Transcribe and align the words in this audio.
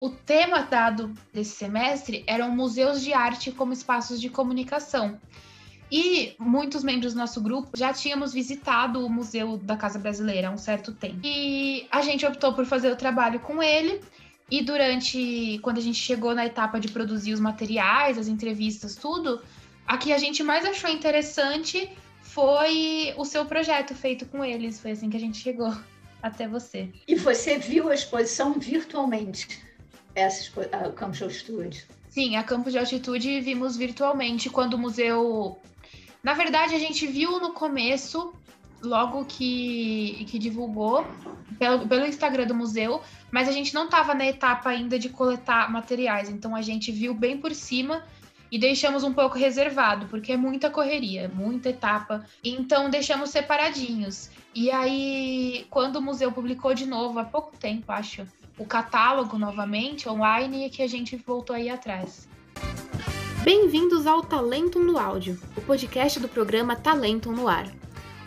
O 0.00 0.10
tema 0.10 0.62
dado 0.62 1.12
desse 1.32 1.56
semestre 1.56 2.22
eram 2.26 2.50
museus 2.50 3.02
de 3.02 3.12
arte 3.12 3.50
como 3.50 3.72
espaços 3.72 4.20
de 4.20 4.30
comunicação. 4.30 5.18
E 5.90 6.36
muitos 6.38 6.84
membros 6.84 7.14
do 7.14 7.18
nosso 7.18 7.40
grupo 7.40 7.70
já 7.76 7.92
tínhamos 7.92 8.32
visitado 8.32 9.04
o 9.04 9.10
Museu 9.10 9.56
da 9.56 9.76
Casa 9.76 9.98
Brasileira 9.98 10.48
há 10.48 10.50
um 10.52 10.58
certo 10.58 10.92
tempo. 10.92 11.18
E 11.24 11.88
a 11.90 12.02
gente 12.02 12.24
optou 12.24 12.52
por 12.52 12.64
fazer 12.64 12.92
o 12.92 12.96
trabalho 12.96 13.40
com 13.40 13.60
ele. 13.60 14.00
E 14.50 14.62
durante, 14.62 15.58
quando 15.62 15.78
a 15.78 15.82
gente 15.82 15.98
chegou 15.98 16.34
na 16.34 16.46
etapa 16.46 16.78
de 16.78 16.88
produzir 16.88 17.32
os 17.32 17.40
materiais, 17.40 18.18
as 18.18 18.28
entrevistas, 18.28 18.94
tudo, 18.94 19.42
a 19.86 19.98
que 19.98 20.12
a 20.12 20.18
gente 20.18 20.42
mais 20.42 20.64
achou 20.64 20.90
interessante 20.90 21.90
foi 22.22 23.14
o 23.16 23.24
seu 23.24 23.44
projeto 23.46 23.94
feito 23.94 24.26
com 24.26 24.44
eles. 24.44 24.80
Foi 24.80 24.92
assim 24.92 25.10
que 25.10 25.16
a 25.16 25.20
gente 25.20 25.38
chegou 25.38 25.74
até 26.22 26.46
você. 26.46 26.88
E 27.06 27.14
você 27.14 27.58
viu 27.58 27.88
a 27.88 27.94
exposição 27.94 28.52
virtualmente, 28.52 29.66
essa, 30.14 30.50
o 30.88 30.92
Campo 30.92 31.12
de 31.12 31.24
Altitude? 31.24 31.86
Sim, 32.08 32.36
a 32.36 32.42
Campo 32.42 32.70
de 32.70 32.78
Altitude 32.78 33.40
vimos 33.40 33.76
virtualmente 33.76 34.50
quando 34.50 34.74
o 34.74 34.78
museu 34.78 35.60
na 36.22 36.34
verdade, 36.34 36.74
a 36.74 36.78
gente 36.78 37.06
viu 37.06 37.40
no 37.40 37.52
começo, 37.52 38.32
logo 38.82 39.24
que, 39.24 40.26
que 40.28 40.38
divulgou, 40.38 41.06
pelo, 41.58 41.86
pelo 41.86 42.06
Instagram 42.06 42.46
do 42.46 42.54
museu, 42.54 43.00
mas 43.30 43.48
a 43.48 43.52
gente 43.52 43.72
não 43.72 43.84
estava 43.84 44.14
na 44.14 44.26
etapa 44.26 44.70
ainda 44.70 44.98
de 44.98 45.08
coletar 45.08 45.70
materiais, 45.70 46.28
então 46.28 46.54
a 46.54 46.62
gente 46.62 46.90
viu 46.90 47.14
bem 47.14 47.38
por 47.38 47.54
cima 47.54 48.04
e 48.50 48.58
deixamos 48.58 49.04
um 49.04 49.12
pouco 49.12 49.38
reservado, 49.38 50.06
porque 50.06 50.32
é 50.32 50.36
muita 50.36 50.70
correria, 50.70 51.30
muita 51.32 51.68
etapa. 51.68 52.24
Então 52.42 52.88
deixamos 52.88 53.30
separadinhos. 53.30 54.30
E 54.54 54.70
aí, 54.70 55.66
quando 55.68 55.96
o 55.96 56.02
museu 56.02 56.32
publicou 56.32 56.72
de 56.72 56.86
novo, 56.86 57.18
há 57.18 57.24
pouco 57.24 57.56
tempo, 57.56 57.92
acho, 57.92 58.26
o 58.58 58.66
catálogo 58.66 59.38
novamente 59.38 60.08
online, 60.08 60.64
é 60.64 60.68
que 60.68 60.82
a 60.82 60.88
gente 60.88 61.16
voltou 61.16 61.54
aí 61.54 61.70
atrás. 61.70 62.28
Bem-vindos 63.44 64.06
ao 64.06 64.22
Talento 64.22 64.80
no 64.80 64.98
Áudio, 64.98 65.38
o 65.56 65.60
podcast 65.60 66.18
do 66.18 66.28
programa 66.28 66.74
Talento 66.74 67.30
no 67.30 67.46
Ar. 67.46 67.70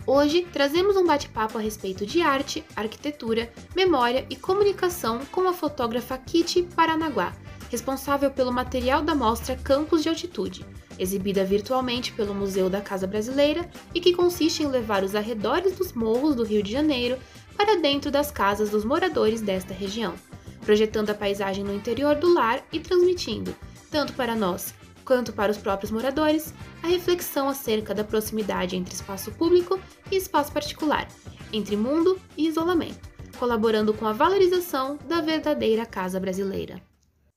Hoje 0.08 0.48
trazemos 0.52 0.96
um 0.96 1.06
bate-papo 1.06 1.58
a 1.58 1.62
respeito 1.62 2.06
de 2.06 2.22
arte, 2.22 2.64
arquitetura, 2.76 3.52
memória 3.76 4.26
e 4.30 4.36
comunicação 4.36 5.20
com 5.32 5.48
a 5.48 5.54
fotógrafa 5.54 6.18
Kitty 6.18 6.64
Paranaguá, 6.64 7.34
responsável 7.70 8.32
pelo 8.32 8.52
material 8.52 9.02
da 9.02 9.14
mostra 9.14 9.56
Campos 9.56 10.02
de 10.02 10.10
Altitude, 10.10 10.66
exibida 10.98 11.44
virtualmente 11.44 12.14
pelo 12.14 12.34
Museu 12.34 12.70
da 12.70 12.82
Casa 12.82 13.06
Brasileira 13.06 13.70
e 13.94 14.00
que 14.00 14.14
consiste 14.14 14.64
em 14.64 14.68
levar 14.68 15.04
os 15.04 15.14
arredores 15.14 15.78
dos 15.78 15.92
morros 15.94 16.36
do 16.36 16.44
Rio 16.44 16.64
de 16.64 16.72
Janeiro 16.72 17.18
para 17.56 17.80
dentro 17.80 18.10
das 18.10 18.32
casas 18.32 18.72
dos 18.72 18.84
moradores 18.84 19.40
desta 19.40 19.74
região, 19.74 20.16
projetando 20.62 21.10
a 21.10 21.16
paisagem 21.16 21.64
no 21.64 21.74
interior 21.74 22.16
do 22.16 22.34
lar 22.34 22.66
e 22.72 22.80
transmitindo, 22.80 23.56
tanto 23.90 24.14
para 24.14 24.36
nós 24.36 24.74
quanto 25.04 25.34
para 25.34 25.52
os 25.52 25.58
próprios 25.58 25.92
moradores, 25.92 26.54
a 26.82 26.88
reflexão 26.88 27.50
acerca 27.50 27.94
da 27.94 28.04
proximidade 28.04 28.76
entre 28.76 28.94
espaço 28.94 29.32
público 29.32 29.80
e 30.12 30.16
espaço 30.16 30.52
particular, 30.52 31.08
entre 31.52 31.76
mundo 31.76 32.20
e 32.38 32.48
isolamento, 32.48 33.10
colaborando 33.38 33.94
com 33.94 34.06
a 34.06 34.14
valorização 34.14 34.98
da 35.08 35.20
verdadeira 35.20 35.86
casa 35.86 36.20
brasileira. 36.20 36.82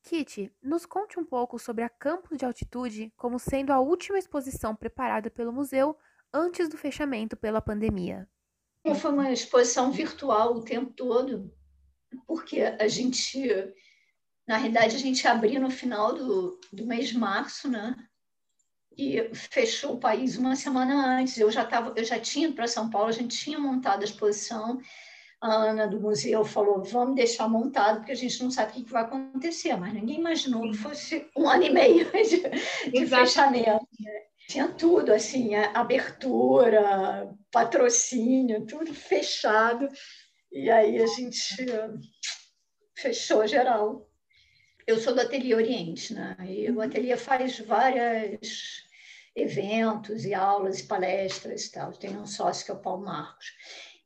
Kitty, 0.03 0.53
nos 0.63 0.85
conte 0.85 1.19
um 1.19 1.25
pouco 1.25 1.59
sobre 1.59 1.83
a 1.83 1.89
Campus 1.89 2.37
de 2.37 2.45
Altitude 2.45 3.13
como 3.17 3.39
sendo 3.39 3.73
a 3.73 3.81
última 3.81 4.19
exposição 4.19 4.77
preparada 4.77 5.31
pelo 5.31 5.53
museu 5.53 5.97
antes 6.33 6.69
do 6.69 6.77
fechamento 6.77 7.37
pela 7.37 7.63
pandemia. 7.63 8.29
Foi 9.01 9.11
uma 9.11 9.33
exposição 9.33 9.91
virtual 9.91 10.57
o 10.57 10.63
tempo 10.63 10.93
todo, 10.93 11.51
porque 12.27 12.61
a 12.63 12.89
gente 12.89 13.75
na 14.47 14.59
realidade, 14.59 14.97
a 14.97 14.99
gente 14.99 15.27
abriu 15.27 15.61
no 15.61 15.71
final 15.71 16.15
do, 16.15 16.61
do 16.73 16.87
mês 16.87 17.09
de 17.09 17.19
março, 17.19 17.69
né? 17.69 17.97
E 18.97 19.31
fechou 19.35 19.95
o 19.95 20.01
país 20.01 20.37
uma 20.37 20.55
semana 20.55 21.19
antes. 21.19 21.39
Eu 21.39 21.51
já 21.51 21.65
tava, 21.65 21.95
eu 21.97 22.05
já 22.05 22.19
tinha 22.19 22.53
para 22.53 22.69
São 22.69 22.91
Paulo, 22.91 23.09
a 23.09 23.13
gente 23.13 23.37
tinha 23.37 23.59
montado 23.59 24.03
a 24.03 24.05
exposição. 24.05 24.79
A 25.41 25.53
Ana 25.53 25.87
do 25.87 25.99
museu 25.99 26.45
falou: 26.45 26.83
vamos 26.83 27.17
deixar 27.17 27.49
montado, 27.49 27.99
porque 27.99 28.13
a 28.13 28.17
gente 28.17 28.43
não 28.43 28.51
sabe 28.51 28.71
o 28.71 28.85
que 28.85 28.93
vai 28.93 29.03
acontecer. 29.03 29.75
Mas 29.77 29.95
ninguém 29.95 30.21
imaginou 30.21 30.71
que 30.71 30.77
fosse 30.77 31.27
um 31.37 31.49
ano 31.49 31.65
e 31.65 31.71
meio 31.71 32.11
de, 32.13 32.91
de 32.91 33.07
fechamento. 33.07 33.89
Né? 33.99 34.23
Tinha 34.47 34.69
tudo, 34.69 35.13
assim, 35.13 35.55
abertura, 35.55 37.35
patrocínio, 37.51 38.67
tudo 38.67 38.93
fechado. 38.95 39.89
E 40.55 40.71
aí 40.71 41.03
a 41.03 41.07
gente 41.07 41.67
fechou 42.97 43.47
geral 43.47 44.09
eu 44.87 44.99
sou 45.01 45.15
do 45.15 45.21
Ateliê 45.21 45.55
Oriente, 45.55 46.13
né? 46.13 46.37
E 46.47 46.71
o 46.71 46.81
Ateliê 46.81 47.17
faz 47.17 47.59
vários 47.61 48.85
eventos 49.35 50.25
e 50.25 50.35
aulas 50.35 50.81
e 50.81 50.87
palestras 50.87 51.65
e 51.65 51.73
tal. 51.73 51.93
Tem 51.93 52.17
um 52.17 52.27
sócio 52.27 52.65
que 52.65 52.71
é 52.71 52.75
o 52.75 52.81
Paulo 52.81 53.05
Marcos. 53.05 53.47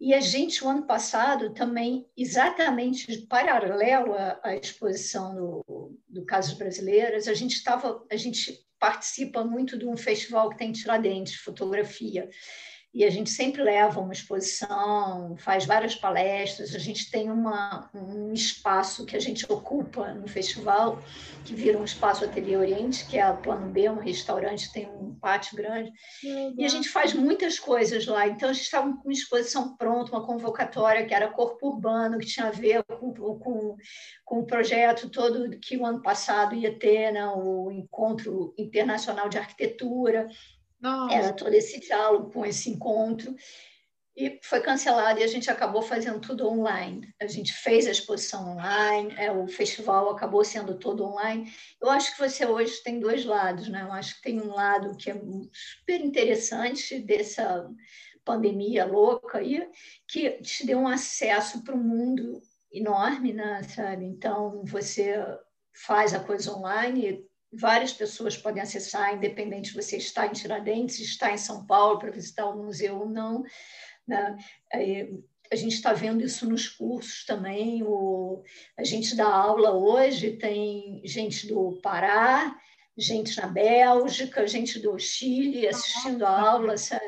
E 0.00 0.14
a 0.14 0.20
gente, 0.20 0.62
o 0.62 0.69
ano 0.69 0.86
passado, 0.86 1.53
também, 1.53 2.09
exatamente 2.16 3.26
paralelo 3.26 4.15
à, 4.15 4.41
à 4.44 4.54
exposição 4.54 5.34
do, 5.34 5.98
do 6.09 6.25
Casas 6.25 6.54
Brasileiras, 6.54 7.26
a 7.26 7.34
gente 7.34 7.56
estava, 7.56 8.06
a 8.09 8.16
gente 8.16 8.65
participa 8.78 9.42
muito 9.44 9.76
de 9.76 9.84
um 9.84 9.97
festival 9.97 10.50
que 10.50 10.59
tem 10.59 10.70
Tiradentes, 10.70 11.34
fotografia 11.34 12.30
e 12.93 13.04
a 13.04 13.10
gente 13.10 13.28
sempre 13.28 13.62
leva 13.62 14.00
uma 14.00 14.12
exposição, 14.12 15.37
faz 15.37 15.66
várias 15.66 15.94
palestras, 15.94 16.75
a 16.75 16.78
gente 16.78 17.10
tem 17.10 17.31
uma, 17.31 17.91
um 17.94 18.32
espaço 18.32 19.04
que 19.04 19.15
a 19.15 19.21
gente 19.21 19.44
ocupa 19.50 20.15
no 20.15 20.26
festival, 20.26 20.98
que 21.44 21.54
vira 21.54 21.78
um 21.78 21.84
espaço 21.84 22.25
Ateliê 22.25 22.56
Oriente, 22.56 23.06
que 23.06 23.19
é 23.19 23.28
o 23.31 23.37
Plano 23.37 23.71
B, 23.71 23.91
um 23.91 23.98
restaurante, 23.98 24.72
tem 24.72 24.88
um 24.88 25.15
pátio 25.15 25.54
grande, 25.54 25.93
e 26.22 26.65
a 26.65 26.69
gente 26.69 26.88
faz 26.88 27.12
muitas 27.12 27.59
coisas 27.59 28.06
lá, 28.06 28.27
então 28.27 28.48
a 28.48 28.53
gente 28.54 28.65
estava 28.65 28.91
com 28.91 29.04
uma 29.04 29.12
exposição 29.12 29.77
pronta, 29.77 30.12
uma 30.12 30.27
convocatória 30.27 31.04
que 31.04 31.15
era 31.15 31.28
corpo 31.28 31.69
urbano, 31.69 32.19
que 32.19 32.27
tinha 32.27 32.47
a 32.47 32.50
ver 32.50 32.82
com, 32.84 33.12
com, 33.12 33.77
com 34.25 34.38
o 34.41 34.47
projeto 34.47 35.10
todo 35.10 35.59
que 35.60 35.77
o 35.77 35.84
ano 35.84 36.00
passado 36.00 36.54
ia 36.54 36.77
ter, 36.77 37.12
né, 37.12 37.27
o 37.27 37.71
Encontro 37.71 38.54
Internacional 38.56 39.28
de 39.28 39.37
Arquitetura, 39.37 40.27
nossa. 40.81 41.15
Era 41.15 41.33
todo 41.33 41.53
esse 41.53 41.81
diálogo 41.81 42.31
com 42.31 42.44
esse 42.44 42.71
encontro. 42.71 43.34
E 44.16 44.41
foi 44.43 44.61
cancelado 44.61 45.21
e 45.21 45.22
a 45.22 45.28
gente 45.28 45.49
acabou 45.49 45.81
fazendo 45.81 46.21
tudo 46.21 46.49
online. 46.49 47.09
A 47.22 47.27
gente 47.28 47.53
fez 47.53 47.87
a 47.87 47.93
exposição 47.93 48.50
online, 48.50 49.15
é, 49.16 49.31
o 49.31 49.47
festival 49.47 50.11
acabou 50.11 50.44
sendo 50.44 50.77
todo 50.77 51.05
online. 51.05 51.49
Eu 51.81 51.89
acho 51.89 52.12
que 52.12 52.19
você 52.19 52.44
hoje 52.44 52.83
tem 52.83 52.99
dois 52.99 53.25
lados, 53.25 53.69
né? 53.69 53.83
Eu 53.83 53.93
acho 53.93 54.16
que 54.16 54.22
tem 54.22 54.41
um 54.41 54.53
lado 54.53 54.97
que 54.97 55.09
é 55.09 55.15
super 55.15 56.00
interessante 56.00 56.99
dessa 56.99 57.71
pandemia 58.25 58.84
louca 58.84 59.39
aí, 59.39 59.65
que 60.09 60.31
te 60.43 60.66
deu 60.66 60.81
um 60.81 60.89
acesso 60.89 61.62
para 61.62 61.77
um 61.77 61.83
mundo 61.83 62.43
enorme, 62.72 63.33
né? 63.33 63.62
Sabe? 63.62 64.05
Então, 64.05 64.65
você 64.65 65.25
faz 65.72 66.12
a 66.12 66.19
coisa 66.19 66.53
online, 66.53 67.25
várias 67.53 67.92
pessoas 67.92 68.36
podem 68.36 68.62
acessar, 68.62 69.14
independente 69.14 69.69
se 69.69 69.75
você 69.75 69.97
está 69.97 70.26
em 70.26 70.32
Tiradentes, 70.32 70.98
está 71.00 71.32
em 71.32 71.38
São 71.38 71.64
Paulo 71.66 71.98
para 71.98 72.10
visitar 72.10 72.47
o 72.47 72.62
museu 72.62 73.00
ou 73.00 73.09
não. 73.09 73.42
Né? 74.06 74.36
A 75.50 75.56
gente 75.56 75.75
está 75.75 75.92
vendo 75.92 76.22
isso 76.22 76.48
nos 76.48 76.69
cursos 76.69 77.25
também. 77.25 77.82
O, 77.82 78.42
a 78.76 78.84
gente 78.84 79.16
dá 79.16 79.26
aula 79.26 79.72
hoje, 79.72 80.36
tem 80.36 81.00
gente 81.04 81.47
do 81.47 81.81
Pará, 81.82 82.54
gente 82.97 83.36
na 83.41 83.47
Bélgica, 83.47 84.47
gente 84.47 84.78
do 84.78 84.98
Chile 84.98 85.69
assistindo 85.69 86.26
a 86.26 86.50
aula, 86.50 86.76
sabe? 86.76 87.04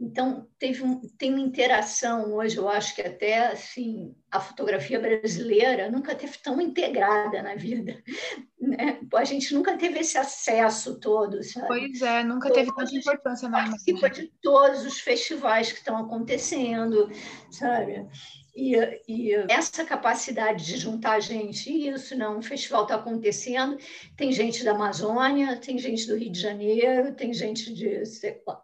Então, 0.00 0.48
teve 0.58 0.82
um, 0.82 0.98
tem 1.18 1.30
uma 1.30 1.40
interação 1.40 2.32
hoje, 2.32 2.56
eu 2.56 2.66
acho 2.70 2.94
que 2.94 3.02
até 3.02 3.48
assim, 3.48 4.16
a 4.30 4.40
fotografia 4.40 4.98
brasileira 4.98 5.90
nunca 5.90 6.14
teve 6.14 6.38
tão 6.38 6.58
integrada 6.58 7.42
na 7.42 7.54
vida. 7.54 8.02
Né? 8.60 9.00
A 9.14 9.24
gente 9.24 9.54
nunca 9.54 9.74
teve 9.78 10.00
esse 10.00 10.18
acesso 10.18 11.00
todo, 11.00 11.42
sabe? 11.42 11.66
Pois 11.66 12.02
é, 12.02 12.22
nunca 12.22 12.52
teve 12.52 12.70
tanta 12.74 12.94
importância 12.94 13.48
na 13.48 13.64
Participa 13.64 14.10
de 14.10 14.30
todos 14.42 14.84
os 14.84 15.00
festivais 15.00 15.72
que 15.72 15.78
estão 15.78 15.96
acontecendo, 15.96 17.10
sabe? 17.50 18.06
E, 18.60 19.00
e, 19.08 19.34
essa 19.48 19.86
capacidade 19.86 20.66
de 20.66 20.76
juntar 20.76 21.18
gente, 21.20 21.70
isso 21.88 22.14
não, 22.14 22.36
um 22.36 22.42
festival 22.42 22.82
está 22.82 22.96
acontecendo, 22.96 23.78
tem 24.14 24.30
gente 24.32 24.62
da 24.62 24.72
Amazônia, 24.72 25.56
tem 25.56 25.78
gente 25.78 26.06
do 26.06 26.14
Rio 26.14 26.30
de 26.30 26.38
Janeiro, 26.38 27.14
tem 27.14 27.32
gente 27.32 27.72
de, 27.72 28.02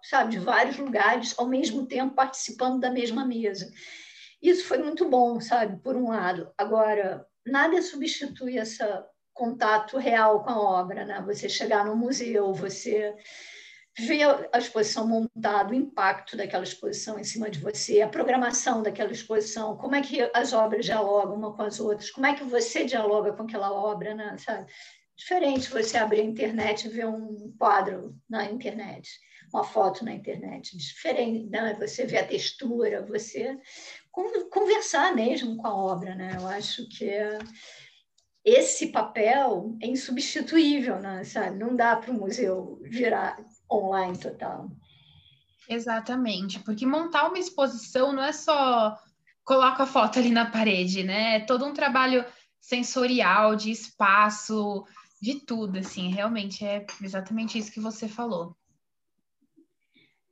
sabe, 0.02 0.32
de 0.32 0.38
vários 0.38 0.76
lugares, 0.76 1.34
ao 1.38 1.48
mesmo 1.48 1.86
tempo 1.86 2.14
participando 2.14 2.78
da 2.78 2.90
mesma 2.90 3.24
mesa. 3.24 3.72
Isso 4.42 4.66
foi 4.66 4.76
muito 4.76 5.08
bom, 5.08 5.40
sabe, 5.40 5.80
por 5.82 5.96
um 5.96 6.10
lado. 6.10 6.52
Agora, 6.58 7.26
nada 7.46 7.80
substitui 7.80 8.58
esse 8.58 8.84
contato 9.32 9.96
real 9.96 10.44
com 10.44 10.50
a 10.50 10.60
obra, 10.60 11.06
né? 11.06 11.22
Você 11.24 11.48
chegar 11.48 11.86
no 11.86 11.96
museu, 11.96 12.52
você 12.52 13.14
ver 13.98 14.48
a 14.52 14.58
exposição 14.58 15.06
montada, 15.06 15.72
o 15.72 15.74
impacto 15.74 16.36
daquela 16.36 16.64
exposição 16.64 17.18
em 17.18 17.24
cima 17.24 17.48
de 17.48 17.58
você, 17.58 18.02
a 18.02 18.08
programação 18.08 18.82
daquela 18.82 19.10
exposição, 19.10 19.76
como 19.76 19.94
é 19.94 20.02
que 20.02 20.20
as 20.34 20.52
obras 20.52 20.84
dialogam 20.84 21.34
uma 21.34 21.54
com 21.54 21.62
as 21.62 21.80
outras, 21.80 22.10
como 22.10 22.26
é 22.26 22.34
que 22.34 22.44
você 22.44 22.84
dialoga 22.84 23.32
com 23.32 23.44
aquela 23.44 23.72
obra, 23.72 24.14
né? 24.14 24.36
Sabe? 24.38 24.70
Diferente 25.16 25.70
você 25.70 25.96
abrir 25.96 26.20
a 26.20 26.24
internet 26.24 26.84
e 26.84 26.90
ver 26.90 27.06
um 27.06 27.54
quadro 27.58 28.14
na 28.28 28.44
internet, 28.44 29.08
uma 29.52 29.64
foto 29.64 30.04
na 30.04 30.12
internet. 30.12 30.76
Diferente, 30.76 31.48
né? 31.48 31.74
Você 31.80 32.04
ver 32.04 32.18
a 32.18 32.26
textura, 32.26 33.06
você 33.06 33.58
conversar 34.50 35.14
mesmo 35.14 35.56
com 35.56 35.66
a 35.66 35.74
obra, 35.74 36.14
né? 36.14 36.36
Eu 36.38 36.46
acho 36.46 36.86
que 36.90 37.10
esse 38.44 38.88
papel 38.88 39.74
é 39.82 39.86
insubstituível, 39.86 41.00
né? 41.00 41.24
Sabe? 41.24 41.58
Não 41.58 41.74
dá 41.74 41.96
para 41.96 42.10
o 42.10 42.14
museu 42.14 42.78
virar 42.82 43.42
online 43.70 44.18
total. 44.18 44.70
Exatamente, 45.68 46.60
porque 46.60 46.86
montar 46.86 47.28
uma 47.28 47.38
exposição 47.38 48.12
não 48.12 48.22
é 48.22 48.32
só 48.32 48.96
coloca 49.44 49.84
a 49.84 49.86
foto 49.86 50.18
ali 50.18 50.30
na 50.30 50.50
parede, 50.50 51.02
né? 51.02 51.36
É 51.36 51.40
todo 51.40 51.64
um 51.64 51.72
trabalho 51.72 52.24
sensorial, 52.60 53.54
de 53.54 53.70
espaço, 53.70 54.84
de 55.20 55.40
tudo, 55.40 55.78
assim, 55.78 56.10
realmente 56.10 56.64
é 56.64 56.84
exatamente 57.02 57.58
isso 57.58 57.72
que 57.72 57.80
você 57.80 58.08
falou. 58.08 58.56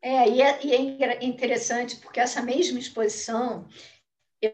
É, 0.03 0.29
e 0.29 0.43
é, 0.43 0.67
e 0.67 1.03
é 1.03 1.25
interessante 1.25 1.97
porque 1.97 2.21
essa 2.21 2.43
mesma 2.43 2.79
exposição 2.79 3.67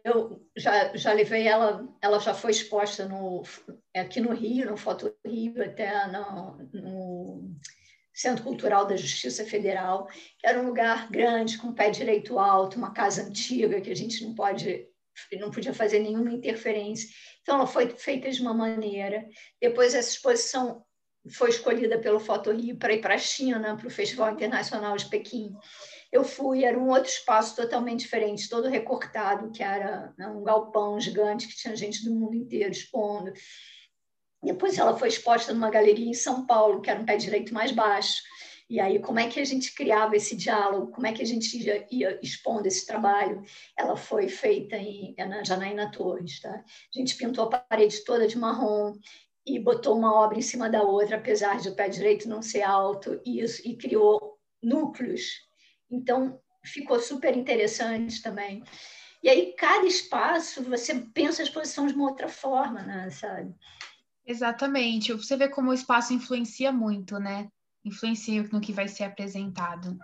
eu 0.05 0.47
já, 0.57 0.97
já 0.97 1.13
levei 1.13 1.49
ela, 1.49 1.89
ela 2.01 2.21
já 2.21 2.33
foi 2.33 2.53
exposta 2.53 3.09
no, 3.09 3.43
aqui 3.95 4.21
no 4.21 4.33
Rio, 4.33 4.71
no 4.71 4.77
Foto 4.77 5.13
Rio, 5.27 5.65
até 5.65 6.07
no, 6.07 6.57
no 6.73 7.57
Centro 8.21 8.45
Cultural 8.45 8.87
da 8.87 8.97
Justiça 8.97 9.45
Federal, 9.47 10.07
que 10.39 10.47
era 10.47 10.61
um 10.61 10.67
lugar 10.67 11.11
grande, 11.11 11.57
com 11.57 11.73
pé 11.73 11.89
direito 11.89 12.39
alto, 12.39 12.77
uma 12.77 12.93
casa 12.93 13.23
antiga 13.23 13.81
que 13.81 13.91
a 13.91 13.97
gente 13.97 14.23
não 14.25 14.35
pode 14.35 14.87
não 15.39 15.51
podia 15.51 15.75
fazer 15.75 15.99
nenhuma 15.99 16.33
interferência. 16.33 17.09
Então, 17.43 17.57
ela 17.57 17.67
foi 17.67 17.91
feita 17.91 18.31
de 18.31 18.41
uma 18.41 18.55
maneira. 18.55 19.27
Depois, 19.61 19.95
essa 19.95 20.09
exposição 20.09 20.83
foi 21.29 21.51
escolhida 21.51 21.99
pelo 21.99 22.21
Foto 22.21 22.51
Rio 22.53 22.79
para 22.79 22.95
ir 22.95 23.01
para 23.01 23.15
a 23.15 23.19
China, 23.19 23.77
para 23.77 23.87
o 23.87 23.91
Festival 23.91 24.33
Internacional 24.33 24.97
de 24.97 25.09
Pequim. 25.11 25.53
Eu 26.11 26.25
fui, 26.25 26.65
era 26.65 26.79
um 26.79 26.89
outro 26.89 27.11
espaço 27.11 27.55
totalmente 27.55 28.01
diferente, 28.01 28.49
todo 28.49 28.69
recortado, 28.69 29.51
que 29.51 29.63
era 29.63 30.15
né, 30.17 30.27
um 30.29 30.43
galpão 30.43 30.99
gigante 30.99 31.47
que 31.49 31.57
tinha 31.57 31.77
gente 31.77 32.05
do 32.05 32.15
mundo 32.15 32.35
inteiro 32.35 32.71
expondo. 32.71 33.33
Depois 34.43 34.79
ela 34.79 34.97
foi 34.97 35.09
exposta 35.09 35.53
numa 35.53 35.71
galeria 35.71 36.09
em 36.09 36.15
São 36.15 36.47
Paulo, 36.47 36.81
que 36.81 36.91
era 36.91 37.01
um 37.01 37.05
pé 37.05 37.17
direito 37.17 37.53
mais 37.53 37.73
baixo. 37.73 38.23
E 38.71 38.79
aí, 38.79 39.01
como 39.01 39.19
é 39.19 39.29
que 39.29 39.41
a 39.41 39.45
gente 39.45 39.75
criava 39.75 40.17
esse 40.17 40.37
diálogo? 40.37 40.93
Como 40.93 41.07
é 41.07 41.13
que 41.13 41.21
a 41.21 41.27
gente 41.27 41.59
ia, 41.59 41.87
ia 41.91 42.21
expondo 42.23 42.69
esse 42.69 42.87
trabalho? 42.87 43.43
Ela 43.77 43.97
foi 43.97 44.29
feita 44.29 44.77
em, 44.77 45.13
é 45.17 45.27
na 45.27 45.43
Janaína 45.43 45.91
Torres, 45.91 46.41
tá? 46.41 46.51
A 46.51 46.99
gente 46.99 47.17
pintou 47.17 47.45
a 47.45 47.59
parede 47.59 48.05
toda 48.05 48.29
de 48.29 48.39
marrom 48.39 48.95
e 49.45 49.59
botou 49.59 49.99
uma 49.99 50.15
obra 50.15 50.39
em 50.39 50.43
cima 50.43 50.71
da 50.71 50.83
outra, 50.83 51.17
apesar 51.17 51.59
de 51.59 51.69
o 51.69 51.75
pé 51.75 51.89
direito 51.89 52.29
não 52.29 52.41
ser 52.41 52.63
alto, 52.63 53.21
e, 53.27 53.41
isso, 53.41 53.61
e 53.67 53.77
criou 53.77 54.39
núcleos. 54.63 55.23
Então, 55.91 56.41
ficou 56.65 57.01
super 57.01 57.37
interessante 57.37 58.23
também. 58.23 58.63
E 59.23 59.29
aí, 59.29 59.53
cada 59.59 59.87
espaço, 59.87 60.63
você 60.63 60.95
pensa 60.95 61.43
a 61.43 61.45
exposição 61.45 61.87
de 61.87 61.95
uma 61.95 62.09
outra 62.09 62.29
forma, 62.29 62.83
né? 62.83 63.11
sabe? 63.11 63.53
Exatamente. 64.31 65.13
Você 65.13 65.37
vê 65.37 65.49
como 65.49 65.71
o 65.71 65.75
espaço 65.75 66.15
influencia 66.15 66.71
muito, 66.71 67.19
né? 67.19 67.49
Influencia 67.85 68.49
no 68.53 68.61
que 68.61 68.73
vai 68.73 68.87
ser 68.87 69.03
apresentado. 69.03 69.99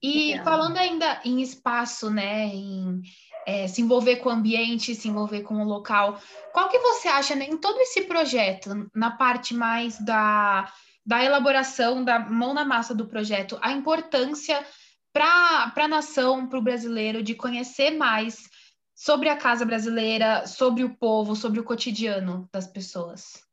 E 0.00 0.34
é. 0.34 0.44
falando 0.44 0.76
ainda 0.76 1.20
em 1.24 1.42
espaço, 1.42 2.08
né? 2.08 2.46
Em 2.46 3.02
é, 3.44 3.66
se 3.66 3.82
envolver 3.82 4.16
com 4.16 4.28
o 4.28 4.32
ambiente, 4.32 4.94
se 4.94 5.08
envolver 5.08 5.42
com 5.42 5.60
o 5.60 5.64
local, 5.64 6.20
qual 6.52 6.68
que 6.68 6.78
você 6.78 7.08
acha 7.08 7.34
né, 7.34 7.46
em 7.46 7.56
todo 7.56 7.80
esse 7.80 8.02
projeto, 8.02 8.88
na 8.94 9.10
parte 9.10 9.54
mais 9.54 9.98
da, 10.00 10.72
da 11.04 11.24
elaboração, 11.24 12.04
da 12.04 12.20
mão 12.20 12.54
na 12.54 12.64
massa 12.64 12.94
do 12.94 13.08
projeto, 13.08 13.58
a 13.60 13.72
importância 13.72 14.64
para 15.12 15.72
a 15.76 15.88
nação, 15.88 16.46
para 16.46 16.58
o 16.58 16.62
brasileiro, 16.62 17.22
de 17.22 17.34
conhecer 17.34 17.90
mais 17.90 18.48
sobre 18.96 19.28
a 19.28 19.36
casa 19.36 19.66
brasileira, 19.66 20.46
sobre 20.46 20.82
o 20.82 20.96
povo, 20.96 21.36
sobre 21.36 21.60
o 21.60 21.64
cotidiano 21.64 22.48
das 22.50 22.66
pessoas? 22.66 23.44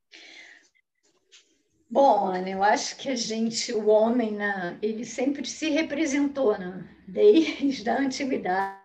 Bom, 1.89 2.27
Ana, 2.27 2.49
eu 2.49 2.63
acho 2.63 2.95
que 2.97 3.09
a 3.09 3.15
gente, 3.15 3.71
o 3.71 3.87
homem, 3.87 4.31
né, 4.31 4.79
ele 4.81 5.05
sempre 5.05 5.45
se 5.45 5.69
representou, 5.69 6.57
né? 6.57 6.89
desde 7.07 7.87
a 7.87 7.99
antiguidade, 7.99 8.79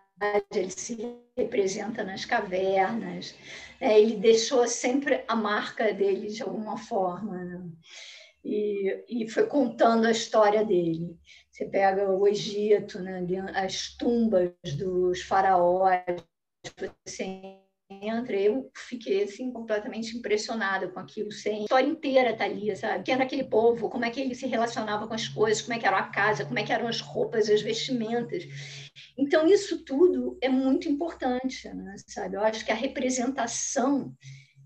ele 0.53 0.69
se 0.69 1.17
representa 1.35 2.03
nas 2.03 2.25
cavernas, 2.25 3.33
né? 3.81 3.99
ele 3.99 4.17
deixou 4.17 4.67
sempre 4.67 5.23
a 5.27 5.35
marca 5.35 5.91
dele 5.93 6.27
de 6.27 6.43
alguma 6.43 6.77
forma, 6.77 7.43
né? 7.43 7.61
e, 8.43 9.23
e 9.23 9.29
foi 9.29 9.47
contando 9.47 10.05
a 10.05 10.11
história 10.11 10.63
dele. 10.63 11.17
Você 11.51 11.65
pega 11.65 12.11
o 12.11 12.27
Egito, 12.27 12.99
né? 12.99 13.25
as 13.55 13.95
tumbas 13.97 14.53
dos 14.77 15.23
faraós, 15.23 16.03
você 17.05 17.59
entra, 17.89 18.35
eu 18.35 18.69
fiquei 18.75 19.23
assim 19.23 19.51
completamente 19.51 20.15
impressionada 20.15 20.87
com 20.89 20.99
aquilo, 20.99 21.31
sem 21.31 21.61
a 21.61 21.61
história 21.61 21.87
inteira 21.87 22.35
tá 22.35 22.45
ali, 22.45 22.75
sabe? 22.75 23.03
Quem 23.03 23.15
era 23.15 23.23
aquele 23.23 23.43
povo, 23.43 23.89
como 23.89 24.05
é 24.05 24.11
que 24.11 24.21
ele 24.21 24.35
se 24.35 24.45
relacionava 24.45 25.07
com 25.07 25.13
as 25.13 25.27
coisas, 25.27 25.61
como 25.63 25.73
é 25.73 25.79
que 25.79 25.87
era 25.87 25.97
a 25.97 26.09
casa, 26.09 26.45
como 26.45 26.59
é 26.59 26.63
que 26.63 26.71
eram 26.71 26.87
as 26.87 27.01
roupas, 27.01 27.49
as 27.49 27.61
vestimentas. 27.61 28.43
Então 29.17 29.47
isso 29.47 29.83
tudo 29.83 30.37
é 30.39 30.49
muito 30.49 30.87
importante, 30.87 31.67
né? 31.69 31.95
sabe? 32.07 32.35
Eu 32.35 32.41
acho 32.41 32.63
que 32.63 32.71
a 32.71 32.75
representação 32.75 34.13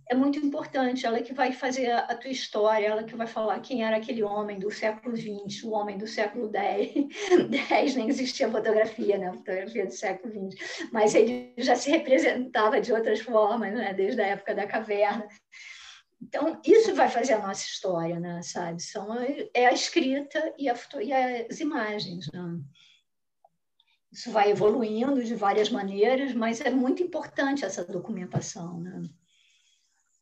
é 0.09 0.15
muito 0.15 0.39
importante. 0.39 1.05
Ela 1.05 1.21
que 1.21 1.33
vai 1.33 1.51
fazer 1.51 1.91
a, 1.91 2.15
tua 2.15 2.29
história, 2.29 2.87
ela 2.87 3.03
que 3.03 3.15
vai 3.15 3.27
falar 3.27 3.59
quem 3.59 3.83
era 3.83 3.97
aquele 3.97 4.23
homem 4.23 4.59
do 4.59 4.69
século 4.69 5.15
XX, 5.15 5.63
o 5.63 5.71
homem 5.71 5.97
do 5.97 6.07
século 6.07 6.51
X. 6.53 7.95
nem 7.95 8.09
existia 8.09 8.49
fotografia, 8.49 9.17
né? 9.17 9.31
Fotografia 9.33 9.85
do 9.85 9.93
século 9.93 10.51
XX. 10.51 10.89
Mas 10.91 11.15
ele 11.15 11.53
já 11.57 11.75
se 11.75 11.89
representava 11.89 12.81
de 12.81 12.91
outras 12.91 13.21
formas, 13.21 13.73
né? 13.73 13.93
Desde 13.93 14.21
a 14.21 14.27
época 14.27 14.53
da 14.53 14.67
caverna. 14.67 15.27
Então, 16.21 16.59
isso 16.65 16.95
vai 16.95 17.09
fazer 17.09 17.33
a 17.33 17.45
nossa 17.45 17.65
história, 17.65 18.19
né? 18.19 18.41
Sabe? 18.41 18.81
São, 18.81 19.07
é 19.53 19.65
a 19.65 19.73
escrita 19.73 20.53
e, 20.57 20.69
a, 20.69 20.75
e 21.01 21.13
as 21.13 21.59
imagens, 21.59 22.29
né? 22.31 22.59
Isso 24.11 24.31
vai 24.31 24.51
evoluindo 24.51 25.23
de 25.23 25.33
várias 25.33 25.71
maneiras, 25.71 26.33
mas 26.35 26.61
é 26.61 26.69
muito 26.69 27.01
importante 27.01 27.65
essa 27.65 27.83
documentação, 27.83 28.79
né? 28.79 29.01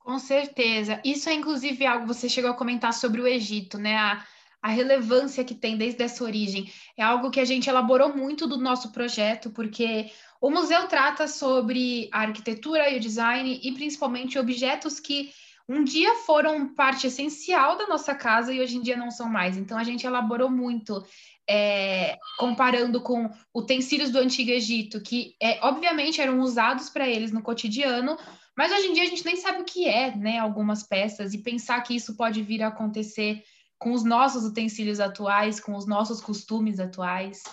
Com 0.04 0.18
certeza. 0.18 1.00
Isso 1.06 1.30
é, 1.30 1.34
inclusive, 1.34 1.86
algo 1.86 2.08
que 2.08 2.14
você 2.14 2.28
chegou 2.28 2.52
a 2.52 2.56
comentar 2.56 2.94
sobre 2.94 3.22
o 3.22 3.28
Egito, 3.28 3.78
né? 3.78 3.96
A, 3.98 4.26
a 4.62 4.70
relevância 4.70 5.44
que 5.44 5.56
tem 5.56 5.78
desde 5.78 6.04
essa 6.04 6.24
origem. 6.24 6.72
É 6.98 7.04
algo 7.04 7.32
que 7.32 7.40
a 7.40 7.46
gente 7.46 7.70
elaborou 7.70 8.16
muito 8.16 8.48
do 8.48 8.58
nosso 8.58 8.92
projeto, 8.92 9.50
porque 9.50 10.12
o 10.40 10.50
museu 10.50 10.88
trata 10.88 11.28
sobre 11.28 12.10
a 12.12 12.22
arquitetura 12.22 12.90
e 12.90 12.98
o 12.98 13.00
design, 13.00 13.60
e 13.64 13.72
principalmente 13.74 14.38
objetos 14.38 15.00
que 15.00 15.32
um 15.68 15.84
dia 15.84 16.16
foram 16.26 16.74
parte 16.74 17.08
essencial 17.08 17.78
da 17.78 17.88
nossa 17.88 18.14
casa 18.14 18.54
e 18.54 18.60
hoje 18.60 18.78
em 18.78 18.82
dia 18.82 18.98
não 18.98 19.10
são 19.10 19.30
mais. 19.30 19.58
Então, 19.58 19.78
a 19.78 19.84
gente 19.84 20.06
elaborou 20.06 20.50
muito. 20.50 21.04
É, 21.50 22.18
comparando 22.38 23.02
com 23.02 23.30
utensílios 23.54 24.10
do 24.10 24.20
Antigo 24.20 24.52
Egito, 24.52 25.02
que 25.02 25.36
é, 25.42 25.60
obviamente 25.64 26.22
eram 26.22 26.40
usados 26.40 26.90
para 26.90 27.10
eles 27.10 27.32
no 27.32 27.42
cotidiano, 27.42 28.16
mas 28.58 28.72
hoje 28.72 28.88
em 28.88 28.94
dia 28.94 29.04
a 29.04 29.08
gente 29.08 29.26
nem 29.26 29.36
sabe 29.36 29.62
o 29.62 29.66
que 29.66 29.88
é, 29.88 30.16
né, 30.16 30.40
algumas 30.40 30.84
peças, 30.84 31.34
e 31.34 31.38
pensar 31.38 31.82
que 31.82 31.96
isso 31.96 32.16
pode 32.16 32.42
vir 32.42 32.62
a 32.62 32.68
acontecer 32.68 33.44
com 33.78 33.94
os 33.94 34.04
nossos 34.04 34.44
utensílios 34.44 35.00
atuais, 35.00 35.60
com 35.60 35.76
os 35.76 35.88
nossos 35.88 36.22
costumes 36.22 36.80
atuais, 36.80 37.44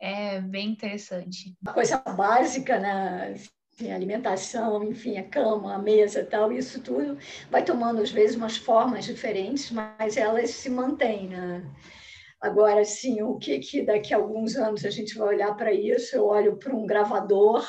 é 0.00 0.40
bem 0.40 0.70
interessante. 0.70 1.54
Uma 1.62 1.72
coisa 1.72 1.98
básica, 1.98 2.78
né? 2.78 3.34
Alimentação, 3.94 4.82
enfim, 4.82 5.18
a 5.18 5.28
cama, 5.28 5.74
a 5.74 5.78
mesa 5.78 6.24
tal, 6.24 6.50
isso 6.50 6.80
tudo 6.80 7.18
vai 7.50 7.62
tomando 7.62 8.00
às 8.00 8.10
vezes 8.10 8.34
umas 8.34 8.56
formas 8.56 9.04
diferentes, 9.04 9.70
mas 9.70 10.16
elas 10.16 10.50
se 10.50 10.70
mantêm, 10.70 11.28
né? 11.28 11.62
Agora, 12.40 12.84
sim, 12.84 13.22
o 13.22 13.36
que, 13.36 13.58
que 13.58 13.82
daqui 13.82 14.14
a 14.14 14.16
alguns 14.16 14.56
anos 14.56 14.84
a 14.84 14.90
gente 14.90 15.16
vai 15.16 15.28
olhar 15.28 15.54
para 15.54 15.72
isso? 15.72 16.16
Eu 16.16 16.26
olho 16.26 16.56
para 16.56 16.74
um 16.74 16.86
gravador 16.86 17.66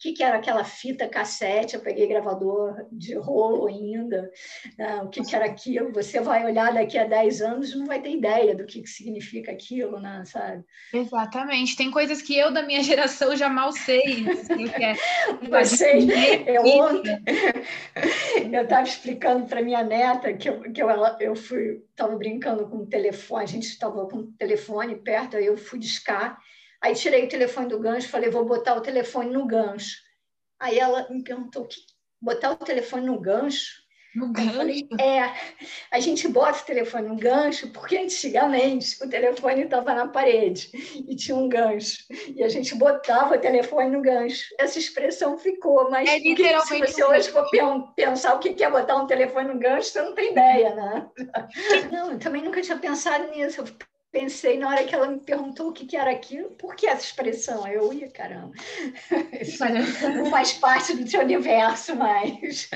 que, 0.00 0.12
que 0.14 0.22
era 0.22 0.38
aquela 0.38 0.64
fita 0.64 1.06
cassete, 1.06 1.74
eu 1.74 1.80
peguei 1.82 2.06
gravador 2.08 2.86
de 2.90 3.14
rolo 3.14 3.66
ainda, 3.66 4.30
né? 4.78 5.02
o 5.02 5.10
que, 5.10 5.22
que 5.22 5.36
era 5.36 5.44
aquilo. 5.44 5.92
Você 5.92 6.20
vai 6.20 6.42
olhar 6.46 6.72
daqui 6.72 6.96
a 6.96 7.04
10 7.04 7.42
anos 7.42 7.76
não 7.76 7.84
vai 7.84 8.00
ter 8.00 8.12
ideia 8.12 8.54
do 8.56 8.64
que, 8.64 8.80
que 8.80 8.88
significa 8.88 9.52
aquilo, 9.52 10.00
né? 10.00 10.22
sabe? 10.24 10.64
Exatamente. 10.94 11.76
Tem 11.76 11.90
coisas 11.90 12.22
que 12.22 12.34
eu 12.34 12.50
da 12.50 12.62
minha 12.62 12.82
geração 12.82 13.36
já 13.36 13.50
mal 13.50 13.72
sei. 13.72 14.26
Assim, 14.30 14.68
que 14.68 14.82
é, 14.82 14.96
eu 16.56 16.62
ontem, 16.62 17.22
eu 18.50 18.62
estava 18.62 18.84
explicando 18.84 19.46
para 19.46 19.60
minha 19.60 19.82
neta 19.82 20.32
que 20.32 20.48
eu, 20.48 20.62
que 20.72 20.82
eu, 20.82 20.88
eu 21.20 21.36
fui, 21.36 21.82
estava 21.90 22.16
brincando 22.16 22.66
com 22.70 22.78
o 22.78 22.86
telefone, 22.86 23.42
a 23.42 23.46
gente 23.46 23.66
estava 23.66 24.06
com 24.06 24.16
o 24.16 24.32
telefone 24.32 24.96
perto, 24.96 25.36
aí 25.36 25.44
eu 25.44 25.58
fui 25.58 25.78
discar 25.78 26.38
Aí 26.82 26.94
tirei 26.94 27.24
o 27.24 27.28
telefone 27.28 27.68
do 27.68 27.78
gancho, 27.78 28.08
falei, 28.08 28.30
vou 28.30 28.44
botar 28.44 28.74
o 28.74 28.80
telefone 28.80 29.30
no 29.30 29.46
gancho. 29.46 29.96
Aí 30.58 30.78
ela 30.78 31.08
me 31.10 31.22
perguntou, 31.22 31.66
que 31.66 31.80
botar 32.20 32.52
o 32.52 32.56
telefone 32.56 33.06
no 33.06 33.18
gancho? 33.18 33.80
No 34.14 34.32
gancho? 34.32 34.56
Falei, 34.56 34.88
é, 35.00 35.32
a 35.90 36.00
gente 36.00 36.26
bota 36.26 36.58
o 36.60 36.64
telefone 36.66 37.08
no 37.08 37.16
gancho 37.16 37.68
porque 37.68 37.96
antigamente 37.96 38.96
o 39.02 39.08
telefone 39.08 39.62
estava 39.62 39.94
na 39.94 40.08
parede 40.08 40.70
e 41.08 41.14
tinha 41.14 41.36
um 41.36 41.48
gancho. 41.48 42.04
E 42.34 42.42
a 42.42 42.48
gente 42.48 42.74
botava 42.74 43.36
o 43.36 43.40
telefone 43.40 43.90
no 43.90 44.02
gancho. 44.02 44.44
Essa 44.58 44.78
expressão 44.78 45.38
ficou, 45.38 45.88
mas 45.90 46.08
é 46.08 46.18
literalmente 46.18 46.88
se 46.88 46.94
você 46.94 47.04
hoje 47.04 47.30
for 47.30 47.48
pensar 47.94 48.34
o 48.34 48.40
que 48.40 48.62
é 48.62 48.70
botar 48.70 48.96
um 48.96 49.06
telefone 49.06 49.52
no 49.52 49.60
gancho, 49.60 49.90
você 49.90 50.02
não 50.02 50.14
tem 50.14 50.32
ideia, 50.32 50.74
né? 50.74 51.08
Não, 51.92 52.12
eu 52.12 52.18
também 52.18 52.42
nunca 52.42 52.60
tinha 52.60 52.78
pensado 52.78 53.30
nisso 53.30 53.62
pensei 54.10 54.58
na 54.58 54.68
hora 54.68 54.84
que 54.84 54.94
ela 54.94 55.08
me 55.08 55.20
perguntou 55.20 55.68
o 55.68 55.72
que, 55.72 55.86
que 55.86 55.96
era 55.96 56.10
aquilo, 56.10 56.50
por 56.50 56.74
que 56.74 56.86
essa 56.86 57.04
expressão? 57.04 57.66
Eu 57.66 57.92
ia, 57.92 58.10
caramba, 58.10 58.54
isso 59.40 59.64
não 60.08 60.26
faz 60.30 60.52
parte 60.54 60.96
do 60.96 61.08
seu 61.08 61.20
universo 61.20 61.94
mais. 61.96 62.68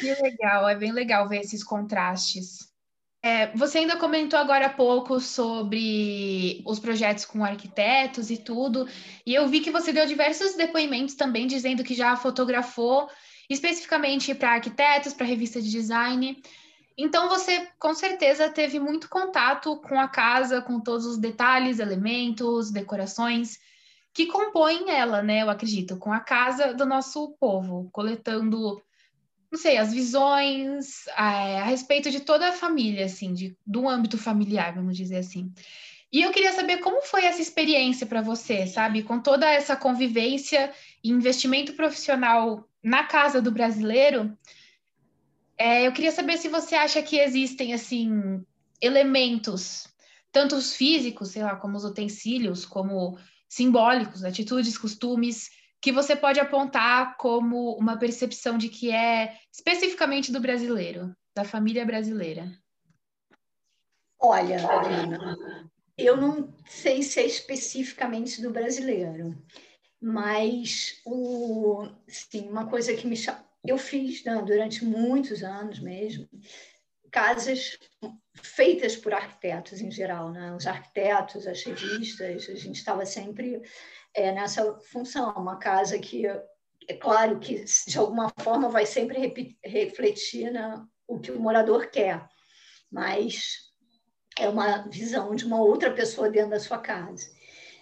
Que 0.00 0.14
legal, 0.22 0.68
é 0.68 0.74
bem 0.74 0.92
legal 0.92 1.28
ver 1.28 1.40
esses 1.40 1.62
contrastes. 1.62 2.74
É, 3.22 3.48
você 3.56 3.78
ainda 3.78 3.96
comentou 3.96 4.38
agora 4.38 4.66
há 4.66 4.70
pouco 4.70 5.18
sobre 5.18 6.62
os 6.64 6.78
projetos 6.78 7.24
com 7.24 7.44
arquitetos 7.44 8.30
e 8.30 8.36
tudo, 8.36 8.86
e 9.24 9.34
eu 9.34 9.48
vi 9.48 9.60
que 9.60 9.70
você 9.70 9.92
deu 9.92 10.06
diversos 10.06 10.54
depoimentos 10.54 11.14
também 11.14 11.46
dizendo 11.46 11.82
que 11.82 11.94
já 11.94 12.16
fotografou 12.16 13.08
especificamente 13.48 14.34
para 14.34 14.52
arquitetos, 14.52 15.12
para 15.12 15.26
revista 15.26 15.60
de 15.60 15.70
design. 15.70 16.40
Então 16.96 17.28
você 17.28 17.68
com 17.78 17.94
certeza 17.94 18.48
teve 18.48 18.78
muito 18.80 19.08
contato 19.08 19.76
com 19.80 20.00
a 20.00 20.08
casa, 20.08 20.62
com 20.62 20.80
todos 20.80 21.04
os 21.04 21.18
detalhes, 21.18 21.78
elementos, 21.78 22.70
decorações 22.70 23.58
que 24.16 24.26
compõem 24.26 24.90
ela, 24.90 25.22
né? 25.22 25.42
Eu 25.42 25.50
acredito, 25.50 25.98
com 25.98 26.10
a 26.10 26.20
casa 26.20 26.72
do 26.72 26.86
nosso 26.86 27.36
povo, 27.38 27.90
coletando, 27.92 28.82
não 29.52 29.58
sei, 29.58 29.76
as 29.76 29.92
visões 29.92 31.06
a, 31.14 31.60
a 31.60 31.64
respeito 31.64 32.10
de 32.10 32.20
toda 32.20 32.48
a 32.48 32.52
família, 32.52 33.04
assim, 33.04 33.34
de, 33.34 33.54
do 33.66 33.86
âmbito 33.86 34.16
familiar, 34.16 34.74
vamos 34.74 34.96
dizer 34.96 35.18
assim. 35.18 35.52
E 36.10 36.22
eu 36.22 36.30
queria 36.30 36.52
saber 36.52 36.78
como 36.78 37.02
foi 37.02 37.26
essa 37.26 37.42
experiência 37.42 38.06
para 38.06 38.22
você, 38.22 38.66
sabe? 38.66 39.02
Com 39.02 39.20
toda 39.20 39.44
essa 39.52 39.76
convivência 39.76 40.72
e 41.04 41.10
investimento 41.10 41.74
profissional 41.74 42.66
na 42.82 43.04
casa 43.04 43.42
do 43.42 43.50
brasileiro, 43.50 44.34
é, 45.58 45.86
eu 45.86 45.92
queria 45.92 46.12
saber 46.12 46.36
se 46.38 46.48
você 46.48 46.74
acha 46.74 47.02
que 47.02 47.18
existem 47.18 47.72
assim 47.72 48.44
elementos, 48.80 49.86
tanto 50.30 50.54
os 50.54 50.74
físicos, 50.74 51.30
sei 51.30 51.42
lá, 51.42 51.56
como 51.56 51.76
os 51.76 51.84
utensílios, 51.84 52.66
como 52.66 53.18
simbólicos, 53.48 54.24
atitudes, 54.24 54.76
costumes, 54.76 55.50
que 55.80 55.92
você 55.92 56.16
pode 56.16 56.40
apontar 56.40 57.16
como 57.16 57.76
uma 57.76 57.98
percepção 57.98 58.58
de 58.58 58.68
que 58.68 58.90
é 58.90 59.38
especificamente 59.52 60.32
do 60.32 60.40
brasileiro, 60.40 61.14
da 61.34 61.44
família 61.44 61.86
brasileira. 61.86 62.52
Olha, 64.18 64.58
eu 65.96 66.16
não 66.16 66.52
sei 66.66 67.02
se 67.02 67.20
é 67.20 67.26
especificamente 67.26 68.42
do 68.42 68.50
brasileiro, 68.50 69.36
mas 70.00 71.00
o, 71.04 71.86
sim, 72.08 72.48
uma 72.48 72.66
coisa 72.66 72.94
que 72.94 73.06
me, 73.06 73.16
eu 73.66 73.78
fiz 73.78 74.24
né, 74.24 74.42
durante 74.44 74.84
muitos 74.84 75.42
anos 75.42 75.78
mesmo 75.80 76.28
casas 77.10 77.78
feitas 78.34 78.94
por 78.94 79.14
arquitetos 79.14 79.80
em 79.80 79.90
geral, 79.90 80.30
né? 80.30 80.54
Os 80.54 80.66
arquitetos, 80.66 81.46
as 81.46 81.62
revistas, 81.64 82.46
a 82.48 82.54
gente 82.54 82.76
estava 82.76 83.06
sempre 83.06 83.62
é, 84.12 84.32
nessa 84.32 84.78
função, 84.80 85.32
uma 85.34 85.56
casa 85.56 85.98
que 85.98 86.26
é 86.26 86.94
claro 86.94 87.38
que 87.38 87.64
de 87.86 87.98
alguma 87.98 88.30
forma 88.40 88.68
vai 88.68 88.84
sempre 88.84 89.56
refletir 89.64 90.52
né, 90.52 90.84
o 91.08 91.18
que 91.18 91.30
o 91.30 91.40
morador 91.40 91.86
quer, 91.86 92.28
mas 92.90 93.72
é 94.38 94.48
uma 94.48 94.86
visão 94.88 95.34
de 95.34 95.46
uma 95.46 95.60
outra 95.60 95.92
pessoa 95.92 96.30
dentro 96.30 96.50
da 96.50 96.60
sua 96.60 96.78
casa. 96.78 97.34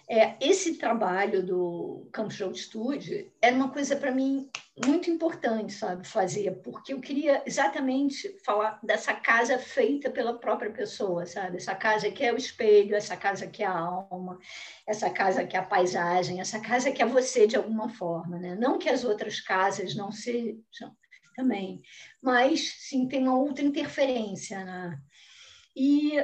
É, 0.09 0.37
esse 0.39 0.77
trabalho 0.77 1.45
do 1.45 2.07
Campus 2.13 2.35
Jogo 2.35 2.55
Studio 2.55 3.31
era 3.41 3.55
uma 3.55 3.69
coisa 3.69 3.95
para 3.95 4.11
mim 4.11 4.49
muito 4.83 5.09
importante, 5.09 5.71
sabe, 5.71 6.05
fazer, 6.05 6.51
porque 6.61 6.93
eu 6.93 6.99
queria 6.99 7.41
exatamente 7.45 8.35
falar 8.43 8.77
dessa 8.83 9.13
casa 9.13 9.57
feita 9.57 10.09
pela 10.09 10.37
própria 10.37 10.69
pessoa, 10.69 11.25
sabe? 11.25 11.57
Essa 11.57 11.73
casa 11.73 12.11
que 12.11 12.23
é 12.23 12.33
o 12.33 12.37
espelho, 12.37 12.93
essa 12.93 13.15
casa 13.15 13.47
que 13.47 13.63
é 13.63 13.65
a 13.65 13.77
alma, 13.77 14.37
essa 14.85 15.09
casa 15.09 15.45
que 15.45 15.55
é 15.55 15.59
a 15.59 15.65
paisagem, 15.65 16.41
essa 16.41 16.59
casa 16.59 16.91
que 16.91 17.01
é 17.01 17.05
você 17.05 17.47
de 17.47 17.55
alguma 17.55 17.87
forma, 17.87 18.37
né? 18.37 18.55
Não 18.55 18.77
que 18.77 18.89
as 18.89 19.05
outras 19.05 19.39
casas 19.39 19.95
não 19.95 20.11
sejam 20.11 20.93
também, 21.37 21.81
mas 22.21 22.75
sim 22.79 23.07
tem 23.07 23.21
uma 23.21 23.37
outra 23.37 23.63
interferência, 23.63 24.63
né? 24.65 24.99
E 25.73 26.17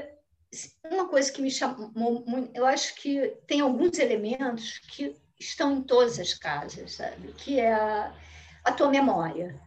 uma 0.89 1.07
coisa 1.07 1.31
que 1.31 1.41
me 1.41 1.49
chamou 1.49 1.89
muito, 2.27 2.51
eu 2.53 2.65
acho 2.65 2.95
que 2.95 3.33
tem 3.47 3.61
alguns 3.61 3.97
elementos 3.97 4.79
que 4.79 5.15
estão 5.39 5.77
em 5.77 5.81
todas 5.81 6.19
as 6.19 6.33
casas, 6.33 6.93
sabe? 6.93 7.33
Que 7.33 7.59
é 7.59 7.73
a, 7.73 8.13
a 8.63 8.71
tua 8.71 8.89
memória, 8.89 9.59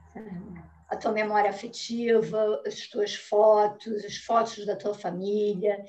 a 0.89 0.97
tua 0.97 1.13
memória 1.13 1.51
afetiva, 1.51 2.63
as 2.67 2.87
tuas 2.87 3.15
fotos, 3.15 4.05
as 4.05 4.17
fotos 4.17 4.65
da 4.65 4.77
tua 4.77 4.95
família, 4.95 5.85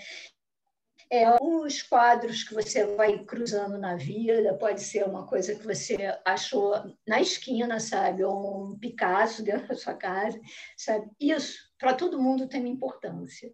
é, 1.10 1.38
os 1.42 1.84
quadros 1.84 2.44
que 2.44 2.54
você 2.54 2.86
vai 2.96 3.24
cruzando 3.24 3.78
na 3.78 3.96
vida, 3.96 4.56
pode 4.56 4.82
ser 4.82 5.06
uma 5.06 5.28
coisa 5.28 5.54
que 5.56 5.64
você 5.64 5.98
achou 6.26 6.74
na 7.08 7.22
esquina, 7.22 7.80
sabe? 7.80 8.24
Ou 8.24 8.72
um 8.72 8.80
Picasso 8.80 9.44
dentro 9.44 9.68
da 9.68 9.76
sua 9.76 9.94
casa, 9.94 10.40
sabe? 10.76 11.08
Isso, 11.20 11.60
para 11.78 11.94
todo 11.94 12.22
mundo, 12.22 12.48
tem 12.48 12.60
uma 12.60 12.70
importância. 12.70 13.54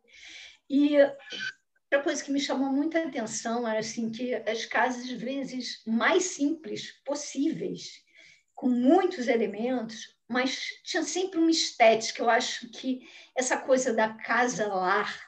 E 0.70 0.96
outra 1.84 2.04
coisa 2.04 2.24
que 2.24 2.32
me 2.32 2.40
chamou 2.40 2.72
muita 2.72 3.04
atenção 3.04 3.68
era 3.68 3.80
assim 3.80 4.10
que 4.10 4.34
as 4.34 4.66
casas, 4.66 5.04
às 5.04 5.12
vezes, 5.12 5.84
mais 5.86 6.24
simples 6.24 7.04
possíveis, 7.04 8.02
com 8.62 8.70
muitos 8.70 9.28
elementos, 9.28 10.16
mas 10.30 10.68
tinha 10.84 11.02
sempre 11.02 11.40
uma 11.40 11.50
estética. 11.50 12.22
Eu 12.22 12.30
acho 12.30 12.70
que 12.70 13.00
essa 13.36 13.58
coisa 13.58 13.92
da 13.92 14.10
casa-lar 14.10 15.20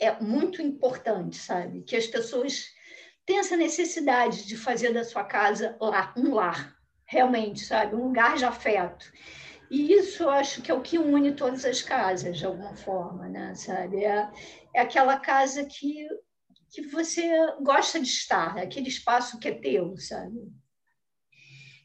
é 0.00 0.18
muito 0.22 0.62
importante, 0.62 1.36
sabe? 1.36 1.82
Que 1.82 1.96
as 1.96 2.06
pessoas 2.06 2.64
têm 3.26 3.40
essa 3.40 3.58
necessidade 3.58 4.46
de 4.46 4.56
fazer 4.56 4.94
da 4.94 5.04
sua 5.04 5.22
casa 5.22 5.76
lá, 5.78 6.14
um 6.16 6.32
lar, 6.32 6.74
realmente, 7.04 7.62
sabe? 7.62 7.94
Um 7.94 8.04
lugar 8.04 8.38
de 8.38 8.46
afeto. 8.46 9.12
E 9.70 9.92
isso 9.92 10.22
eu 10.22 10.30
acho 10.30 10.62
que 10.62 10.70
é 10.70 10.74
o 10.74 10.80
que 10.80 10.98
une 10.98 11.34
todas 11.34 11.66
as 11.66 11.82
casas, 11.82 12.38
de 12.38 12.46
alguma 12.46 12.74
forma, 12.74 13.28
né? 13.28 13.54
sabe? 13.54 14.02
É, 14.02 14.30
é 14.74 14.80
aquela 14.80 15.20
casa 15.20 15.62
que, 15.66 16.08
que 16.70 16.86
você 16.86 17.28
gosta 17.60 18.00
de 18.00 18.08
estar, 18.08 18.56
é 18.56 18.62
aquele 18.62 18.88
espaço 18.88 19.38
que 19.38 19.48
é 19.48 19.60
teu, 19.60 19.94
sabe? 19.98 20.50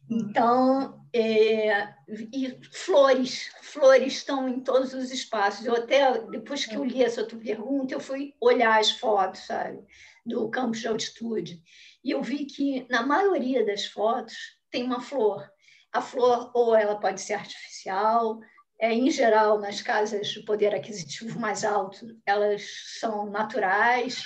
Então, 0.10 1.06
é, 1.14 1.94
e 2.08 2.60
flores, 2.72 3.52
flores 3.62 4.14
estão 4.14 4.50
em 4.50 4.60
todos 4.60 4.94
os 4.94 5.12
espaços. 5.12 5.66
Eu 5.66 5.76
até, 5.76 6.20
depois 6.28 6.66
que 6.66 6.76
eu 6.76 6.84
li 6.84 7.04
essa 7.04 7.26
tua 7.26 7.40
pergunta, 7.40 7.94
eu 7.94 8.00
fui 8.00 8.36
olhar 8.42 8.80
as 8.80 8.92
fotos, 8.92 9.46
sabe, 9.46 9.80
do 10.26 10.50
campus 10.50 10.80
de 10.80 10.88
altitude. 10.88 11.64
E 12.04 12.12
eu 12.12 12.22
vi 12.22 12.46
que, 12.46 12.86
na 12.90 13.06
maioria 13.06 13.66
das 13.66 13.86
fotos, 13.86 14.36
tem 14.70 14.84
uma 14.84 15.02
flor. 15.02 15.48
A 15.92 16.02
flor, 16.02 16.52
ou 16.54 16.76
ela 16.76 17.00
pode 17.00 17.22
ser 17.22 17.36
artificial, 17.36 18.40
é, 18.80 18.92
em 18.92 19.10
geral, 19.10 19.60
nas 19.60 19.82
casas 19.82 20.28
de 20.28 20.44
poder 20.44 20.74
aquisitivo 20.74 21.40
mais 21.40 21.64
alto, 21.64 22.20
elas 22.26 22.64
são 23.00 23.30
naturais, 23.30 24.22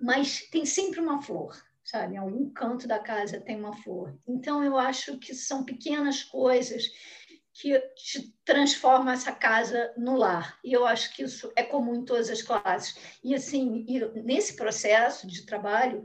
mas 0.00 0.40
tem 0.50 0.64
sempre 0.64 0.98
uma 0.98 1.22
flor, 1.22 1.54
sabe? 1.92 2.14
Em 2.14 2.18
algum 2.18 2.50
canto 2.50 2.88
da 2.88 2.98
casa 2.98 3.38
tem 3.38 3.56
uma 3.56 3.76
flor. 3.76 4.18
Então, 4.26 4.64
eu 4.64 4.78
acho 4.78 5.18
que 5.18 5.34
são 5.34 5.62
pequenas 5.62 6.22
coisas 6.22 6.84
que 7.52 7.78
te 7.94 8.34
transformam 8.46 9.12
essa 9.12 9.30
casa 9.30 9.92
no 9.98 10.16
lar. 10.16 10.58
E 10.64 10.72
eu 10.72 10.86
acho 10.86 11.14
que 11.14 11.22
isso 11.22 11.52
é 11.54 11.62
comum 11.62 11.96
em 11.96 12.04
todas 12.04 12.30
as 12.30 12.40
classes. 12.40 12.96
E, 13.22 13.34
assim, 13.34 13.84
e 13.86 14.00
nesse 14.22 14.56
processo 14.56 15.26
de 15.26 15.44
trabalho, 15.44 16.02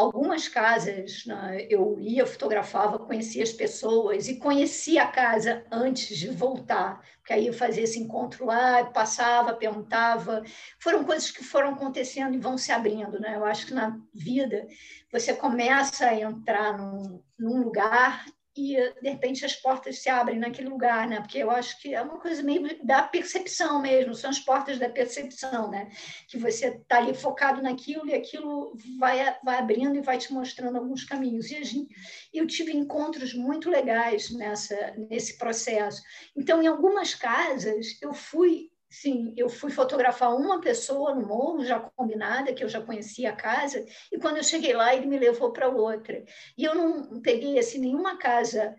algumas 0.00 0.48
casas 0.48 1.24
né, 1.26 1.66
eu 1.68 1.98
ia, 2.00 2.26
fotografava, 2.26 2.98
conhecia 2.98 3.42
as 3.42 3.52
pessoas 3.52 4.28
e 4.28 4.36
conhecia 4.36 5.02
a 5.02 5.08
casa 5.08 5.64
antes 5.70 6.16
de 6.16 6.28
voltar, 6.28 7.00
porque 7.18 7.32
aí 7.32 7.46
eu 7.46 7.52
fazia 7.52 7.84
esse 7.84 7.98
encontro 7.98 8.46
lá, 8.46 8.84
passava, 8.84 9.54
perguntava. 9.54 10.42
Foram 10.78 11.04
coisas 11.04 11.30
que 11.30 11.44
foram 11.44 11.70
acontecendo 11.70 12.34
e 12.34 12.40
vão 12.40 12.56
se 12.56 12.72
abrindo. 12.72 13.20
Né? 13.20 13.36
Eu 13.36 13.44
acho 13.44 13.66
que 13.66 13.74
na 13.74 13.98
vida 14.14 14.66
você 15.12 15.34
começa 15.34 16.06
a 16.06 16.20
entrar 16.20 16.76
num, 16.76 17.22
num 17.38 17.62
lugar 17.62 18.24
e 18.56 18.74
de 19.00 19.08
repente 19.08 19.44
as 19.44 19.54
portas 19.54 20.00
se 20.00 20.08
abrem 20.08 20.38
naquele 20.38 20.68
lugar, 20.68 21.06
né? 21.08 21.20
Porque 21.20 21.38
eu 21.38 21.50
acho 21.50 21.80
que 21.80 21.94
é 21.94 22.02
uma 22.02 22.18
coisa 22.18 22.42
meio 22.42 22.84
da 22.84 23.02
percepção 23.02 23.80
mesmo, 23.80 24.14
são 24.14 24.30
as 24.30 24.38
portas 24.38 24.78
da 24.78 24.88
percepção, 24.88 25.70
né? 25.70 25.88
Que 26.28 26.36
você 26.36 26.68
está 26.68 26.98
ali 26.98 27.14
focado 27.14 27.62
naquilo 27.62 28.06
e 28.08 28.14
aquilo 28.14 28.76
vai, 28.98 29.36
vai 29.44 29.58
abrindo 29.58 29.96
e 29.96 30.02
vai 30.02 30.18
te 30.18 30.32
mostrando 30.32 30.76
alguns 30.76 31.04
caminhos. 31.04 31.50
E 31.50 31.62
gente, 31.62 31.94
eu 32.32 32.46
tive 32.46 32.72
encontros 32.72 33.34
muito 33.34 33.70
legais 33.70 34.30
nessa 34.30 34.94
nesse 35.08 35.38
processo. 35.38 36.02
Então, 36.36 36.62
em 36.62 36.66
algumas 36.66 37.14
casas 37.14 37.98
eu 38.02 38.12
fui 38.12 38.69
Sim, 38.92 39.32
eu 39.36 39.48
fui 39.48 39.70
fotografar 39.70 40.34
uma 40.34 40.60
pessoa 40.60 41.14
no 41.14 41.24
morro, 41.26 41.64
já 41.64 41.78
combinada, 41.78 42.52
que 42.52 42.64
eu 42.64 42.68
já 42.68 42.80
conhecia 42.80 43.30
a 43.30 43.36
casa, 43.36 43.86
e 44.10 44.18
quando 44.18 44.38
eu 44.38 44.42
cheguei 44.42 44.72
lá, 44.74 44.92
ele 44.94 45.06
me 45.06 45.16
levou 45.18 45.52
para 45.52 45.68
outra. 45.68 46.24
E 46.58 46.64
eu 46.64 46.74
não 46.74 47.20
peguei 47.22 47.56
assim, 47.56 47.78
nenhuma 47.78 48.18
casa 48.18 48.74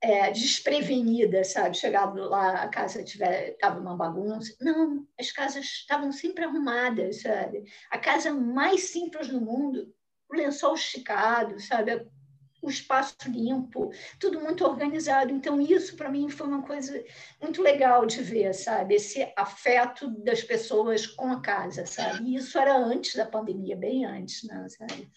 é, 0.00 0.30
desprevenida, 0.30 1.42
sabe? 1.42 1.76
Chegado 1.76 2.16
lá, 2.28 2.62
a 2.62 2.68
casa 2.68 3.02
estava 3.02 3.80
uma 3.80 3.96
bagunça. 3.96 4.54
Não, 4.60 5.04
as 5.18 5.32
casas 5.32 5.64
estavam 5.64 6.12
sempre 6.12 6.44
arrumadas, 6.44 7.22
sabe? 7.22 7.64
A 7.90 7.98
casa 7.98 8.32
mais 8.32 8.82
simples 8.90 9.28
do 9.28 9.40
mundo, 9.40 9.92
o 10.30 10.36
lençol 10.36 10.74
esticado, 10.74 11.58
sabe? 11.60 12.06
O 12.66 12.70
espaço 12.70 13.16
limpo, 13.26 13.90
tudo 14.18 14.40
muito 14.40 14.64
organizado. 14.64 15.32
Então, 15.32 15.60
isso 15.60 15.96
para 15.96 16.10
mim 16.10 16.28
foi 16.28 16.46
uma 16.46 16.62
coisa 16.62 17.02
muito 17.40 17.62
legal 17.62 18.04
de 18.06 18.22
ver, 18.22 18.52
sabe? 18.54 18.94
Esse 18.94 19.32
afeto 19.36 20.08
das 20.22 20.42
pessoas 20.42 21.06
com 21.06 21.30
a 21.32 21.40
casa, 21.40 21.86
sabe? 21.86 22.30
E 22.30 22.36
isso 22.36 22.58
era 22.58 22.76
antes 22.76 23.14
da 23.14 23.24
pandemia, 23.24 23.76
bem 23.76 24.04
antes, 24.04 24.42
né? 24.44 24.66
Sabe? 24.68 25.08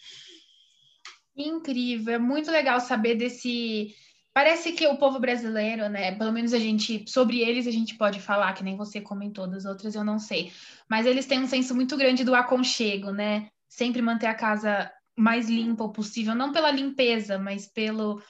Incrível, 1.36 2.16
é 2.16 2.20
muito 2.20 2.52
legal 2.52 2.80
saber 2.80 3.16
desse. 3.16 3.96
Parece 4.34 4.74
que 4.74 4.88
o 4.88 4.98
povo 4.98 5.20
brasileiro, 5.20 5.90
né? 5.90 6.16
Pelo 6.16 6.32
menos 6.32 6.54
a 6.54 6.60
gente, 6.60 7.04
sobre 7.08 7.40
eles 7.40 7.66
a 7.66 7.72
gente 7.72 7.98
pode 7.98 8.22
falar, 8.22 8.54
que 8.54 8.64
nem 8.64 8.78
você 8.78 9.02
comentou, 9.02 9.48
das 9.48 9.66
outras 9.66 9.96
eu 9.96 10.04
não 10.04 10.20
sei. 10.20 10.52
Mas 10.90 11.06
eles 11.06 11.26
têm 11.26 11.40
um 11.40 11.48
senso 11.48 11.74
muito 11.74 11.98
grande 11.98 12.24
do 12.24 12.36
aconchego, 12.36 13.12
né? 13.12 13.50
Sempre 13.68 14.02
manter 14.02 14.28
a 14.28 14.36
casa 14.36 14.92
mais 15.20 15.50
limpa 15.50 15.90
possível, 15.90 16.34
não 16.34 16.52
pela 16.52 16.72
limpeza, 16.72 17.38
mas 17.38 17.68
pelo 17.68 18.22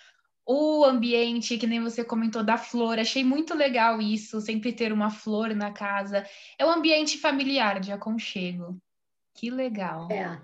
o 0.51 0.83
ambiente, 0.83 1.59
que 1.59 1.67
nem 1.67 1.79
você 1.79 2.03
comentou 2.03 2.43
da 2.43 2.57
flor. 2.57 2.97
Achei 2.97 3.23
muito 3.23 3.53
legal 3.53 4.01
isso, 4.01 4.41
sempre 4.41 4.73
ter 4.73 4.91
uma 4.91 5.11
flor 5.11 5.53
na 5.53 5.71
casa. 5.71 6.25
É 6.57 6.65
um 6.65 6.71
ambiente 6.71 7.19
familiar, 7.19 7.79
de 7.79 7.91
aconchego. 7.91 8.75
Que 9.35 9.51
legal. 9.51 10.11
É. 10.11 10.41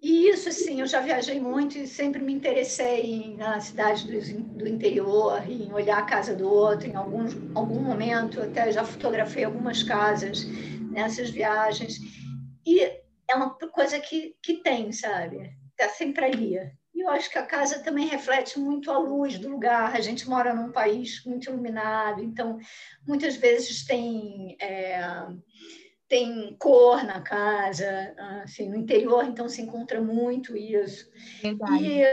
E 0.00 0.28
isso, 0.28 0.50
sim, 0.52 0.80
eu 0.80 0.86
já 0.86 1.00
viajei 1.00 1.40
muito 1.40 1.76
e 1.76 1.88
sempre 1.88 2.22
me 2.22 2.32
interessei 2.32 3.34
na 3.36 3.60
cidade 3.60 4.06
do, 4.06 4.42
do 4.58 4.68
interior, 4.68 5.42
em 5.50 5.72
olhar 5.72 5.98
a 5.98 6.06
casa 6.06 6.36
do 6.36 6.48
outro. 6.48 6.86
Em 6.86 6.94
algum, 6.94 7.26
algum 7.52 7.82
momento, 7.82 8.40
até 8.40 8.70
já 8.70 8.84
fotografei 8.84 9.42
algumas 9.42 9.82
casas 9.82 10.44
nessas 10.90 11.30
viagens. 11.30 11.98
E 12.64 12.80
é 13.28 13.34
uma 13.34 13.50
coisa 13.50 13.98
que, 13.98 14.36
que 14.40 14.62
tem, 14.62 14.92
sabe? 14.92 15.61
Está 15.82 15.88
sempre 15.88 16.24
ali. 16.24 16.56
E 16.94 17.00
eu 17.00 17.10
acho 17.10 17.30
que 17.30 17.38
a 17.38 17.46
casa 17.46 17.80
também 17.80 18.06
reflete 18.06 18.58
muito 18.58 18.90
a 18.90 18.98
luz 18.98 19.38
do 19.38 19.48
lugar. 19.48 19.94
A 19.94 20.00
gente 20.00 20.28
mora 20.28 20.54
num 20.54 20.70
país 20.70 21.24
muito 21.24 21.50
iluminado, 21.50 22.22
então 22.22 22.58
muitas 23.06 23.36
vezes 23.36 23.84
tem 23.84 24.56
é, 24.60 25.00
tem 26.08 26.54
cor 26.58 27.02
na 27.04 27.22
casa, 27.22 28.14
assim, 28.42 28.68
no 28.68 28.76
interior, 28.76 29.24
então 29.24 29.48
se 29.48 29.62
encontra 29.62 30.00
muito 30.00 30.54
isso. 30.54 31.10
Verdade. 31.40 31.86
E 31.86 32.04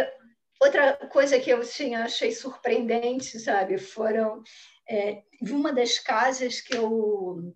outra 0.61 0.93
coisa 0.93 1.38
que 1.38 1.49
eu 1.49 1.59
assim, 1.59 1.95
achei 1.95 2.31
surpreendente, 2.31 3.38
sabe, 3.39 3.77
foram 3.77 4.41
é, 4.89 5.21
uma 5.41 5.73
das 5.73 5.99
casas 5.99 6.61
que 6.61 6.77
eu 6.77 7.53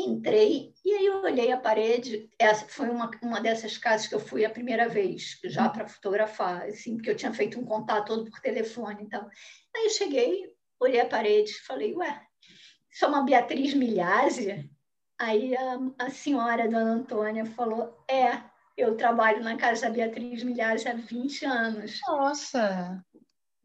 entrei 0.00 0.72
e 0.84 0.92
aí 0.92 1.06
eu 1.06 1.22
olhei 1.22 1.52
a 1.52 1.56
parede. 1.56 2.28
Essa 2.38 2.66
foi 2.68 2.88
uma, 2.88 3.10
uma 3.22 3.40
dessas 3.40 3.76
casas 3.76 4.06
que 4.06 4.14
eu 4.14 4.20
fui 4.20 4.44
a 4.44 4.50
primeira 4.50 4.88
vez, 4.88 5.38
já 5.44 5.68
para 5.68 5.86
fotografar, 5.86 6.62
assim, 6.62 6.96
porque 6.96 7.10
eu 7.10 7.16
tinha 7.16 7.32
feito 7.32 7.58
um 7.58 7.64
contato 7.64 8.06
todo 8.06 8.30
por 8.30 8.40
telefone. 8.40 9.02
Então, 9.02 9.28
aí 9.76 9.84
eu 9.84 9.90
cheguei, 9.90 10.52
olhei 10.80 11.00
a 11.00 11.08
parede, 11.08 11.52
falei, 11.60 11.94
ué, 11.94 12.22
é 13.00 13.06
uma 13.06 13.24
Beatriz 13.24 13.74
Milhazzi? 13.74 14.70
Aí 15.18 15.56
a, 15.56 15.78
a 15.98 16.10
senhora, 16.10 16.68
dona 16.68 16.92
Antônia, 16.92 17.44
falou, 17.44 18.04
é, 18.08 18.42
eu 18.76 18.96
trabalho 18.96 19.42
na 19.42 19.56
casa 19.56 19.82
da 19.82 19.90
Beatriz 19.90 20.42
Milhazzi 20.44 20.88
há 20.88 20.94
20 20.94 21.44
anos. 21.44 21.98
Nossa! 22.06 23.04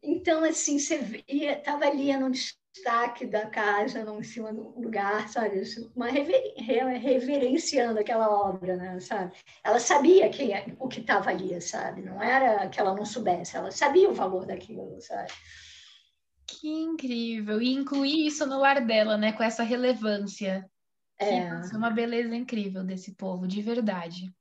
Então, 0.04 0.44
assim, 0.44 0.78
você 0.78 0.98
via, 0.98 1.58
estava 1.58 1.86
ali 1.86 2.14
no 2.16 2.30
destaque 2.30 3.26
da 3.26 3.46
casa, 3.46 4.04
não 4.04 4.20
em 4.20 4.24
cima 4.24 4.52
do 4.52 4.78
lugar, 4.78 5.28
sabe? 5.28 5.62
Uma 5.94 6.08
rever, 6.08 6.54
reverenciando 7.00 8.00
aquela 8.00 8.28
obra, 8.28 8.76
né? 8.76 9.00
Sabe? 9.00 9.32
Ela 9.62 9.80
sabia 9.80 10.28
quem, 10.28 10.52
é, 10.52 10.66
o 10.78 10.88
que 10.88 11.00
estava 11.00 11.30
ali, 11.30 11.60
sabe? 11.60 12.02
Não 12.02 12.22
era 12.22 12.68
que 12.68 12.78
ela 12.78 12.94
não 12.94 13.06
soubesse, 13.06 13.56
ela 13.56 13.70
sabia 13.70 14.10
o 14.10 14.14
valor 14.14 14.44
daquilo, 14.44 15.00
sabe? 15.00 15.32
Que 16.46 16.68
incrível! 16.68 17.62
E 17.62 17.72
incluir 17.72 18.26
isso 18.26 18.44
no 18.46 18.58
lar 18.58 18.84
dela, 18.84 19.16
né? 19.16 19.32
Com 19.32 19.42
essa 19.42 19.62
relevância. 19.62 20.68
É. 21.18 21.48
Que, 21.60 21.76
uma 21.76 21.90
beleza 21.90 22.34
incrível 22.34 22.84
desse 22.84 23.14
povo, 23.14 23.46
de 23.46 23.62
verdade. 23.62 24.34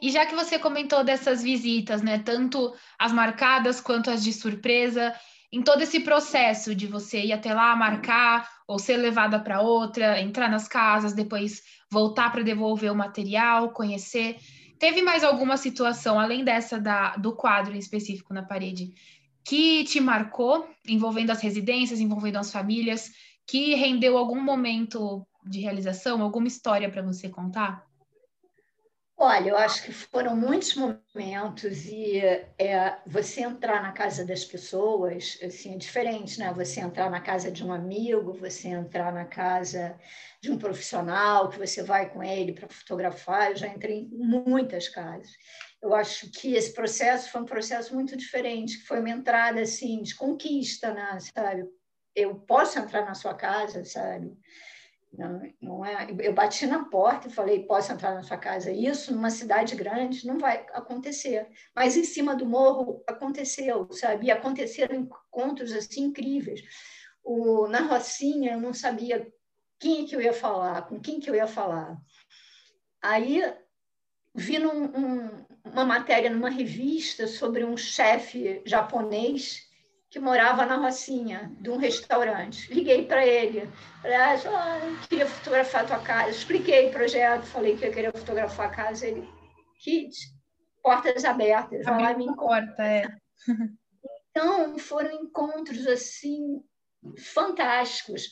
E 0.00 0.10
já 0.10 0.26
que 0.26 0.34
você 0.34 0.58
comentou 0.58 1.02
dessas 1.02 1.42
visitas, 1.42 2.02
né, 2.02 2.18
tanto 2.18 2.74
as 2.98 3.12
marcadas 3.12 3.80
quanto 3.80 4.10
as 4.10 4.22
de 4.22 4.32
surpresa, 4.32 5.14
em 5.52 5.62
todo 5.62 5.82
esse 5.82 6.00
processo 6.00 6.74
de 6.74 6.86
você 6.86 7.24
ir 7.24 7.32
até 7.32 7.54
lá, 7.54 7.74
marcar, 7.76 8.48
ou 8.66 8.78
ser 8.78 8.96
levada 8.96 9.38
para 9.38 9.60
outra, 9.60 10.20
entrar 10.20 10.50
nas 10.50 10.66
casas, 10.66 11.12
depois 11.12 11.62
voltar 11.90 12.30
para 12.32 12.42
devolver 12.42 12.90
o 12.90 12.96
material, 12.96 13.70
conhecer, 13.70 14.36
teve 14.78 15.02
mais 15.02 15.22
alguma 15.22 15.56
situação, 15.56 16.18
além 16.18 16.44
dessa 16.44 16.80
da, 16.80 17.16
do 17.16 17.34
quadro 17.34 17.74
em 17.74 17.78
específico 17.78 18.34
na 18.34 18.42
parede, 18.42 18.92
que 19.44 19.84
te 19.84 20.00
marcou, 20.00 20.68
envolvendo 20.86 21.30
as 21.30 21.40
residências, 21.40 22.00
envolvendo 22.00 22.36
as 22.36 22.50
famílias, 22.50 23.12
que 23.46 23.74
rendeu 23.74 24.18
algum 24.18 24.42
momento 24.42 25.24
de 25.46 25.60
realização, 25.60 26.20
alguma 26.20 26.48
história 26.48 26.90
para 26.90 27.02
você 27.02 27.28
contar? 27.28 27.85
Olha, 29.18 29.48
eu 29.48 29.56
acho 29.56 29.82
que 29.82 29.92
foram 29.92 30.36
muitos 30.36 30.74
momentos 30.74 31.86
e 31.86 32.18
é, 32.58 32.98
você 33.06 33.40
entrar 33.40 33.82
na 33.82 33.90
casa 33.92 34.26
das 34.26 34.44
pessoas, 34.44 35.38
assim, 35.42 35.72
é 35.74 35.78
diferente, 35.78 36.38
né? 36.38 36.52
Você 36.52 36.80
entrar 36.80 37.10
na 37.10 37.20
casa 37.20 37.50
de 37.50 37.64
um 37.64 37.72
amigo, 37.72 38.34
você 38.34 38.68
entrar 38.68 39.10
na 39.14 39.24
casa 39.24 39.98
de 40.42 40.50
um 40.52 40.58
profissional, 40.58 41.48
que 41.48 41.58
você 41.58 41.82
vai 41.82 42.10
com 42.10 42.22
ele 42.22 42.52
para 42.52 42.68
fotografar. 42.68 43.50
Eu 43.52 43.56
já 43.56 43.68
entrei 43.68 44.00
em 44.00 44.18
muitas 44.18 44.86
casas. 44.90 45.30
Eu 45.82 45.94
acho 45.94 46.30
que 46.30 46.54
esse 46.54 46.74
processo 46.74 47.30
foi 47.30 47.40
um 47.40 47.46
processo 47.46 47.94
muito 47.94 48.14
diferente, 48.18 48.78
que 48.80 48.84
foi 48.86 49.00
uma 49.00 49.08
entrada, 49.10 49.62
assim, 49.62 50.02
de 50.02 50.14
conquista, 50.14 50.92
né? 50.92 51.18
Sabe? 51.34 51.64
Eu 52.14 52.34
posso 52.34 52.78
entrar 52.78 53.06
na 53.06 53.14
sua 53.14 53.32
casa, 53.34 53.82
sabe? 53.84 54.36
Não, 55.12 55.40
não 55.60 55.84
é, 55.84 56.08
eu 56.20 56.34
bati 56.34 56.66
na 56.66 56.84
porta 56.84 57.28
e 57.28 57.32
falei, 57.32 57.64
posso 57.64 57.92
entrar 57.92 58.14
na 58.14 58.22
sua 58.22 58.36
casa? 58.36 58.70
Isso, 58.70 59.14
numa 59.14 59.30
cidade 59.30 59.74
grande, 59.74 60.26
não 60.26 60.38
vai 60.38 60.66
acontecer. 60.72 61.48
Mas 61.74 61.96
em 61.96 62.04
cima 62.04 62.34
do 62.34 62.44
morro 62.44 63.02
aconteceu, 63.06 63.88
sabe? 63.92 64.26
E 64.26 64.30
aconteceram 64.30 64.94
encontros 64.94 65.72
assim 65.72 66.04
incríveis. 66.04 66.60
O, 67.24 67.66
na 67.66 67.80
Rocinha, 67.80 68.52
eu 68.52 68.60
não 68.60 68.74
sabia 68.74 69.26
quem 69.78 70.04
que 70.04 70.14
eu 70.14 70.20
ia 70.20 70.32
falar, 70.32 70.82
com 70.82 71.00
quem 71.00 71.18
que 71.18 71.28
eu 71.28 71.34
ia 71.34 71.46
falar. 71.46 71.96
Aí 73.00 73.42
vi 74.34 74.58
num, 74.58 74.84
um, 74.84 75.46
uma 75.64 75.84
matéria 75.84 76.28
numa 76.28 76.50
revista 76.50 77.26
sobre 77.26 77.64
um 77.64 77.76
chefe 77.76 78.62
japonês 78.66 79.65
que 80.16 80.20
morava 80.20 80.64
na 80.64 80.76
Rocinha, 80.76 81.52
de 81.60 81.68
um 81.68 81.76
restaurante. 81.76 82.72
Liguei 82.72 83.04
para 83.04 83.26
ele, 83.26 83.70
falei, 84.00 84.16
ah, 84.16 84.80
queria 85.06 85.26
fotografar 85.26 85.84
a 85.84 85.86
tua 85.86 85.98
casa. 85.98 86.30
Expliquei 86.30 86.88
o 86.88 86.90
projeto, 86.90 87.44
falei 87.44 87.76
que 87.76 87.84
eu 87.84 87.92
queria 87.92 88.10
fotografar 88.10 88.68
a 88.68 88.70
casa. 88.70 89.06
Ele, 89.06 89.28
kids, 89.78 90.34
portas 90.82 91.22
abertas, 91.22 91.84
vai 91.84 92.02
lá 92.02 92.16
me 92.16 92.34
porta, 92.34 92.82
é. 92.82 93.06
Então, 94.30 94.78
foram 94.78 95.12
encontros, 95.12 95.86
assim, 95.86 96.62
fantásticos. 97.34 98.30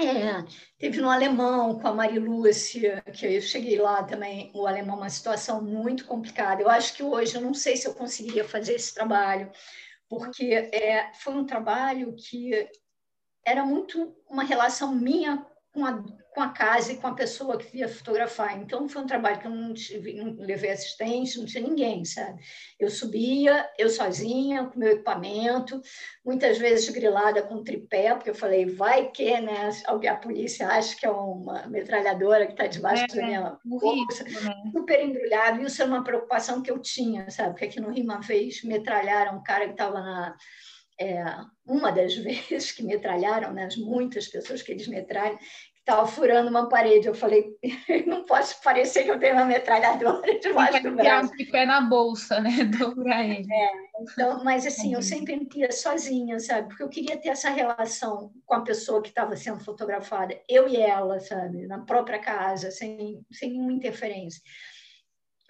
É, 0.00 0.44
teve 0.78 1.00
no 1.00 1.10
alemão 1.10 1.80
com 1.80 1.88
a 1.88 1.94
Marilúcia, 1.94 3.02
que 3.12 3.26
eu 3.26 3.40
cheguei 3.40 3.78
lá 3.80 4.04
também, 4.04 4.52
o 4.54 4.68
alemão 4.68 4.96
uma 4.96 5.10
situação 5.10 5.62
muito 5.62 6.04
complicada. 6.04 6.62
Eu 6.62 6.70
acho 6.70 6.94
que 6.94 7.02
hoje, 7.02 7.34
eu 7.34 7.40
não 7.40 7.54
sei 7.54 7.76
se 7.76 7.88
eu 7.88 7.94
conseguiria 7.94 8.44
fazer 8.44 8.74
esse 8.74 8.94
trabalho, 8.94 9.50
porque 10.18 10.52
é, 10.52 11.10
foi 11.14 11.34
um 11.34 11.46
trabalho 11.46 12.14
que 12.14 12.68
era 13.42 13.64
muito 13.64 14.14
uma 14.28 14.44
relação 14.44 14.94
minha 14.94 15.46
com 15.72 15.86
a, 15.86 16.04
com 16.34 16.40
a 16.40 16.48
casa 16.50 16.92
e 16.92 16.96
com 16.96 17.06
a 17.06 17.14
pessoa 17.14 17.56
que 17.56 17.78
ia 17.78 17.88
fotografar. 17.88 18.60
Então, 18.60 18.88
foi 18.88 19.02
um 19.02 19.06
trabalho 19.06 19.38
que 19.38 19.46
eu 19.46 19.50
não, 19.50 19.72
tive, 19.72 20.12
não 20.14 20.34
levei 20.38 20.70
assistente, 20.70 21.38
não 21.38 21.46
tinha 21.46 21.66
ninguém, 21.66 22.04
sabe? 22.04 22.42
Eu 22.78 22.90
subia, 22.90 23.68
eu 23.78 23.88
sozinha, 23.88 24.66
com 24.66 24.78
meu 24.78 24.92
equipamento, 24.92 25.80
muitas 26.24 26.58
vezes 26.58 26.88
grilada 26.90 27.42
com 27.42 27.64
tripé, 27.64 28.14
porque 28.14 28.30
eu 28.30 28.34
falei, 28.34 28.66
vai 28.66 29.10
que, 29.10 29.40
né? 29.40 29.70
A 29.86 30.16
polícia 30.16 30.68
acha 30.68 30.94
que 30.94 31.06
é 31.06 31.10
uma 31.10 31.66
metralhadora 31.68 32.46
que 32.46 32.52
está 32.52 32.66
debaixo 32.66 33.04
é, 33.04 33.06
da 33.06 33.26
minha 33.26 33.58
bolsa, 33.64 34.24
né? 34.24 34.54
super 34.72 35.02
embrulhado. 35.02 35.62
Isso 35.62 35.82
é 35.82 35.86
uma 35.86 36.04
preocupação 36.04 36.62
que 36.62 36.70
eu 36.70 36.78
tinha, 36.78 37.30
sabe? 37.30 37.50
Porque 37.50 37.64
aqui 37.64 37.80
no 37.80 37.90
Rio, 37.90 38.04
uma 38.04 38.20
vez, 38.20 38.62
metralharam 38.62 39.38
um 39.38 39.42
cara 39.42 39.66
que 39.66 39.72
estava 39.72 40.00
na 40.00 40.36
é, 41.00 41.24
uma 41.66 41.90
das 41.90 42.14
vezes 42.16 42.72
que 42.72 42.82
metralharam, 42.82 43.52
né, 43.52 43.64
as 43.64 43.76
muitas 43.76 44.28
pessoas 44.28 44.62
que 44.62 44.72
eles 44.72 44.86
metralham, 44.88 45.38
estava 45.82 46.06
furando 46.06 46.48
uma 46.48 46.68
parede. 46.68 47.08
Eu 47.08 47.14
falei, 47.14 47.50
não 48.06 48.24
posso 48.24 48.62
parecer 48.62 49.04
que 49.04 49.10
eu 49.10 49.18
tenho 49.18 49.34
uma 49.34 49.44
metralhadora 49.44 50.38
debaixo 50.38 50.82
do 50.82 50.94
braço. 50.94 51.32
Um 51.32 51.50
pé 51.50 51.66
na 51.66 51.80
bolsa, 51.80 52.40
né? 52.40 52.64
Dobrar 52.64 53.24
ele. 53.24 53.46
É, 53.52 53.70
então, 54.00 54.42
mas 54.44 54.66
assim, 54.66 54.94
eu 54.94 55.02
sempre 55.02 55.48
ia 55.54 55.72
sozinha, 55.72 56.38
sabe? 56.38 56.68
Porque 56.68 56.82
eu 56.82 56.88
queria 56.88 57.16
ter 57.16 57.30
essa 57.30 57.50
relação 57.50 58.32
com 58.46 58.54
a 58.54 58.62
pessoa 58.62 59.02
que 59.02 59.08
estava 59.08 59.36
sendo 59.36 59.62
fotografada, 59.62 60.38
eu 60.48 60.68
e 60.68 60.76
ela, 60.76 61.18
sabe? 61.20 61.66
Na 61.66 61.80
própria 61.80 62.18
casa, 62.18 62.70
sem, 62.70 63.24
sem 63.30 63.50
nenhuma 63.50 63.72
interferência. 63.72 64.40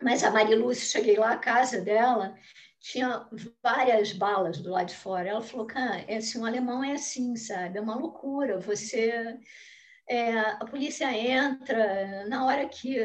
Mas 0.01 0.25
a 0.25 0.31
Marilúcia, 0.31 0.99
cheguei 0.99 1.17
lá 1.17 1.33
à 1.33 1.37
casa 1.37 1.81
dela, 1.81 2.35
tinha 2.83 3.29
várias 3.63 4.13
balas 4.13 4.59
do 4.59 4.71
lado 4.71 4.89
de 4.89 4.97
fora. 4.97 5.29
Ela 5.29 5.41
falou, 5.41 5.67
cara, 5.67 6.05
é 6.09 6.17
assim, 6.17 6.39
um 6.39 6.45
alemão 6.45 6.83
é 6.83 6.93
assim, 6.93 7.37
sabe? 7.37 7.79
É 7.79 7.81
uma 7.81 7.95
loucura. 7.95 8.59
Você, 8.59 9.39
é, 10.09 10.39
a 10.39 10.65
polícia 10.67 11.11
entra 11.17 12.27
na 12.27 12.45
hora 12.45 12.69
que, 12.69 12.97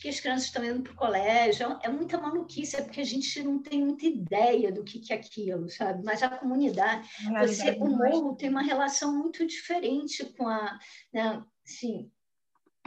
que 0.00 0.08
as 0.08 0.18
crianças 0.18 0.46
estão 0.46 0.64
indo 0.64 0.82
para 0.82 0.92
o 0.94 0.96
colégio. 0.96 1.78
É 1.82 1.88
muita 1.90 2.18
maluquice, 2.18 2.76
é 2.76 2.82
porque 2.82 3.02
a 3.02 3.04
gente 3.04 3.42
não 3.42 3.62
tem 3.62 3.84
muita 3.84 4.06
ideia 4.06 4.72
do 4.72 4.82
que, 4.82 5.00
que 5.00 5.12
é 5.12 5.16
aquilo, 5.16 5.68
sabe? 5.68 6.02
Mas 6.02 6.22
a 6.22 6.30
comunidade, 6.30 7.06
você, 7.40 7.72
o 7.72 7.90
morro 7.90 8.36
tem 8.36 8.48
uma 8.48 8.62
relação 8.62 9.14
muito 9.14 9.46
diferente 9.46 10.24
com 10.32 10.48
a, 10.48 10.78
né, 11.12 11.44
assim, 11.62 12.10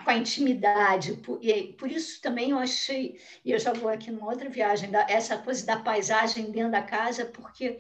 com 0.04 0.10
a 0.10 0.18
intimidade. 0.18 1.14
Por, 1.14 1.40
e 1.42 1.74
por 1.74 1.92
isso 1.92 2.22
também 2.22 2.52
eu 2.52 2.58
achei, 2.58 3.20
e 3.44 3.52
eu 3.52 3.60
já 3.60 3.74
vou 3.74 3.90
aqui 3.90 4.12
numa 4.12 4.30
outra 4.30 4.50
viagem, 4.50 4.90
da, 4.90 5.06
essa 5.10 5.38
coisa 5.38 5.66
da 5.66 5.78
paisagem 5.78 6.52
dentro 6.52 6.72
da 6.72 6.82
casa, 6.82 7.26
porque 7.26 7.80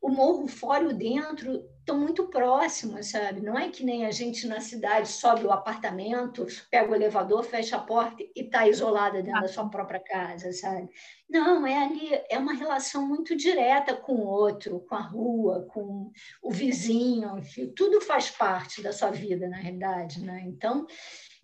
o 0.00 0.08
morro 0.08 0.46
fora 0.46 0.84
e 0.84 0.86
o 0.86 0.92
dentro 0.92 1.68
estão 1.80 1.98
muito 1.98 2.26
próximos, 2.28 3.10
sabe? 3.10 3.40
Não 3.40 3.56
é 3.58 3.68
que 3.68 3.84
nem 3.84 4.06
a 4.06 4.10
gente 4.10 4.46
na 4.46 4.60
cidade 4.60 5.08
sobe 5.08 5.44
o 5.44 5.52
apartamento, 5.52 6.46
pega 6.70 6.90
o 6.90 6.94
elevador, 6.94 7.44
fecha 7.44 7.76
a 7.76 7.80
porta 7.80 8.22
e 8.22 8.42
está 8.42 8.68
isolada 8.68 9.22
dentro 9.22 9.40
da 9.40 9.48
sua 9.48 9.68
própria 9.68 10.00
casa, 10.00 10.52
sabe? 10.52 10.88
Não, 11.28 11.66
é 11.66 11.84
ali, 11.84 12.10
é 12.28 12.38
uma 12.38 12.54
relação 12.54 13.06
muito 13.06 13.36
direta 13.36 13.94
com 13.94 14.14
o 14.14 14.26
outro, 14.26 14.80
com 14.88 14.94
a 14.94 15.00
rua, 15.00 15.66
com 15.72 16.10
o 16.42 16.50
vizinho, 16.50 17.40
tudo 17.74 18.00
faz 18.00 18.30
parte 18.30 18.82
da 18.82 18.92
sua 18.92 19.10
vida, 19.10 19.48
na 19.48 19.56
realidade, 19.56 20.24
né? 20.24 20.42
Então, 20.44 20.86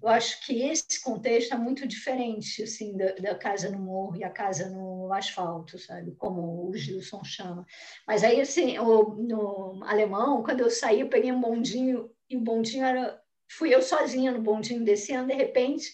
eu 0.03 0.09
acho 0.09 0.45
que 0.45 0.62
esse 0.62 1.01
contexto 1.01 1.55
é 1.55 1.57
muito 1.57 1.87
diferente 1.87 2.62
assim 2.65 2.97
da, 2.97 3.12
da, 3.12 3.35
casa 3.37 3.71
no 3.71 3.79
morro 3.79 4.17
e 4.17 4.25
a 4.25 4.31
casa 4.31 4.69
no 4.69 5.12
asfalto, 5.12 5.79
sabe? 5.79 6.12
Como 6.17 6.69
o 6.69 6.77
Gilson 6.77 7.23
chama. 7.23 7.65
Mas 8.07 8.25
aí, 8.25 8.41
assim, 8.41 8.79
o, 8.79 9.15
no 9.15 9.85
alemão, 9.85 10.43
quando 10.43 10.61
eu 10.61 10.71
saí, 10.71 11.01
eu 11.01 11.09
peguei 11.09 11.31
um 11.31 11.41
bondinho 11.41 12.11
e 12.29 12.37
o 12.37 12.41
bondinho 12.41 12.85
era... 12.85 13.21
Fui 13.49 13.73
eu 13.73 13.83
sozinha 13.83 14.33
no 14.33 14.41
bondinho 14.41 14.83
descendo, 14.83 15.29
de 15.29 15.35
repente 15.35 15.93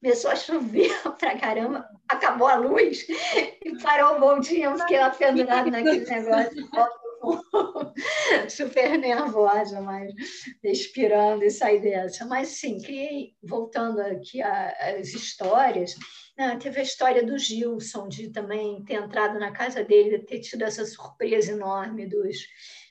começou 0.00 0.30
a 0.30 0.36
chover 0.36 0.90
pra 1.18 1.38
caramba, 1.38 1.88
acabou 2.08 2.46
a 2.46 2.56
luz 2.56 3.06
e 3.64 3.78
parou 3.82 4.16
o 4.16 4.20
bondinho, 4.20 4.70
eu 4.70 4.78
fiquei 4.78 4.98
lá 4.98 5.10
pendurado 5.10 5.70
naquele 5.70 6.04
negócio 6.04 6.70
super 8.48 8.98
nervosa, 8.98 9.80
mas 9.80 10.12
respirando 10.62 11.44
e 11.44 11.50
sair 11.50 11.80
dessa. 11.80 12.24
Mas 12.24 12.48
sim, 12.48 12.80
criei, 12.80 13.34
voltando 13.42 14.00
aqui 14.00 14.42
às 14.42 15.08
histórias, 15.08 15.94
né, 16.36 16.56
teve 16.60 16.80
a 16.80 16.82
história 16.82 17.24
do 17.24 17.38
Gilson, 17.38 18.08
de 18.08 18.30
também 18.30 18.84
ter 18.84 18.94
entrado 18.94 19.38
na 19.38 19.52
casa 19.52 19.82
dele, 19.82 20.20
ter 20.20 20.40
tido 20.40 20.62
essa 20.62 20.84
surpresa 20.84 21.52
enorme 21.52 22.06
dos 22.06 22.36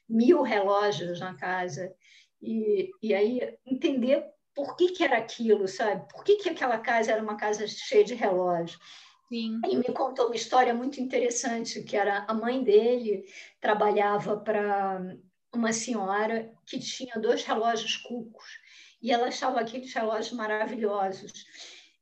mil 0.10 0.41
relógios 0.41 1.19
na 1.19 1.36
casa. 1.36 1.93
E, 2.41 2.91
e 3.02 3.13
aí 3.13 3.58
entender 3.65 4.23
por 4.54 4.76
que, 4.76 4.89
que 4.89 5.04
era 5.04 5.17
aquilo, 5.17 5.67
sabe? 5.67 6.08
Por 6.12 6.23
que, 6.23 6.36
que 6.38 6.50
aquela 6.50 6.80
casa 6.80 7.12
era 7.12 7.21
uma 7.21 7.38
casa 7.38 7.67
cheia 7.67 8.04
de 8.04 8.15
relógios? 8.15 8.80
Sim. 9.30 9.60
Ele 9.63 9.78
me 9.78 9.94
contou 9.94 10.28
uma 10.28 10.36
história 10.36 10.74
muito 10.74 11.02
interessante, 11.02 11.84
que 11.84 11.98
era 11.98 12.26
a 12.28 12.34
mãe 12.34 12.63
dele 12.63 13.26
trabalhava 13.60 14.38
para 14.38 15.18
uma 15.54 15.74
senhora 15.74 16.54
que 16.66 16.80
tinha 16.80 17.16
dois 17.20 17.44
relógios 17.44 17.98
cucos 17.98 18.46
e 19.02 19.12
ela 19.12 19.28
achava 19.28 19.60
aqueles 19.60 19.94
relógios 19.94 20.32
maravilhosos. 20.32 21.46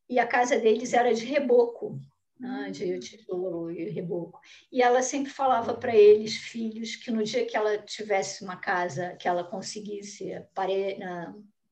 E 0.08 0.20
a 0.20 0.28
casa 0.28 0.60
deles 0.60 0.94
era 0.94 1.14
de 1.14 1.26
reboco, 1.26 2.00
né, 2.40 2.70
de 2.70 3.00
tijolo 3.00 3.72
e 3.72 3.90
reboco. 3.90 4.40
E 4.72 4.84
ela 4.84 5.02
sempre 5.02 5.32
falava 5.32 5.74
para 5.74 5.96
eles, 5.96 6.36
filhos, 6.36 6.96
que 6.96 7.10
no 7.10 7.24
dia 7.24 7.46
que 7.46 7.58
ela 7.58 7.78
tivesse 7.80 8.44
uma 8.44 8.58
casa, 8.58 9.16
que 9.16 9.28
ela 9.28 9.44
conseguisse 9.44 10.32
parede, 10.54 11.00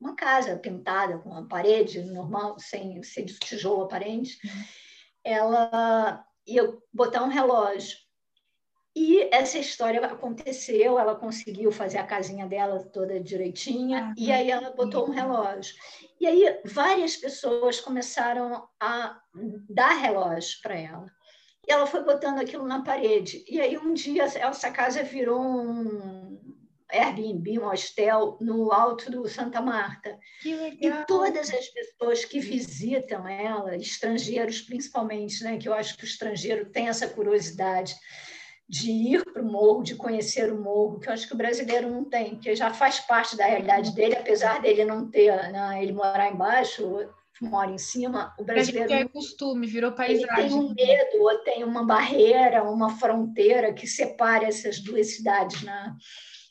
uma 0.02 0.16
casa 0.16 0.58
pintada 0.58 1.20
com 1.20 1.30
uma 1.30 1.48
parede 1.48 2.02
normal, 2.02 2.58
sem 2.58 3.04
ser 3.04 3.24
de 3.24 3.38
tijolo 3.38 3.84
aparente, 3.84 4.39
uhum 4.44 4.83
ela 5.24 6.26
ia 6.46 6.78
botar 6.94 7.24
um 7.24 7.30
relógio. 7.30 7.98
E 8.96 9.28
essa 9.34 9.58
história 9.58 10.06
aconteceu, 10.06 11.00
ela 11.00 11.16
conseguiu 11.16 11.72
fazer 11.72 11.98
a 11.98 12.06
casinha 12.06 12.46
dela 12.46 12.84
toda 12.94 13.20
direitinha, 13.20 14.10
ah, 14.10 14.14
e 14.16 14.32
aí 14.32 14.52
ela 14.52 14.70
botou 14.70 15.08
um 15.08 15.12
relógio. 15.12 15.76
E 16.22 16.28
aí 16.28 16.62
várias 16.64 17.16
pessoas 17.16 17.80
começaram 17.80 18.68
a 18.80 19.20
dar 19.68 19.94
relógio 20.00 20.60
para 20.62 20.78
ela. 20.78 21.08
E 21.68 21.72
ela 21.72 21.88
foi 21.88 22.04
botando 22.04 22.40
aquilo 22.40 22.68
na 22.68 22.84
parede. 22.84 23.44
E 23.48 23.60
aí 23.60 23.78
um 23.78 23.94
dia 23.94 24.26
essa 24.26 24.70
casa 24.70 25.02
virou 25.02 25.42
um, 25.42 26.40
Airbnb, 26.93 27.60
um 27.60 27.65
hostel 27.65 28.38
no 28.39 28.71
alto 28.71 29.12
do 29.12 29.27
Santa 29.27 29.62
Marta. 29.62 30.17
E 30.45 31.06
todas 31.08 31.49
as 31.49 31.67
pessoas 31.67 32.23
que 32.23 32.39
visitam 32.39 33.27
ela, 33.27 33.75
estrangeiros 33.75 34.62
principalmente, 34.62 35.43
né, 35.43 35.58
que 35.58 35.67
eu 35.67 35.73
acho 35.73 35.97
que 35.97 36.03
o 36.03 36.08
estrangeiro 36.08 36.69
tem 36.69 36.88
essa 36.88 37.08
curiosidade 37.08 37.95
de 38.67 38.91
ir 38.91 39.25
para 39.25 39.41
o 39.41 39.45
morro, 39.45 39.84
de 39.84 39.95
conhecer 39.95 40.51
o 40.51 40.62
morro, 40.62 40.99
que 40.99 41.10
eu 41.10 41.13
acho 41.13 41.27
que 41.27 41.34
o 41.34 41.38
brasileiro 41.38 41.89
não 41.89 42.06
tem, 42.06 42.39
que 42.39 42.56
já 42.56 42.73
faz 42.73 42.99
parte 42.99 43.36
da 43.36 43.45
realidade 43.45 43.93
dele, 43.93 44.15
apesar 44.15 44.62
dele 44.62 44.86
não 44.86 45.10
ter, 45.10 45.36
né, 45.51 45.79
ele 45.82 45.91
morar 45.91 46.32
embaixo, 46.32 47.08
mora 47.41 47.71
em 47.71 47.77
cima, 47.77 48.34
o 48.39 48.43
brasileiro. 48.43 48.93
É 48.93 49.08
costume, 49.08 49.67
virou 49.67 49.91
paisagem. 49.91 50.27
Ele 50.38 50.49
tem 50.49 50.53
um 50.53 50.73
medo, 50.73 51.23
ou 51.23 51.38
tem 51.39 51.63
uma 51.63 51.86
barreira, 51.86 52.63
uma 52.63 52.89
fronteira 52.97 53.73
que 53.73 53.86
separe 53.86 54.45
essas 54.45 54.79
duas 54.79 55.15
cidades, 55.15 55.62
né? 55.62 55.95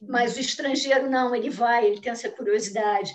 Mas 0.08 0.36
o 0.36 0.40
estrangeiro 0.40 1.08
não, 1.08 1.34
ele 1.34 1.50
vai, 1.50 1.86
ele 1.86 2.00
tem 2.00 2.12
essa 2.12 2.28
curiosidade. 2.28 3.12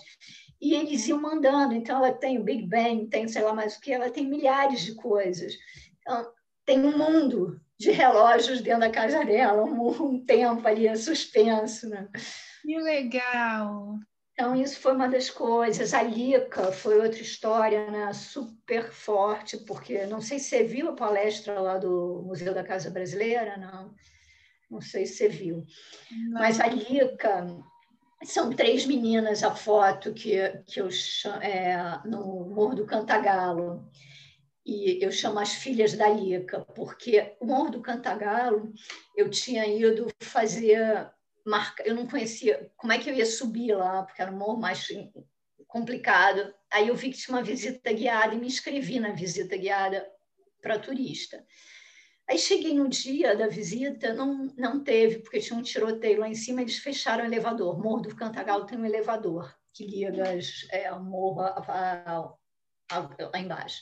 E 0.60 0.73
eles 0.73 1.08
iam 1.08 1.21
mandando, 1.21 1.73
então 1.73 1.97
ela 1.97 2.13
tem 2.13 2.39
o 2.39 2.43
Big 2.43 2.65
Bang, 2.65 3.08
tem 3.08 3.28
sei 3.28 3.43
lá 3.43 3.54
mais 3.54 3.76
o 3.76 3.82
que, 3.82 3.91
ela 3.91 4.10
tem 4.10 4.28
milhares 4.28 4.82
de 4.82 4.95
coisas. 4.95 5.54
Então, 6.02 6.32
tem 6.65 6.84
um 6.84 6.97
mundo 6.97 7.62
de 7.80 7.91
relógios 7.91 8.62
dentro 8.62 8.82
da 8.82 8.89
casa 8.89 9.23
dela, 9.23 9.63
um, 9.63 9.88
um 9.88 10.26
tempo 10.26 10.67
ali 10.67 10.95
suspenso. 10.97 11.88
Né? 11.88 12.08
Que 12.63 12.80
legal! 12.80 14.00
Então, 14.34 14.56
isso 14.56 14.80
foi 14.80 14.93
uma 14.93 15.08
das 15.08 15.30
coisas. 15.30 15.93
A 15.93 16.04
Lica 16.04 16.71
foi 16.71 17.00
outra 17.00 17.21
história 17.21 17.89
né? 17.89 18.13
super 18.13 18.91
forte, 18.91 19.58
porque 19.58 20.06
não 20.06 20.21
sei 20.21 20.38
se 20.38 20.50
você 20.50 20.63
viu 20.63 20.89
a 20.89 20.95
palestra 20.95 21.60
lá 21.60 21.78
do 21.78 22.21
Museu 22.23 22.54
da 22.54 22.63
Casa 22.63 22.91
Brasileira, 22.91 23.58
não. 23.58 23.95
Não 24.69 24.82
sei 24.82 25.06
se 25.06 25.15
você 25.15 25.30
viu. 25.30 25.65
Não. 26.12 26.39
Mas 26.39 26.60
a 26.60 26.67
Lica, 26.67 27.47
são 28.23 28.51
três 28.51 28.86
meninas 28.86 29.43
a 29.43 29.53
foto 29.56 30.13
que, 30.13 30.36
que 30.65 30.82
eu 30.82 30.89
chamo, 30.91 31.41
é, 31.41 32.01
no 32.06 32.49
Morro 32.49 32.75
do 32.75 32.86
Cantagalo. 32.86 33.89
E 34.65 35.01
eu 35.01 35.12
chamo 35.12 35.39
as 35.39 35.53
filhas 35.53 35.93
da 35.93 36.10
Lica, 36.10 36.60
porque 36.75 37.36
o 37.39 37.45
Morro 37.45 37.69
do 37.69 37.82
Cantagalo 37.82 38.73
eu 39.15 39.30
tinha 39.30 39.65
ido 39.65 40.08
fazer 40.21 41.10
marca, 41.47 41.82
eu 41.88 41.95
não 41.95 42.06
conhecia 42.06 42.69
como 42.75 42.91
é 42.91 42.99
que 42.99 43.10
eu 43.10 43.13
ia 43.13 43.25
subir 43.25 43.73
lá, 43.73 44.03
porque 44.03 44.21
era 44.21 44.32
um 44.32 44.38
morro 44.38 44.60
mais 44.60 44.88
complicado. 45.67 46.53
Aí 46.69 46.89
eu 46.89 46.95
vi 46.95 47.10
que 47.10 47.17
tinha 47.17 47.36
uma 47.36 47.43
visita 47.43 47.93
guiada 47.93 48.36
e 48.36 48.38
me 48.38 48.47
inscrevi 48.47 48.99
na 48.99 49.13
visita 49.13 49.56
guiada 49.56 50.06
para 50.62 50.77
turista. 50.77 51.43
Aí 52.29 52.37
cheguei 52.37 52.73
no 52.73 52.89
dia 52.89 53.35
da 53.35 53.47
visita, 53.47 54.13
não, 54.13 54.53
não 54.57 54.83
teve, 54.83 55.19
porque 55.19 55.39
tinha 55.39 55.57
um 55.57 55.61
tiroteio 55.61 56.19
lá 56.19 56.27
em 56.27 56.35
cima, 56.35 56.61
eles 56.61 56.77
fecharam 56.77 57.23
o 57.23 57.27
elevador. 57.27 57.81
Morro 57.81 58.01
do 58.01 58.15
Cantagalo 58.15 58.65
tem 58.65 58.77
um 58.77 58.85
elevador 58.85 59.55
que 59.73 59.85
liga 59.85 60.29
as, 60.31 60.67
é, 60.69 60.91
morro 60.91 61.41
a, 61.41 62.35
a, 62.91 62.99
lá 63.31 63.39
embaixo. 63.39 63.81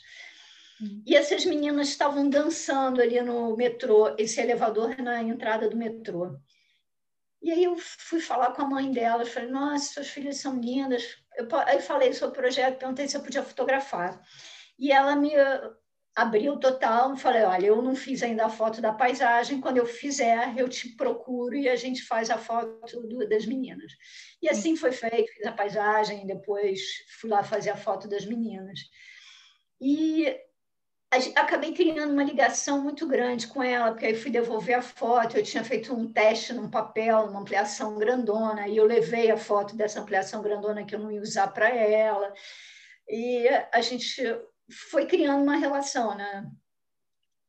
Hum. 0.81 1.01
E 1.05 1.15
essas 1.15 1.45
meninas 1.45 1.87
estavam 1.87 2.29
dançando 2.29 3.01
ali 3.01 3.19
no 3.21 3.55
metrô, 3.55 4.13
esse 4.17 4.41
elevador 4.41 4.91
é 4.91 5.01
na 5.01 5.23
entrada 5.23 5.69
do 5.69 5.77
metrô. 5.77 6.37
E 7.41 7.51
aí 7.51 7.63
eu 7.63 7.77
fui 7.77 8.19
falar 8.19 8.51
com 8.53 8.63
a 8.63 8.69
mãe 8.69 8.91
delas, 8.91 9.29
falei, 9.29 9.49
nossa, 9.49 9.93
suas 9.93 10.07
filhas 10.07 10.37
são 10.37 10.59
lindas. 10.59 11.17
Eu, 11.35 11.47
aí 11.65 11.79
falei 11.79 12.11
sobre 12.13 12.37
o 12.37 12.41
projeto, 12.41 12.79
perguntei 12.79 13.07
se 13.07 13.15
eu 13.15 13.21
podia 13.21 13.43
fotografar. 13.43 14.19
E 14.77 14.91
ela 14.91 15.15
me 15.15 15.31
abriu 16.15 16.57
total, 16.57 17.17
falei, 17.17 17.43
olha, 17.43 17.67
eu 17.67 17.81
não 17.81 17.93
fiz 17.93 18.23
ainda 18.23 18.45
a 18.45 18.49
foto 18.49 18.81
da 18.81 18.93
paisagem, 18.93 19.59
quando 19.59 19.77
eu 19.77 19.85
fizer, 19.85 20.57
eu 20.57 20.69
te 20.69 20.89
procuro 20.95 21.55
e 21.55 21.67
a 21.67 21.75
gente 21.75 22.03
faz 22.03 22.29
a 22.29 22.37
foto 22.37 23.01
do, 23.01 23.27
das 23.27 23.45
meninas. 23.45 23.91
E 24.41 24.49
assim 24.49 24.77
foi 24.77 24.93
feito, 24.93 25.33
fiz 25.33 25.45
a 25.45 25.51
paisagem, 25.51 26.25
depois 26.25 26.79
fui 27.19 27.29
lá 27.29 27.43
fazer 27.43 27.71
a 27.71 27.75
foto 27.75 28.07
das 28.07 28.25
meninas. 28.25 28.79
E 29.81 30.33
acabei 31.35 31.73
criando 31.73 32.13
uma 32.13 32.23
ligação 32.23 32.81
muito 32.81 33.05
grande 33.07 33.47
com 33.47 33.61
ela, 33.61 33.91
porque 33.91 34.05
aí 34.05 34.15
fui 34.15 34.31
devolver 34.31 34.77
a 34.77 34.81
foto, 34.81 35.37
eu 35.37 35.43
tinha 35.43 35.65
feito 35.65 35.93
um 35.93 36.11
teste 36.11 36.53
num 36.53 36.69
papel, 36.69 37.25
uma 37.25 37.41
ampliação 37.41 37.97
grandona, 37.97 38.69
e 38.69 38.77
eu 38.77 38.85
levei 38.85 39.31
a 39.31 39.37
foto 39.37 39.75
dessa 39.75 39.99
ampliação 39.99 40.41
grandona 40.41 40.85
que 40.85 40.95
eu 40.95 40.99
não 40.99 41.11
ia 41.11 41.21
usar 41.21 41.47
para 41.47 41.69
ela. 41.69 42.33
E 43.07 43.47
a 43.71 43.81
gente 43.81 44.23
foi 44.71 45.05
criando 45.05 45.43
uma 45.43 45.57
relação, 45.57 46.15
né? 46.15 46.49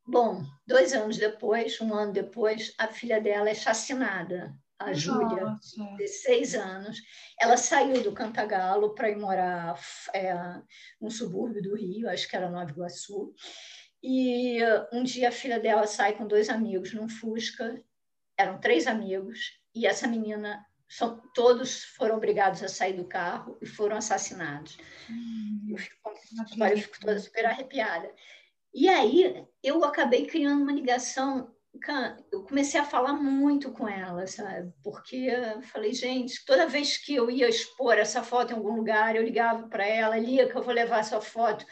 Bom, 0.07 0.45
dois 0.67 0.93
anos 0.93 1.17
depois, 1.17 1.81
um 1.81 1.93
ano 1.93 2.13
depois, 2.13 2.73
a 2.79 2.87
filha 2.87 3.21
dela 3.21 3.51
é 3.51 3.55
chacinada, 3.55 4.55
a 4.79 4.93
Júlia, 4.93 5.57
de 5.97 6.07
seis 6.07 6.55
anos. 6.55 6.99
Ela 7.41 7.57
saiu 7.57 8.03
do 8.03 8.13
Cantagalo 8.13 8.95
para 8.95 9.11
ir 9.11 9.17
morar 9.17 9.81
é, 10.13 10.33
no 11.01 11.11
subúrbio 11.11 11.63
do 11.63 11.75
Rio, 11.75 12.09
acho 12.09 12.29
que 12.29 12.37
era 12.37 12.51
Nova 12.51 12.71
Iguaçu. 12.71 13.35
E 14.03 14.59
um 14.93 15.03
dia 15.03 15.29
a 15.29 15.33
filha 15.33 15.59
dela 15.59 15.87
sai 15.87 16.17
com 16.17 16.27
dois 16.27 16.49
amigos 16.49 16.93
num 16.93 17.09
Fusca, 17.09 17.83
eram 18.39 18.61
três 18.61 18.87
amigos, 18.87 19.59
e 19.75 19.87
essa 19.87 20.07
menina 20.07 20.65
são, 20.89 21.21
todos 21.35 21.85
foram 21.85 22.17
obrigados 22.17 22.63
a 22.63 22.69
sair 22.69 22.95
do 22.95 23.05
carro 23.05 23.59
e 23.61 23.67
foram 23.67 23.97
assassinados. 23.97 24.79
Hum, 25.11 25.67
eu, 25.71 25.77
fico, 25.77 25.97
eu 26.71 26.79
fico 26.79 27.01
toda 27.01 27.19
super 27.19 27.47
arrepiada. 27.47 28.13
E 28.73 28.89
aí 28.89 29.47
eu 29.63 29.85
acabei 29.85 30.27
criando 30.27 30.63
uma 30.63 30.73
ligação, 30.73 31.51
eu 32.33 32.43
comecei 32.43 32.79
a 32.81 32.85
falar 32.85 33.15
muito 33.15 33.71
com 33.73 33.89
ela, 33.89 34.27
sabe? 34.27 34.73
Porque 34.83 35.17
eu 35.17 35.63
falei, 35.63 35.93
gente, 35.93 36.45
toda 36.45 36.69
vez 36.69 36.97
que 36.97 37.15
eu 37.15 37.31
ia 37.31 37.49
expor 37.49 37.99
essa 37.99 38.23
foto 38.23 38.53
em 38.53 38.57
algum 38.57 38.75
lugar, 38.77 39.17
eu 39.17 39.23
ligava 39.23 39.69
para 39.69 39.87
ela, 39.87 40.19
Lia, 40.19 40.49
que 40.49 40.57
eu 40.57 40.63
vou 40.63 40.73
levar 40.73 41.01
essa 41.01 41.21
foto. 41.21 41.67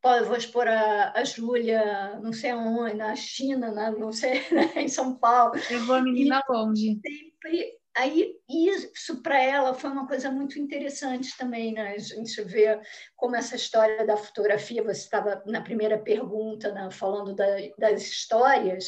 Pô, 0.00 0.10
eu 0.10 0.26
vou 0.26 0.36
expor 0.36 0.68
a, 0.68 1.12
a 1.14 1.24
Júlia, 1.24 2.20
não 2.22 2.32
sei 2.32 2.50
aonde, 2.50 2.94
na 2.94 3.16
China, 3.16 3.72
na, 3.72 3.90
não 3.90 4.12
sei, 4.12 4.44
né, 4.52 4.72
em 4.76 4.88
São 4.88 5.16
Paulo. 5.16 5.54
Levou 5.70 5.96
a 5.96 6.02
menina 6.02 6.42
e 6.48 6.52
longe. 6.52 7.00
Sempre 7.04 7.78
Aí, 7.98 8.36
isso 8.48 9.20
para 9.22 9.42
ela 9.42 9.74
foi 9.74 9.90
uma 9.90 10.06
coisa 10.06 10.30
muito 10.30 10.56
interessante 10.56 11.36
também, 11.36 11.72
né? 11.72 11.94
A 11.94 11.98
gente 11.98 12.40
vê 12.42 12.80
como 13.16 13.34
essa 13.34 13.56
história 13.56 14.06
da 14.06 14.16
fotografia, 14.16 14.84
você 14.84 15.00
estava 15.00 15.42
na 15.44 15.60
primeira 15.60 15.98
pergunta, 15.98 16.70
né? 16.72 16.88
falando 16.92 17.34
da, 17.34 17.44
das 17.76 18.02
histórias, 18.02 18.86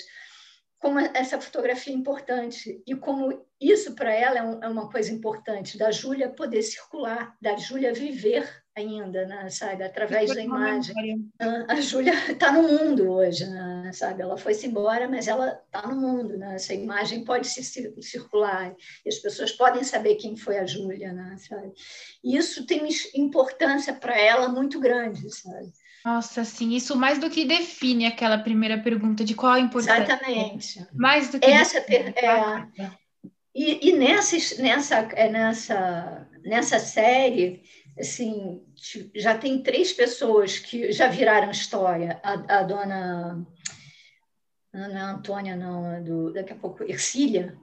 como 0.78 0.98
essa 0.98 1.40
fotografia 1.40 1.92
é 1.92 1.96
importante 1.96 2.82
e 2.86 2.94
como 2.94 3.44
isso 3.60 3.94
para 3.94 4.14
ela 4.14 4.38
é, 4.38 4.42
um, 4.42 4.64
é, 4.64 4.68
uma 4.68 4.88
coisa 4.88 5.12
importante, 5.12 5.76
da 5.76 5.90
Júlia 5.90 6.30
poder 6.30 6.62
circular, 6.62 7.36
da 7.42 7.56
Júlia 7.56 7.92
viver 7.92 8.48
ainda, 8.74 9.26
né, 9.26 9.50
sabe? 9.50 9.82
Através 9.82 10.32
da 10.34 10.40
imagem. 10.40 11.30
A 11.68 11.80
Júlia 11.80 12.14
está 12.30 12.50
no 12.52 12.62
mundo 12.62 13.10
hoje, 13.10 13.46
né, 13.46 13.79
sabe? 13.92 14.22
Ela 14.22 14.36
foi-se 14.36 14.66
embora, 14.66 15.08
mas 15.08 15.28
ela 15.28 15.60
está 15.66 15.86
no 15.86 15.96
mundo, 15.96 16.36
né? 16.36 16.54
Essa 16.54 16.74
imagem 16.74 17.24
pode 17.24 17.46
se 17.46 17.62
circular 18.00 18.74
e 19.04 19.08
as 19.08 19.16
pessoas 19.16 19.52
podem 19.52 19.84
saber 19.84 20.16
quem 20.16 20.36
foi 20.36 20.58
a 20.58 20.66
Júlia, 20.66 21.12
né, 21.12 21.36
sabe? 21.38 21.72
E 22.22 22.36
isso 22.36 22.66
tem 22.66 22.88
importância 23.14 23.92
para 23.92 24.18
ela 24.18 24.48
muito 24.48 24.80
grande, 24.80 25.30
sabe? 25.34 25.72
Nossa, 26.04 26.44
sim, 26.44 26.74
isso 26.74 26.96
mais 26.96 27.18
do 27.18 27.28
que 27.28 27.44
define 27.44 28.06
aquela 28.06 28.38
primeira 28.38 28.78
pergunta 28.78 29.22
de 29.24 29.34
qual 29.34 29.52
a 29.52 29.60
importância. 29.60 30.02
Exatamente. 30.02 30.86
Mais 30.94 31.30
do 31.30 31.38
que 31.38 31.50
essa 31.50 31.80
per... 31.80 32.14
é... 32.16 32.90
e, 33.54 33.90
e 33.90 33.92
nessa, 33.92 34.62
nessa, 34.62 34.96
é, 35.12 35.28
nessa, 35.28 36.26
nessa 36.42 36.78
série 36.78 37.62
assim, 38.00 38.62
já 39.14 39.36
tem 39.36 39.62
três 39.62 39.92
pessoas 39.92 40.58
que 40.58 40.90
já 40.92 41.08
viraram 41.08 41.50
história. 41.50 42.18
A, 42.22 42.60
a 42.60 42.62
dona 42.62 43.46
Ana 44.72 45.12
Antônia, 45.12 45.56
não, 45.56 46.02
do, 46.02 46.32
daqui 46.32 46.52
a 46.52 46.56
pouco, 46.56 46.84
Ercília, 46.84 47.56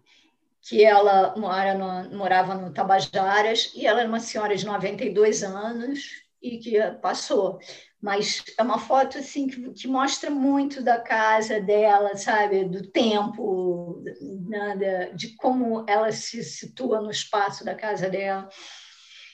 que 0.62 0.84
ela 0.84 1.36
mora 1.38 1.74
no, 1.74 2.18
morava 2.18 2.54
no 2.54 2.74
Tabajaras 2.74 3.72
e 3.74 3.88
ela 3.88 4.02
era 4.02 4.10
uma 4.10 4.20
senhora 4.20 4.56
de 4.56 4.66
92 4.66 5.44
anos 5.44 6.28
e 6.42 6.58
que 6.58 6.80
passou. 7.02 7.60
Mas 8.02 8.44
é 8.58 8.62
uma 8.62 8.78
foto 8.78 9.18
assim 9.18 9.48
que, 9.48 9.72
que 9.72 9.88
mostra 9.88 10.30
muito 10.30 10.84
da 10.84 11.00
casa 11.00 11.60
dela, 11.60 12.16
sabe, 12.16 12.66
do 12.66 12.86
tempo, 12.92 14.04
né, 14.48 15.12
de 15.16 15.36
como 15.36 15.86
ela 15.88 16.12
se 16.12 16.44
situa 16.44 17.02
no 17.02 17.10
espaço 17.10 17.64
da 17.64 17.74
casa 17.74 18.10
dela. 18.10 18.50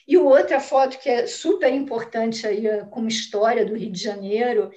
E 0.06 0.16
outra 0.16 0.60
foto 0.60 0.98
que 0.98 1.08
é 1.08 1.26
super 1.26 1.72
importante 1.72 2.46
aí 2.46 2.64
como 2.90 3.08
história 3.08 3.64
do 3.64 3.76
Rio 3.76 3.90
de 3.90 4.00
Janeiro 4.00 4.70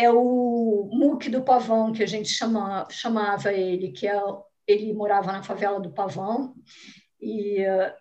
é 0.00 0.10
o 0.10 0.88
Muque 0.92 1.28
do 1.28 1.42
Pavão, 1.42 1.92
que 1.92 2.02
a 2.02 2.06
gente 2.06 2.28
chama, 2.28 2.88
chamava 2.90 3.52
ele, 3.52 3.92
que 3.92 4.08
é, 4.08 4.20
ele 4.66 4.92
morava 4.94 5.30
na 5.30 5.42
favela 5.42 5.78
do 5.78 5.92
Pavão, 5.92 6.54
e 7.20 7.62
uh, 7.62 7.92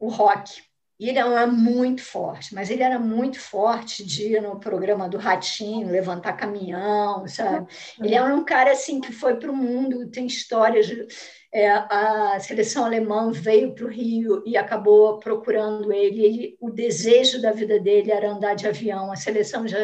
o 0.00 0.08
rock. 0.08 0.60
Ele 1.08 1.18
era 1.18 1.46
muito 1.46 2.02
forte, 2.02 2.54
mas 2.54 2.70
ele 2.70 2.82
era 2.82 2.98
muito 2.98 3.38
forte 3.38 4.04
de 4.04 4.34
ir 4.34 4.42
no 4.42 4.58
programa 4.58 5.08
do 5.08 5.18
Ratinho, 5.18 5.90
levantar 5.90 6.34
caminhão, 6.34 7.26
sabe? 7.26 7.66
Ele 8.00 8.14
era 8.14 8.34
um 8.34 8.44
cara 8.44 8.72
assim 8.72 9.00
que 9.00 9.12
foi 9.12 9.36
para 9.36 9.50
o 9.50 9.56
mundo, 9.56 10.08
tem 10.10 10.26
histórias 10.26 10.86
de 10.86 11.06
é, 11.54 11.70
a 11.70 12.36
seleção 12.40 12.84
alemã 12.84 13.30
veio 13.30 13.76
para 13.76 13.84
o 13.84 13.88
Rio 13.88 14.42
e 14.44 14.56
acabou 14.56 15.20
procurando 15.20 15.92
ele. 15.92 16.24
ele. 16.24 16.56
O 16.60 16.68
desejo 16.68 17.40
da 17.40 17.52
vida 17.52 17.78
dele 17.78 18.10
era 18.10 18.28
andar 18.28 18.54
de 18.54 18.66
avião. 18.66 19.12
A 19.12 19.14
seleção 19.14 19.66
já, 19.68 19.78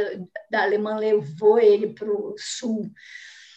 da 0.51 0.65
alemã 0.65 0.97
levou 0.97 1.61
ele 1.61 1.95
para 1.95 2.11
o 2.11 2.35
sul. 2.37 2.91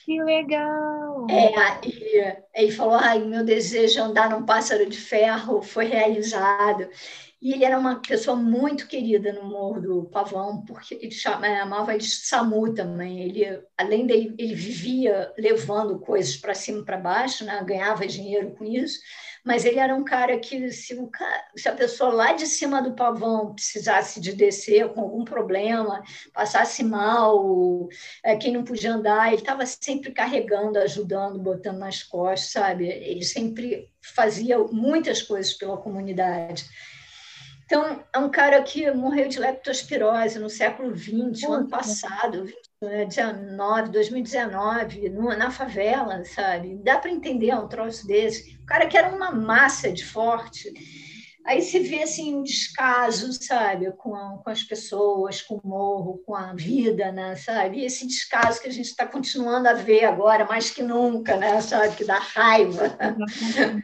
Que 0.05 0.21
legal! 0.21 1.25
É, 1.27 1.87
e 1.87 2.35
ele 2.53 2.71
falou: 2.71 2.93
ai, 2.93 3.17
meu 3.19 3.43
desejo 3.43 3.93
de 3.93 3.99
andar 3.99 4.29
num 4.29 4.45
pássaro 4.45 4.87
de 4.87 4.97
ferro 4.97 5.63
foi 5.63 5.85
realizado. 5.85 6.87
E 7.43 7.51
ele 7.51 7.65
era 7.65 7.77
uma 7.77 7.99
pessoa 7.99 8.37
muito 8.37 8.87
querida 8.87 9.33
no 9.33 9.43
Morro 9.43 9.81
do 9.81 10.03
Pavão, 10.05 10.63
porque 10.65 10.95
ele 10.95 11.11
chama, 11.11 11.45
amava 11.61 11.93
ele 11.93 12.01
de 12.01 12.09
Samu 12.09 12.73
também. 12.73 13.21
Ele, 13.21 13.61
além 13.77 14.07
dele, 14.07 14.33
ele 14.39 14.55
vivia 14.55 15.29
levando 15.37 15.99
coisas 15.99 16.37
para 16.37 16.53
cima 16.53 16.79
e 16.79 16.85
para 16.85 16.95
baixo, 16.95 17.43
né? 17.43 17.61
ganhava 17.67 18.07
dinheiro 18.07 18.51
com 18.51 18.63
isso, 18.63 18.97
mas 19.43 19.65
ele 19.65 19.77
era 19.77 19.93
um 19.93 20.05
cara 20.05 20.39
que, 20.39 20.71
se, 20.71 20.97
se 21.57 21.67
a 21.67 21.73
pessoa 21.73 22.13
lá 22.13 22.31
de 22.31 22.47
cima 22.47 22.81
do 22.81 22.95
pavão 22.95 23.53
precisasse 23.53 24.21
de 24.21 24.31
descer 24.31 24.93
com 24.93 25.01
algum 25.01 25.25
problema, 25.25 26.01
passasse 26.33 26.81
mal, 26.81 27.89
é, 28.23 28.37
quem 28.37 28.53
não 28.53 28.63
podia 28.63 28.93
andar, 28.93 29.27
ele 29.27 29.41
estava 29.41 29.65
sempre 29.65 30.13
carregando, 30.13 30.79
ajudando, 30.79 31.39
botando 31.39 31.79
nas 31.79 32.03
costas, 32.03 32.51
sabe? 32.51 32.87
Ele 32.87 33.25
sempre 33.25 33.89
fazia 34.01 34.57
muitas 34.59 35.21
coisas 35.21 35.51
pela 35.51 35.75
comunidade. 35.75 36.63
Então, 37.73 38.03
é 38.13 38.19
um 38.19 38.29
cara 38.29 38.61
que 38.61 38.91
morreu 38.91 39.27
de 39.27 39.39
leptospirose 39.39 40.37
no 40.37 40.47
século 40.47 40.95
XX, 40.95 41.43
ano 41.49 41.67
passado, 41.67 42.45
19, 42.79 43.89
2019, 43.89 45.09
na 45.09 45.49
favela, 45.49 46.23
sabe? 46.23 46.75
Dá 46.83 46.99
para 46.99 47.09
entender 47.09 47.51
um 47.55 47.67
troço 47.67 48.05
desse. 48.05 48.59
O 48.61 48.65
cara 48.67 48.85
que 48.85 48.95
era 48.95 49.09
uma 49.09 49.31
massa 49.31 49.91
de 49.91 50.05
forte, 50.05 50.71
Aí 51.45 51.61
se 51.61 51.77
vê 51.79 52.03
assim 52.03 52.35
um 52.35 52.43
descaso, 52.43 53.33
sabe, 53.33 53.91
com, 53.97 54.13
com 54.37 54.49
as 54.49 54.63
pessoas, 54.63 55.41
com 55.41 55.55
o 55.55 55.67
morro, 55.67 56.23
com 56.25 56.33
a 56.33 56.53
vida, 56.53 57.11
né, 57.11 57.35
sabe? 57.35 57.79
E 57.79 57.85
esse 57.85 58.07
descaso 58.07 58.61
que 58.61 58.69
a 58.69 58.71
gente 58.71 58.85
está 58.85 59.05
continuando 59.05 59.67
a 59.67 59.73
ver 59.73 60.05
agora, 60.05 60.45
mais 60.45 60.69
que 60.69 60.81
nunca, 60.81 61.35
né, 61.35 61.59
sabe, 61.59 61.97
que 61.97 62.05
dá 62.05 62.17
raiva. 62.17 62.97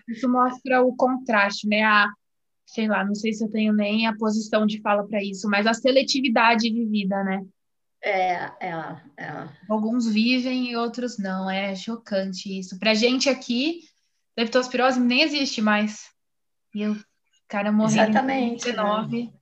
Isso 0.08 0.30
mostra 0.30 0.82
o 0.82 0.96
contraste, 0.96 1.68
né? 1.68 1.84
A, 1.84 2.08
sei 2.70 2.88
lá, 2.88 3.04
não 3.04 3.16
sei 3.16 3.34
se 3.34 3.44
eu 3.44 3.50
tenho 3.50 3.74
nem 3.74 4.06
a 4.06 4.16
posição 4.16 4.66
de 4.66 4.80
fala 4.80 5.06
para 5.08 5.24
isso, 5.24 5.50
mas 5.50 5.66
a 5.66 5.74
seletividade 5.74 6.70
de 6.70 6.86
vida, 6.86 7.24
né? 7.24 7.44
É, 8.02 8.34
é, 8.62 8.98
é. 9.18 9.50
Alguns 9.68 10.08
vivem 10.08 10.70
e 10.70 10.76
outros 10.76 11.18
não. 11.18 11.50
É 11.50 11.76
chocante 11.76 12.60
isso. 12.60 12.78
Pra 12.78 12.94
gente 12.94 13.28
aqui, 13.28 13.82
leptospirose 14.38 15.00
nem 15.00 15.24
existe 15.24 15.62
mais. 15.62 16.10
E 16.74 16.88
o 16.88 16.98
cara 17.48 17.72
morreu 17.72 18.04
Exatamente, 18.04 18.70
em 18.70 18.72
19. 18.74 19.24
Né? 19.24 19.34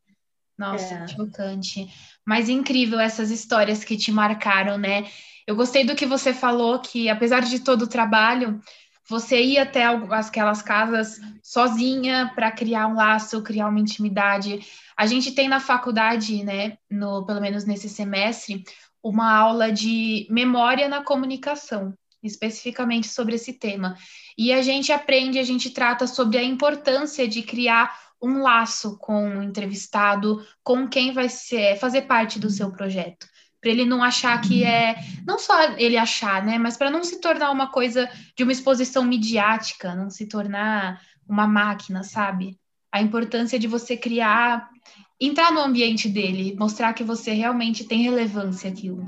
Nossa, 0.57 0.95
é. 0.95 1.07
chocante. 1.09 1.87
Mas 2.25 2.47
incrível 2.47 2.99
essas 2.99 3.29
histórias 3.29 3.83
que 3.83 3.97
te 3.97 4.11
marcaram, 4.11 4.77
né? 4.77 5.05
Eu 5.45 5.55
gostei 5.55 5.85
do 5.85 5.95
que 5.95 6.05
você 6.05 6.33
falou, 6.33 6.79
que 6.79 7.09
apesar 7.09 7.41
de 7.41 7.59
todo 7.59 7.83
o 7.83 7.89
trabalho, 7.89 8.59
você 9.09 9.41
ia 9.41 9.63
até 9.63 9.85
aquelas 9.85 10.61
casas 10.61 11.19
sozinha 11.41 12.31
para 12.35 12.51
criar 12.51 12.87
um 12.87 12.95
laço, 12.95 13.41
criar 13.41 13.69
uma 13.69 13.79
intimidade. 13.79 14.59
A 14.97 15.05
gente 15.05 15.31
tem 15.31 15.47
na 15.47 15.59
faculdade, 15.59 16.43
né, 16.43 16.77
no, 16.89 17.25
pelo 17.25 17.39
menos 17.39 17.65
nesse 17.65 17.87
semestre, 17.87 18.63
uma 19.01 19.33
aula 19.33 19.71
de 19.71 20.27
memória 20.29 20.89
na 20.89 21.03
comunicação, 21.03 21.93
especificamente 22.21 23.07
sobre 23.07 23.35
esse 23.35 23.53
tema. 23.53 23.95
E 24.37 24.51
a 24.51 24.61
gente 24.61 24.91
aprende, 24.91 25.39
a 25.39 25.43
gente 25.43 25.69
trata 25.69 26.05
sobre 26.05 26.37
a 26.37 26.43
importância 26.43 27.27
de 27.27 27.41
criar 27.41 27.97
um 28.21 28.41
laço 28.41 28.97
com 28.97 29.37
o 29.37 29.43
entrevistado, 29.43 30.45
com 30.63 30.87
quem 30.87 31.13
vai 31.13 31.29
ser, 31.29 31.77
fazer 31.77 32.01
parte 32.03 32.39
do 32.39 32.49
seu 32.49 32.71
projeto. 32.71 33.27
Para 33.67 33.73
ele 33.73 33.83
não 33.83 34.01
achar 34.01 34.39
que 34.39 34.63
é. 34.63 34.95
Não 35.25 35.37
só 35.37 35.73
ele 35.73 35.97
achar, 35.97 36.41
né? 36.41 36.57
Mas 36.57 36.77
para 36.77 36.89
não 36.89 37.03
se 37.03 37.19
tornar 37.19 37.51
uma 37.51 37.69
coisa 37.69 38.09
de 38.33 38.43
uma 38.43 38.51
exposição 38.53 39.03
midiática, 39.03 39.93
não 39.93 40.09
se 40.09 40.25
tornar 40.25 41.01
uma 41.27 41.45
máquina, 41.45 42.01
sabe? 42.01 42.57
A 42.89 43.01
importância 43.01 43.59
de 43.59 43.67
você 43.67 43.97
criar, 43.97 44.69
entrar 45.19 45.51
no 45.51 45.59
ambiente 45.59 46.07
dele, 46.07 46.55
mostrar 46.57 46.93
que 46.93 47.03
você 47.03 47.33
realmente 47.33 47.83
tem 47.83 48.03
relevância 48.03 48.69
aquilo. 48.69 49.05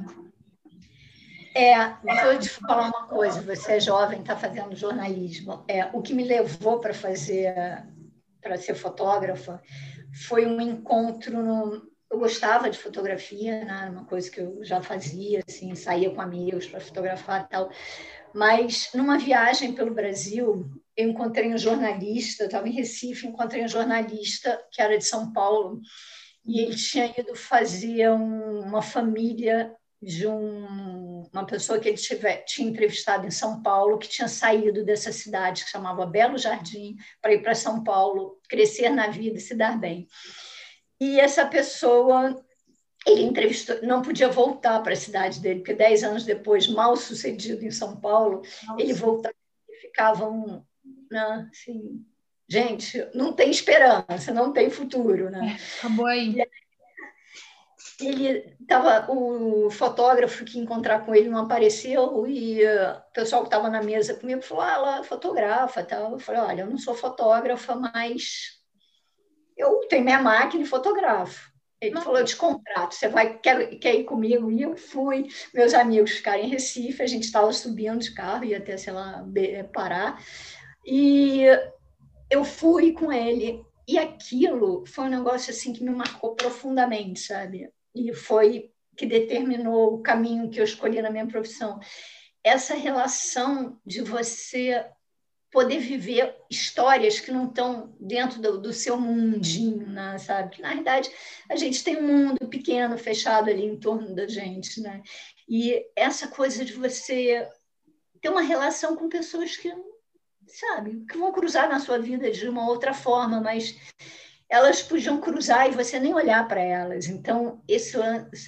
É, 1.55 1.91
vou 2.03 2.37
te 2.37 2.49
falar 2.49 2.89
uma 2.89 3.07
coisa. 3.07 3.41
Você 3.41 3.77
é 3.77 3.79
jovem, 3.79 4.19
está 4.19 4.35
fazendo 4.35 4.75
jornalismo. 4.75 5.63
É, 5.69 5.85
o 5.93 6.01
que 6.01 6.13
me 6.13 6.25
levou 6.25 6.79
para 6.79 6.93
fazer, 6.93 7.55
para 8.41 8.57
ser 8.57 8.75
fotógrafa, 8.75 9.61
foi 10.27 10.45
um 10.45 10.59
encontro 10.59 11.41
no, 11.41 11.88
eu 12.11 12.17
gostava 12.17 12.69
de 12.69 12.77
fotografia, 12.77 13.63
né? 13.63 13.89
uma 13.91 14.05
coisa 14.05 14.29
que 14.29 14.39
eu 14.39 14.63
já 14.63 14.81
fazia, 14.81 15.43
assim, 15.47 15.75
saía 15.75 16.09
com 16.09 16.21
amigos 16.21 16.65
para 16.67 16.79
fotografar 16.79 17.45
e 17.45 17.49
tal. 17.49 17.69
Mas 18.33 18.89
numa 18.93 19.17
viagem 19.17 19.73
pelo 19.73 19.93
Brasil, 19.93 20.65
eu 20.97 21.09
encontrei 21.09 21.53
um 21.53 21.57
jornalista, 21.57 22.45
estava 22.45 22.67
em 22.67 22.73
Recife, 22.73 23.27
encontrei 23.27 23.63
um 23.63 23.67
jornalista 23.67 24.59
que 24.71 24.81
era 24.81 24.97
de 24.97 25.05
São 25.05 25.31
Paulo, 25.31 25.79
e 26.45 26.61
ele 26.61 26.75
tinha 26.75 27.13
ido 27.17 27.35
fazer 27.35 28.09
um, 28.09 28.61
uma 28.61 28.81
família 28.81 29.71
de 30.01 30.25
um, 30.25 31.29
uma 31.31 31.45
pessoa 31.45 31.77
que 31.77 31.89
ele 31.89 31.97
tiver, 31.97 32.43
tinha 32.45 32.69
entrevistado 32.69 33.27
em 33.27 33.31
São 33.31 33.61
Paulo, 33.61 33.97
que 33.97 34.07
tinha 34.07 34.27
saído 34.27 34.83
dessa 34.83 35.11
cidade 35.11 35.65
que 35.65 35.69
chamava 35.69 36.05
Belo 36.05 36.37
Jardim, 36.37 36.95
para 37.21 37.33
ir 37.33 37.43
para 37.43 37.53
São 37.53 37.83
Paulo, 37.83 38.39
crescer 38.47 38.89
na 38.89 39.07
vida 39.07 39.37
e 39.37 39.41
se 39.41 39.53
dar 39.55 39.77
bem. 39.77 40.07
E 40.99 41.19
essa 41.19 41.45
pessoa, 41.45 42.43
ele 43.07 43.23
entrevistou, 43.23 43.81
não 43.81 44.01
podia 44.01 44.29
voltar 44.29 44.81
para 44.81 44.93
a 44.93 44.97
cidade 44.97 45.39
dele, 45.39 45.59
porque 45.59 45.73
dez 45.73 46.03
anos 46.03 46.25
depois, 46.25 46.67
mal 46.67 46.95
sucedido 46.97 47.65
em 47.65 47.71
São 47.71 47.95
Paulo, 47.95 48.41
Nossa. 48.67 48.81
ele 48.81 48.93
voltava 48.93 49.35
e 49.69 49.75
ficava 49.81 50.29
um, 50.29 50.61
né, 51.09 51.49
assim, 51.51 52.05
gente, 52.49 53.07
não 53.13 53.31
tem 53.31 53.49
esperança, 53.49 54.33
não 54.33 54.51
tem 54.51 54.69
futuro, 54.69 55.29
né? 55.29 55.57
É, 55.57 55.79
acabou 55.79 56.05
aí. 56.05 56.35
ele 58.01 58.55
tava 58.67 59.11
o 59.11 59.69
fotógrafo 59.69 60.45
que 60.45 60.59
encontrar 60.59 61.05
com 61.05 61.13
ele 61.13 61.29
não 61.29 61.39
apareceu 61.39 62.25
e 62.27 62.63
uh, 62.63 62.97
o 62.97 63.13
pessoal 63.13 63.41
que 63.41 63.47
estava 63.47 63.69
na 63.69 63.83
mesa 63.83 64.13
comigo 64.13 64.41
falou 64.41 64.63
ah, 64.63 64.73
ela 64.73 65.03
fotografa 65.03 65.83
tal 65.83 66.13
eu 66.13 66.19
falei 66.19 66.41
olha 66.41 66.61
eu 66.61 66.69
não 66.69 66.77
sou 66.77 66.93
fotógrafa 66.93 67.75
mas 67.75 68.58
eu 69.59 69.81
tenho 69.89 70.05
minha 70.05 70.21
máquina 70.21 70.63
e 70.63 70.67
fotografo. 70.67 71.51
Ele 71.81 71.95
Não. 71.95 72.01
falou 72.01 72.23
de 72.23 72.35
contrato, 72.35 72.95
você 72.95 73.07
vai 73.07 73.37
quer, 73.37 73.75
quer 73.77 73.95
ir 73.95 74.03
comigo? 74.03 74.51
E 74.51 74.61
eu 74.61 74.75
fui. 74.75 75.27
Meus 75.53 75.73
amigos 75.73 76.11
ficaram 76.11 76.43
em 76.43 76.49
Recife, 76.49 77.01
a 77.01 77.07
gente 77.07 77.23
estava 77.23 77.51
subindo 77.53 77.99
de 77.99 78.13
carro, 78.13 78.43
ia 78.43 78.57
até, 78.57 78.75
sei 78.75 78.91
lá, 78.91 79.25
parar. 79.73 80.21
E 80.85 81.43
eu 82.29 82.43
fui 82.43 82.91
com 82.91 83.11
ele. 83.11 83.63
E 83.87 83.97
aquilo 83.97 84.85
foi 84.85 85.05
um 85.05 85.09
negócio 85.09 85.51
assim 85.51 85.73
que 85.73 85.83
me 85.83 85.89
marcou 85.89 86.35
profundamente, 86.35 87.21
sabe? 87.21 87.69
E 87.95 88.13
foi 88.13 88.71
que 88.95 89.05
determinou 89.05 89.95
o 89.95 90.01
caminho 90.01 90.49
que 90.49 90.59
eu 90.59 90.63
escolhi 90.65 91.01
na 91.01 91.09
minha 91.09 91.25
profissão. 91.25 91.79
Essa 92.43 92.75
relação 92.75 93.79
de 93.85 94.01
você 94.01 94.85
poder 95.51 95.79
viver 95.79 96.35
histórias 96.49 97.19
que 97.19 97.31
não 97.31 97.47
estão 97.47 97.95
dentro 97.99 98.41
do, 98.41 98.59
do 98.59 98.71
seu 98.71 98.99
mundinho, 98.99 99.87
né, 99.87 100.17
sabe? 100.19 100.55
Que, 100.55 100.61
na 100.61 100.73
verdade, 100.73 101.09
a 101.49 101.55
gente 101.55 101.83
tem 101.83 101.97
um 101.97 102.07
mundo 102.07 102.47
pequeno, 102.47 102.97
fechado 102.97 103.49
ali 103.49 103.65
em 103.65 103.79
torno 103.79 104.13
da 104.13 104.27
gente, 104.27 104.79
né? 104.81 105.01
E 105.47 105.83
essa 105.95 106.27
coisa 106.27 106.63
de 106.63 106.73
você 106.73 107.47
ter 108.21 108.29
uma 108.29 108.41
relação 108.41 108.95
com 108.95 109.09
pessoas 109.09 109.57
que, 109.57 109.73
sabe, 110.47 111.03
que 111.09 111.17
vão 111.17 111.31
cruzar 111.31 111.67
na 111.67 111.79
sua 111.79 111.97
vida 111.97 112.29
de 112.29 112.47
uma 112.47 112.67
outra 112.67 112.93
forma, 112.93 113.41
mas 113.41 113.75
elas 114.49 114.81
podiam 114.81 115.21
cruzar 115.21 115.69
e 115.69 115.75
você 115.75 115.99
nem 115.99 116.13
olhar 116.13 116.47
para 116.47 116.59
elas. 116.59 117.07
Então, 117.07 117.61
esse, 117.67 117.95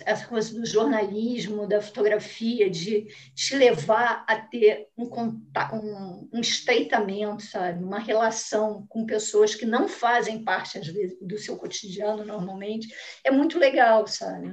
essa 0.03 0.25
coisa 0.25 0.51
do 0.51 0.65
jornalismo, 0.65 1.67
da 1.67 1.79
fotografia, 1.79 2.67
de 2.69 3.05
te 3.35 3.55
levar 3.55 4.25
a 4.27 4.35
ter 4.35 4.87
um, 4.97 5.05
um, 5.05 6.29
um 6.33 6.41
estreitamento, 6.41 7.43
sabe? 7.43 7.83
uma 7.83 7.99
relação 7.99 8.85
com 8.89 9.05
pessoas 9.05 9.53
que 9.53 9.65
não 9.65 9.87
fazem 9.87 10.43
parte, 10.43 10.79
às 10.79 10.87
vezes, 10.87 11.15
do 11.21 11.37
seu 11.37 11.55
cotidiano 11.55 12.25
normalmente, 12.25 12.91
é 13.23 13.29
muito 13.29 13.59
legal, 13.59 14.07
sabe? 14.07 14.51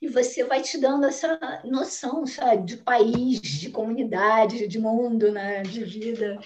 E 0.00 0.08
você 0.08 0.42
vai 0.42 0.60
te 0.60 0.76
dando 0.76 1.06
essa 1.06 1.38
noção, 1.64 2.26
sabe, 2.26 2.64
de 2.66 2.76
país, 2.78 3.40
de 3.40 3.70
comunidade, 3.70 4.66
de 4.66 4.78
mundo, 4.80 5.30
né? 5.30 5.62
de 5.62 5.84
vida, 5.84 6.36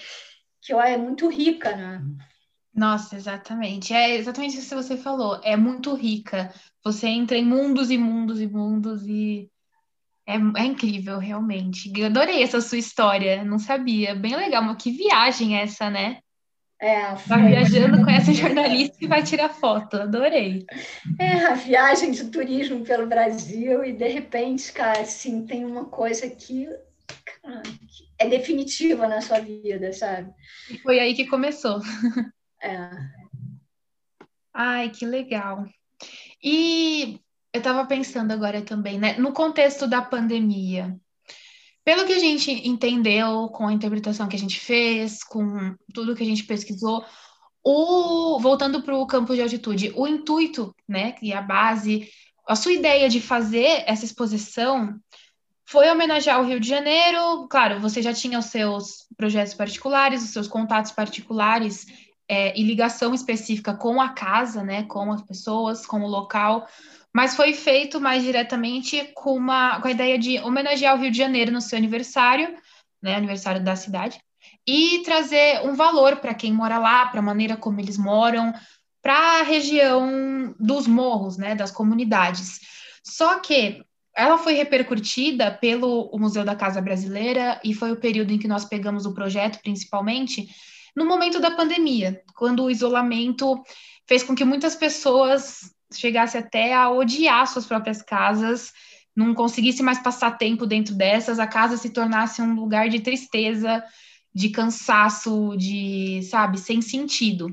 que 0.60 0.74
ó, 0.74 0.82
é 0.82 0.98
muito 0.98 1.30
rica, 1.30 1.74
né? 1.74 2.02
Nossa, 2.76 3.16
exatamente. 3.16 3.94
É 3.94 4.16
exatamente 4.16 4.58
isso 4.58 4.68
que 4.68 4.82
você 4.82 4.98
falou. 4.98 5.40
É 5.42 5.56
muito 5.56 5.94
rica. 5.94 6.52
Você 6.84 7.06
entra 7.06 7.36
em 7.36 7.44
mundos 7.44 7.90
e 7.90 7.96
mundos 7.96 8.38
e 8.38 8.46
mundos 8.46 9.06
e 9.06 9.50
é, 10.26 10.34
é 10.34 10.64
incrível, 10.64 11.18
realmente. 11.18 11.90
Eu 11.96 12.06
adorei 12.06 12.42
essa 12.42 12.60
sua 12.60 12.76
história. 12.76 13.42
Não 13.42 13.58
sabia. 13.58 14.14
Bem 14.14 14.36
legal. 14.36 14.62
Mas 14.62 14.76
que 14.76 14.90
viagem 14.90 15.56
essa, 15.56 15.88
né? 15.88 16.18
É, 16.78 17.14
vai 17.14 17.48
viajando 17.48 18.04
com 18.04 18.10
essa 18.10 18.30
jornalista 18.34 18.98
e 19.00 19.08
vai 19.08 19.22
tirar 19.22 19.48
foto. 19.48 19.96
Adorei. 19.96 20.66
É, 21.18 21.46
a 21.46 21.54
viagem 21.54 22.10
de 22.10 22.28
turismo 22.28 22.84
pelo 22.84 23.06
Brasil 23.06 23.82
e 23.82 23.94
de 23.94 24.08
repente, 24.08 24.70
cara, 24.70 25.00
assim, 25.00 25.46
tem 25.46 25.64
uma 25.64 25.86
coisa 25.86 26.28
que, 26.28 26.68
cara, 27.42 27.62
que 27.62 28.06
é 28.18 28.28
definitiva 28.28 29.08
na 29.08 29.22
sua 29.22 29.40
vida, 29.40 29.90
sabe? 29.94 30.30
E 30.70 30.76
foi 30.76 31.00
aí 31.00 31.14
que 31.14 31.26
começou. 31.26 31.80
É. 32.62 32.90
Ai, 34.52 34.90
que 34.90 35.04
legal. 35.04 35.64
E 36.42 37.20
eu 37.52 37.58
estava 37.58 37.86
pensando 37.86 38.32
agora 38.32 38.62
também, 38.62 38.98
né? 38.98 39.18
No 39.18 39.32
contexto 39.32 39.86
da 39.86 40.02
pandemia, 40.02 40.98
pelo 41.84 42.04
que 42.04 42.12
a 42.12 42.18
gente 42.18 42.50
entendeu 42.68 43.48
com 43.48 43.66
a 43.66 43.72
interpretação 43.72 44.28
que 44.28 44.36
a 44.36 44.38
gente 44.38 44.58
fez, 44.58 45.22
com 45.22 45.74
tudo 45.94 46.14
que 46.14 46.22
a 46.22 46.26
gente 46.26 46.44
pesquisou, 46.44 47.04
o, 47.62 48.38
voltando 48.40 48.82
para 48.82 48.96
o 48.96 49.06
campo 49.06 49.34
de 49.34 49.42
altitude, 49.42 49.92
o 49.96 50.06
intuito, 50.06 50.74
né, 50.88 51.16
e 51.20 51.32
a 51.32 51.42
base, 51.42 52.08
a 52.46 52.54
sua 52.54 52.72
ideia 52.72 53.08
de 53.08 53.20
fazer 53.20 53.84
essa 53.86 54.04
exposição 54.04 54.98
foi 55.64 55.90
homenagear 55.90 56.40
o 56.40 56.44
Rio 56.44 56.60
de 56.60 56.68
Janeiro. 56.68 57.48
Claro, 57.48 57.80
você 57.80 58.00
já 58.00 58.12
tinha 58.12 58.38
os 58.38 58.46
seus 58.46 59.06
projetos 59.16 59.52
particulares, 59.54 60.22
os 60.22 60.30
seus 60.30 60.46
contatos 60.46 60.92
particulares 60.92 61.86
é, 62.28 62.58
e 62.58 62.62
ligação 62.62 63.14
específica 63.14 63.74
com 63.74 64.00
a 64.00 64.10
casa, 64.10 64.62
né, 64.62 64.82
com 64.84 65.12
as 65.12 65.22
pessoas, 65.22 65.86
com 65.86 66.00
o 66.00 66.08
local, 66.08 66.66
mas 67.14 67.36
foi 67.36 67.54
feito 67.54 68.00
mais 68.00 68.22
diretamente 68.22 69.10
com, 69.14 69.34
uma, 69.36 69.80
com 69.80 69.88
a 69.88 69.90
ideia 69.90 70.18
de 70.18 70.38
homenagear 70.40 70.94
o 70.94 71.00
Rio 71.00 71.10
de 71.10 71.18
Janeiro 71.18 71.52
no 71.52 71.60
seu 71.60 71.78
aniversário, 71.78 72.54
né, 73.02 73.14
aniversário 73.14 73.62
da 73.62 73.76
cidade, 73.76 74.20
e 74.66 75.02
trazer 75.04 75.66
um 75.66 75.74
valor 75.74 76.16
para 76.16 76.34
quem 76.34 76.52
mora 76.52 76.78
lá, 76.78 77.06
para 77.06 77.20
a 77.20 77.22
maneira 77.22 77.56
como 77.56 77.80
eles 77.80 77.96
moram, 77.96 78.52
para 79.00 79.40
a 79.40 79.42
região 79.42 80.54
dos 80.58 80.86
morros, 80.86 81.36
né, 81.36 81.54
das 81.54 81.70
comunidades. 81.70 82.60
Só 83.04 83.38
que 83.38 83.82
ela 84.16 84.36
foi 84.36 84.54
repercutida 84.54 85.50
pelo 85.50 86.10
Museu 86.18 86.44
da 86.44 86.56
Casa 86.56 86.80
Brasileira 86.80 87.60
e 87.62 87.72
foi 87.72 87.92
o 87.92 88.00
período 88.00 88.32
em 88.32 88.38
que 88.38 88.48
nós 88.48 88.64
pegamos 88.64 89.06
o 89.06 89.14
projeto, 89.14 89.60
principalmente, 89.62 90.48
no 90.96 91.04
momento 91.04 91.38
da 91.38 91.50
pandemia, 91.50 92.22
quando 92.34 92.64
o 92.64 92.70
isolamento 92.70 93.62
fez 94.08 94.22
com 94.22 94.34
que 94.34 94.44
muitas 94.44 94.74
pessoas 94.74 95.70
chegassem 95.92 96.40
até 96.40 96.72
a 96.72 96.90
odiar 96.90 97.46
suas 97.46 97.66
próprias 97.66 98.00
casas, 98.00 98.72
não 99.14 99.34
conseguisse 99.34 99.82
mais 99.82 99.98
passar 99.98 100.32
tempo 100.32 100.66
dentro 100.66 100.94
dessas, 100.94 101.38
a 101.38 101.46
casa 101.46 101.76
se 101.76 101.90
tornasse 101.90 102.40
um 102.40 102.54
lugar 102.54 102.88
de 102.88 103.00
tristeza, 103.00 103.84
de 104.34 104.48
cansaço, 104.48 105.54
de, 105.56 106.22
sabe, 106.24 106.58
sem 106.58 106.80
sentido. 106.82 107.48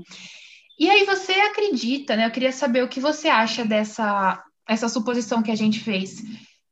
E 0.80 0.90
aí 0.90 1.06
você 1.06 1.34
acredita, 1.34 2.16
né? 2.16 2.26
Eu 2.26 2.32
queria 2.32 2.52
saber 2.52 2.84
o 2.84 2.90
que 2.90 3.00
você 3.00 3.28
acha 3.28 3.64
dessa 3.64 4.44
essa 4.68 4.88
suposição 4.88 5.44
que 5.44 5.52
a 5.52 5.56
gente 5.56 5.82
fez, 5.82 6.24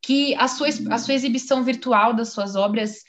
que 0.02 0.34
a 0.36 0.48
sua, 0.48 0.68
a 0.90 0.98
sua 0.98 1.14
exibição 1.14 1.62
virtual 1.62 2.14
das 2.14 2.30
suas 2.30 2.56
obras, 2.56 3.04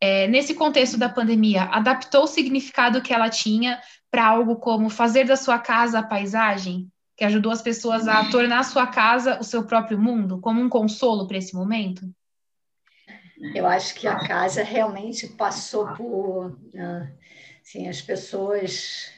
é, 0.00 0.26
nesse 0.28 0.54
contexto 0.54 0.98
da 0.98 1.08
pandemia, 1.08 1.64
adaptou 1.64 2.24
o 2.24 2.28
significado 2.28 3.00
que 3.00 3.12
ela 3.12 3.30
tinha 3.30 3.80
para 4.10 4.26
algo 4.26 4.56
como 4.56 4.90
fazer 4.90 5.24
da 5.24 5.36
sua 5.36 5.58
casa 5.58 5.98
a 5.98 6.02
paisagem, 6.02 6.88
que 7.16 7.24
ajudou 7.24 7.50
as 7.50 7.62
pessoas 7.62 8.06
a 8.06 8.30
tornar 8.30 8.60
a 8.60 8.64
sua 8.64 8.86
casa 8.86 9.38
o 9.40 9.44
seu 9.44 9.64
próprio 9.64 9.98
mundo, 9.98 10.38
como 10.40 10.60
um 10.60 10.68
consolo 10.68 11.26
para 11.26 11.38
esse 11.38 11.54
momento? 11.54 12.02
Eu 13.54 13.66
acho 13.66 13.94
que 13.94 14.06
a 14.06 14.18
casa 14.26 14.62
realmente 14.62 15.28
passou 15.28 15.88
por. 15.94 16.58
Né, 16.72 17.12
assim, 17.62 17.88
as 17.88 18.00
pessoas 18.00 19.12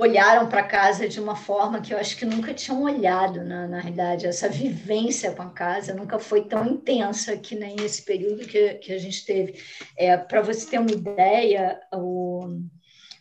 olharam 0.00 0.48
para 0.48 0.62
casa 0.62 1.06
de 1.06 1.20
uma 1.20 1.36
forma 1.36 1.82
que 1.82 1.92
eu 1.92 1.98
acho 1.98 2.16
que 2.16 2.24
nunca 2.24 2.54
tinham 2.54 2.82
olhado, 2.82 3.44
na, 3.44 3.68
na 3.68 3.80
realidade. 3.80 4.26
Essa 4.26 4.48
vivência 4.48 5.30
com 5.32 5.42
a 5.42 5.50
casa 5.50 5.92
nunca 5.92 6.18
foi 6.18 6.46
tão 6.46 6.66
intensa 6.66 7.36
que 7.36 7.54
nem 7.54 7.76
esse 7.84 8.02
período 8.02 8.46
que, 8.46 8.74
que 8.76 8.94
a 8.94 8.98
gente 8.98 9.26
teve. 9.26 9.62
É, 9.98 10.16
para 10.16 10.40
você 10.40 10.70
ter 10.70 10.78
uma 10.78 10.90
ideia, 10.90 11.78
o, 11.92 12.48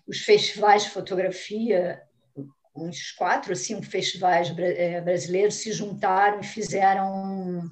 os 0.08 0.20
festivais 0.20 0.84
de 0.84 0.92
fotografia, 0.92 2.02
uns 2.74 3.12
quatro 3.12 3.50
ou 3.50 3.58
cinco 3.58 3.86
festivais 3.86 4.50
é, 4.58 5.02
brasileiros 5.02 5.56
se 5.56 5.74
juntaram 5.74 6.40
e 6.40 6.46
fizeram 6.46 7.70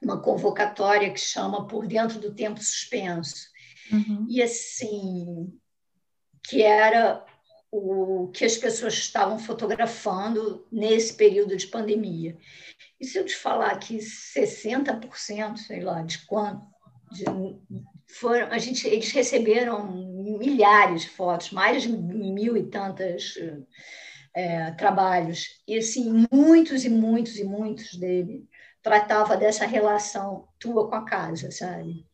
uma 0.00 0.22
convocatória 0.22 1.12
que 1.12 1.18
chama 1.18 1.66
Por 1.66 1.88
Dentro 1.88 2.20
do 2.20 2.32
Tempo 2.32 2.62
Suspenso. 2.62 3.48
Uhum. 3.90 4.26
E 4.30 4.40
assim, 4.40 5.52
que 6.48 6.62
era 6.62 7.26
o 7.70 8.28
que 8.28 8.44
as 8.44 8.56
pessoas 8.56 8.94
estavam 8.94 9.38
fotografando 9.38 10.66
nesse 10.72 11.14
período 11.14 11.56
de 11.56 11.66
pandemia. 11.66 12.36
E 13.00 13.06
se 13.06 13.18
eu 13.18 13.24
te 13.24 13.36
falar 13.36 13.78
que 13.78 13.98
60%, 13.98 15.56
sei 15.56 15.80
lá, 15.80 16.02
de 16.02 16.24
quanto, 16.26 16.66
de, 17.12 17.24
foram, 18.08 18.46
a 18.50 18.58
gente, 18.58 18.86
eles 18.86 19.10
receberam 19.12 19.92
milhares 20.38 21.02
de 21.02 21.10
fotos, 21.10 21.50
mais 21.50 21.82
de 21.82 21.88
mil 21.90 22.56
e 22.56 22.64
tantas 22.64 23.34
é, 24.34 24.70
trabalhos, 24.72 25.62
e 25.66 25.76
assim, 25.76 26.26
muitos 26.32 26.84
e 26.84 26.88
muitos 26.88 27.38
e 27.38 27.44
muitos 27.44 27.94
dele 27.94 28.48
tratava 28.82 29.36
dessa 29.36 29.66
relação 29.66 30.48
tua 30.58 30.88
com 30.88 30.94
a 30.94 31.04
casa, 31.04 31.50
sabe? 31.50 32.07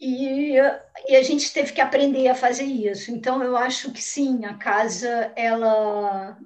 E, 0.00 0.54
e, 1.08 1.14
a 1.16 1.22
gente 1.22 1.52
teve 1.52 1.72
que 1.72 1.80
aprender 1.80 2.26
a 2.28 2.34
fazer 2.34 2.64
isso. 2.64 3.10
Então, 3.10 3.42
eu 3.42 3.54
acho 3.54 3.92
que 3.92 4.02
sim, 4.02 4.46
a 4.46 4.54
casa, 4.54 5.30
ela, 5.36 6.38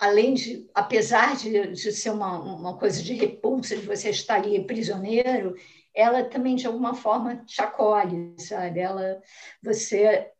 além 0.00 0.34
de, 0.34 0.68
apesar 0.74 1.34
de, 1.34 1.68
de 1.68 1.92
ser 1.92 2.10
uma, 2.10 2.38
uma 2.38 2.76
coisa 2.76 3.02
de 3.02 3.14
repulsa, 3.14 3.74
de 3.74 3.86
você 3.86 4.10
estar 4.10 4.34
ali 4.34 4.62
prisioneiro, 4.66 5.56
ela 5.94 6.22
também, 6.22 6.56
de 6.56 6.66
alguma 6.66 6.94
forma, 6.94 7.36
te 7.46 7.62
acolhe, 7.62 8.34
sabe? 8.38 8.80
Ela, 8.80 9.22
você 9.62 10.30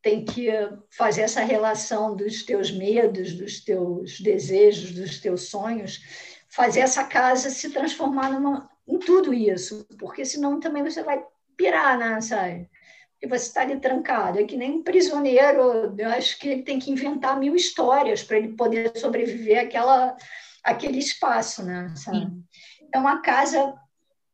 tem 0.00 0.24
que 0.24 0.48
fazer 0.90 1.22
essa 1.22 1.42
relação 1.42 2.16
dos 2.16 2.42
teus 2.42 2.70
medos, 2.70 3.34
dos 3.34 3.60
teus 3.62 4.20
desejos, 4.20 4.92
dos 4.92 5.20
teus 5.20 5.48
sonhos, 5.48 6.00
fazer 6.48 6.80
essa 6.80 7.04
casa 7.04 7.50
se 7.50 7.70
transformar 7.70 8.30
numa, 8.30 8.70
em 8.86 8.98
tudo 8.98 9.32
isso, 9.32 9.86
porque 9.98 10.24
senão 10.24 10.60
também 10.60 10.82
você 10.82 11.02
vai 11.02 11.22
pirar, 11.56 11.98
né, 11.98 12.20
sabe? 12.20 12.68
E 13.22 13.26
você 13.26 13.46
está 13.46 13.62
ali 13.62 13.80
trancado. 13.80 14.38
É 14.38 14.44
que 14.44 14.56
nem 14.56 14.72
um 14.72 14.82
prisioneiro, 14.82 15.94
eu 15.96 16.08
acho 16.10 16.38
que 16.38 16.48
ele 16.48 16.62
tem 16.62 16.78
que 16.78 16.90
inventar 16.90 17.38
mil 17.38 17.54
histórias 17.54 18.22
para 18.22 18.36
ele 18.36 18.54
poder 18.54 18.96
sobreviver 18.96 19.64
àquela, 19.64 20.16
àquele 20.62 20.98
espaço, 20.98 21.62
né, 21.62 21.92
sabe? 21.96 22.30
Então, 22.82 23.08
a 23.08 23.20
casa 23.20 23.74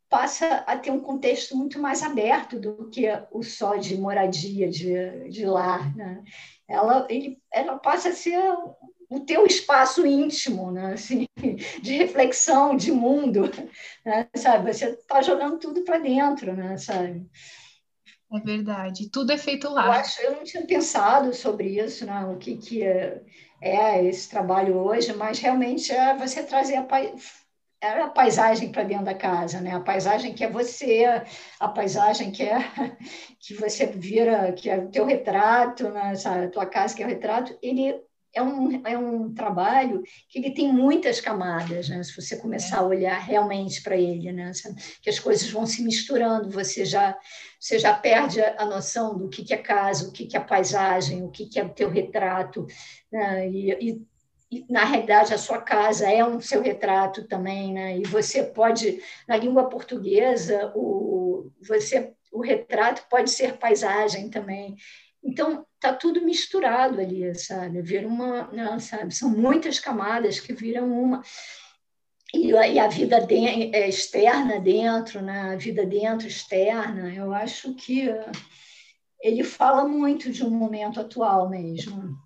passa 0.08 0.64
a 0.66 0.76
ter 0.76 0.90
um 0.90 1.00
contexto 1.00 1.56
muito 1.56 1.78
mais 1.78 2.02
aberto 2.02 2.58
do 2.58 2.90
que 2.90 3.06
o 3.30 3.44
só 3.44 3.76
de 3.76 3.96
moradia, 3.96 4.68
de, 4.68 5.30
de 5.30 5.46
lar, 5.46 5.96
né? 5.96 6.22
Ela, 6.68 7.06
ele, 7.08 7.40
ela 7.52 7.78
passa 7.78 8.08
a 8.08 8.12
ser 8.12 8.42
o 9.10 9.18
teu 9.18 9.44
espaço 9.44 10.06
íntimo, 10.06 10.70
né? 10.70 10.94
assim, 10.94 11.26
de 11.82 11.96
reflexão, 11.96 12.76
de 12.76 12.92
mundo, 12.92 13.50
né? 14.06 14.28
sabe? 14.36 14.72
Você 14.72 14.90
está 14.90 15.20
jogando 15.20 15.58
tudo 15.58 15.82
para 15.82 15.98
dentro, 15.98 16.54
né? 16.54 16.76
sabe? 16.76 17.28
É 18.32 18.38
verdade, 18.38 19.10
tudo 19.10 19.32
é 19.32 19.36
feito 19.36 19.68
lá. 19.68 19.86
Eu, 19.86 19.92
acho, 19.92 20.22
eu 20.22 20.36
não 20.36 20.44
tinha 20.44 20.64
pensado 20.64 21.34
sobre 21.34 21.80
isso, 21.84 22.06
né? 22.06 22.24
o 22.26 22.36
que, 22.36 22.56
que 22.56 22.84
é, 22.84 23.20
é 23.60 24.04
esse 24.04 24.30
trabalho 24.30 24.76
hoje, 24.76 25.12
mas 25.12 25.40
realmente 25.40 25.90
é 25.90 26.16
você 26.16 26.44
trazer 26.44 26.76
a, 26.76 26.86
é 27.80 28.00
a 28.00 28.08
paisagem 28.08 28.70
para 28.70 28.84
dentro 28.84 29.06
da 29.06 29.14
casa, 29.14 29.60
né? 29.60 29.74
A 29.74 29.80
paisagem 29.80 30.34
que 30.34 30.44
é 30.44 30.50
você, 30.50 31.06
a 31.58 31.66
paisagem 31.66 32.30
que 32.30 32.42
é 32.42 32.58
que 33.40 33.54
você 33.54 33.86
vira, 33.86 34.52
que 34.52 34.68
é 34.68 34.78
o 34.78 34.90
teu 34.90 35.06
retrato, 35.06 35.88
né? 35.88 36.14
Sabe? 36.14 36.44
A 36.44 36.50
tua 36.50 36.66
casa 36.66 36.94
que 36.94 37.02
é 37.02 37.06
o 37.06 37.08
retrato, 37.08 37.58
ele 37.62 37.98
é 38.32 38.42
um, 38.42 38.86
é 38.86 38.96
um 38.96 39.32
trabalho 39.34 40.02
que 40.28 40.38
ele 40.38 40.52
tem 40.52 40.72
muitas 40.72 41.20
camadas, 41.20 41.88
né? 41.88 42.02
se 42.02 42.14
você 42.14 42.36
começar 42.36 42.78
a 42.78 42.86
olhar 42.86 43.18
realmente 43.18 43.82
para 43.82 43.96
ele, 43.96 44.32
né? 44.32 44.52
que 45.02 45.10
as 45.10 45.18
coisas 45.18 45.50
vão 45.50 45.66
se 45.66 45.82
misturando, 45.82 46.50
você 46.50 46.84
já, 46.84 47.16
você 47.58 47.78
já 47.78 47.92
perde 47.94 48.40
a, 48.40 48.64
noção 48.64 49.16
do 49.18 49.28
que, 49.28 49.44
que 49.44 49.54
é 49.54 49.58
casa, 49.58 50.08
o 50.08 50.12
que, 50.12 50.26
que 50.26 50.36
é 50.36 50.40
paisagem, 50.40 51.24
o 51.24 51.30
que, 51.30 51.46
que 51.46 51.58
é 51.58 51.64
o 51.64 51.70
teu 51.70 51.90
retrato, 51.90 52.66
né? 53.10 53.48
e, 53.48 53.72
e, 53.72 54.02
e, 54.50 54.66
na 54.68 54.84
realidade 54.84 55.34
a 55.34 55.38
sua 55.38 55.60
casa 55.60 56.08
é 56.08 56.24
um 56.24 56.40
seu 56.40 56.62
retrato 56.62 57.26
também, 57.26 57.72
né? 57.72 57.98
e 57.98 58.02
você 58.04 58.44
pode, 58.44 59.02
na 59.26 59.36
língua 59.36 59.68
portuguesa, 59.68 60.72
o, 60.74 61.50
você, 61.66 62.12
o 62.32 62.40
retrato 62.40 63.06
pode 63.10 63.30
ser 63.30 63.58
paisagem 63.58 64.30
também, 64.30 64.76
então, 65.22 65.66
está 65.80 65.94
tudo 65.94 66.20
misturado 66.20 67.00
ali, 67.00 67.34
sabe? 67.34 67.80
Vira 67.80 68.06
uma, 68.06 68.48
não, 68.52 68.78
sabe? 68.78 69.14
São 69.14 69.30
muitas 69.30 69.80
camadas 69.80 70.38
que 70.38 70.52
viram 70.52 70.92
uma. 70.92 71.22
E, 72.34 72.50
e 72.50 72.78
a 72.78 72.86
vida 72.86 73.20
de, 73.20 73.46
é, 73.74 73.88
externa 73.88 74.60
dentro, 74.60 75.22
né? 75.22 75.52
a 75.52 75.56
vida 75.56 75.84
dentro 75.84 76.28
externa, 76.28 77.12
eu 77.12 77.32
acho 77.32 77.74
que 77.74 78.08
ele 79.20 79.42
fala 79.42 79.88
muito 79.88 80.30
de 80.30 80.44
um 80.44 80.50
momento 80.50 81.00
atual 81.00 81.48
mesmo. 81.48 82.16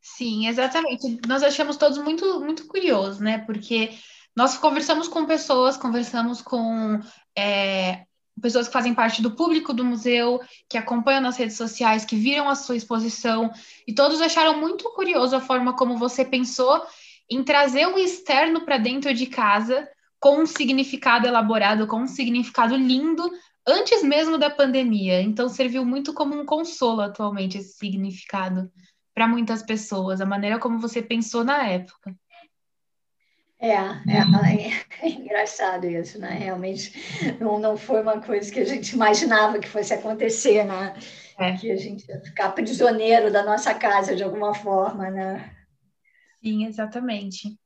Sim, 0.00 0.46
exatamente. 0.46 1.18
Nós 1.26 1.42
achamos 1.42 1.76
todos 1.76 1.98
muito, 1.98 2.40
muito 2.40 2.66
curiosos, 2.66 3.18
né? 3.18 3.38
Porque 3.38 3.90
nós 4.36 4.56
conversamos 4.56 5.08
com 5.08 5.26
pessoas, 5.26 5.76
conversamos 5.76 6.40
com 6.42 7.00
é, 7.36 8.04
pessoas 8.40 8.66
que 8.66 8.72
fazem 8.72 8.94
parte 8.94 9.22
do 9.22 9.32
público 9.32 9.72
do 9.72 9.84
museu, 9.84 10.40
que 10.68 10.78
acompanham 10.78 11.20
nas 11.20 11.36
redes 11.36 11.56
sociais, 11.56 12.04
que 12.04 12.16
viram 12.16 12.48
a 12.48 12.54
sua 12.54 12.76
exposição, 12.76 13.50
e 13.86 13.94
todos 13.94 14.20
acharam 14.20 14.58
muito 14.58 14.84
curioso 14.94 15.36
a 15.36 15.40
forma 15.40 15.74
como 15.76 15.96
você 15.96 16.24
pensou 16.24 16.82
em 17.30 17.42
trazer 17.42 17.86
o 17.86 17.98
externo 17.98 18.62
para 18.64 18.78
dentro 18.78 19.12
de 19.12 19.26
casa 19.26 19.88
com 20.20 20.40
um 20.40 20.46
significado 20.46 21.26
elaborado, 21.26 21.86
com 21.86 22.00
um 22.00 22.06
significado 22.06 22.74
lindo, 22.74 23.30
antes 23.66 24.02
mesmo 24.02 24.38
da 24.38 24.50
pandemia. 24.50 25.20
Então, 25.20 25.48
serviu 25.48 25.84
muito 25.84 26.12
como 26.14 26.34
um 26.34 26.44
consolo 26.44 27.02
atualmente 27.02 27.58
esse 27.58 27.74
significado 27.76 28.70
para 29.14 29.28
muitas 29.28 29.62
pessoas, 29.62 30.20
a 30.20 30.26
maneira 30.26 30.58
como 30.58 30.78
você 30.78 31.02
pensou 31.02 31.44
na 31.44 31.66
época. 31.66 32.16
É, 33.60 33.72
é, 33.72 35.02
é, 35.02 35.08
engraçado 35.08 35.86
isso, 35.86 36.18
né? 36.18 36.30
Realmente 36.30 36.92
não, 37.40 37.58
não 37.58 37.76
foi 37.76 38.02
uma 38.02 38.20
coisa 38.20 38.52
que 38.52 38.60
a 38.60 38.64
gente 38.64 38.92
imaginava 38.92 39.58
que 39.58 39.68
fosse 39.68 39.92
acontecer, 39.92 40.64
né? 40.64 40.94
É. 41.38 41.56
Que 41.56 41.70
a 41.72 41.76
gente 41.76 42.08
ia 42.08 42.20
ficar 42.20 42.50
prisioneiro 42.50 43.32
da 43.32 43.44
nossa 43.44 43.74
casa 43.74 44.14
de 44.14 44.22
alguma 44.22 44.54
forma, 44.54 45.10
né? 45.10 45.56
Sim, 46.42 46.66
exatamente. 46.66 47.58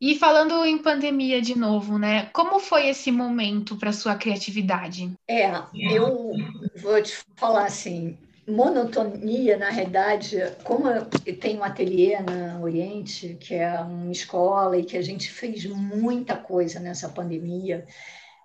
E 0.00 0.16
falando 0.16 0.64
em 0.64 0.78
pandemia 0.78 1.40
de 1.40 1.56
novo, 1.56 1.96
né? 1.96 2.26
Como 2.26 2.58
foi 2.58 2.88
esse 2.88 3.12
momento 3.12 3.76
para 3.76 3.92
sua 3.92 4.16
criatividade? 4.16 5.12
É, 5.28 5.50
eu 5.90 6.32
vou 6.76 7.00
te 7.00 7.16
falar 7.36 7.66
assim, 7.66 8.18
monotonia, 8.46 9.56
na 9.56 9.70
realidade, 9.70 10.38
como 10.62 10.88
eu 10.88 11.06
tenho 11.40 11.60
um 11.60 11.64
ateliê 11.64 12.20
na 12.20 12.60
Oriente, 12.60 13.36
que 13.40 13.54
é 13.54 13.80
uma 13.80 14.12
escola 14.12 14.76
e 14.76 14.84
que 14.84 14.96
a 14.96 15.02
gente 15.02 15.30
fez 15.30 15.64
muita 15.66 16.36
coisa 16.36 16.78
nessa 16.78 17.08
pandemia, 17.08 17.86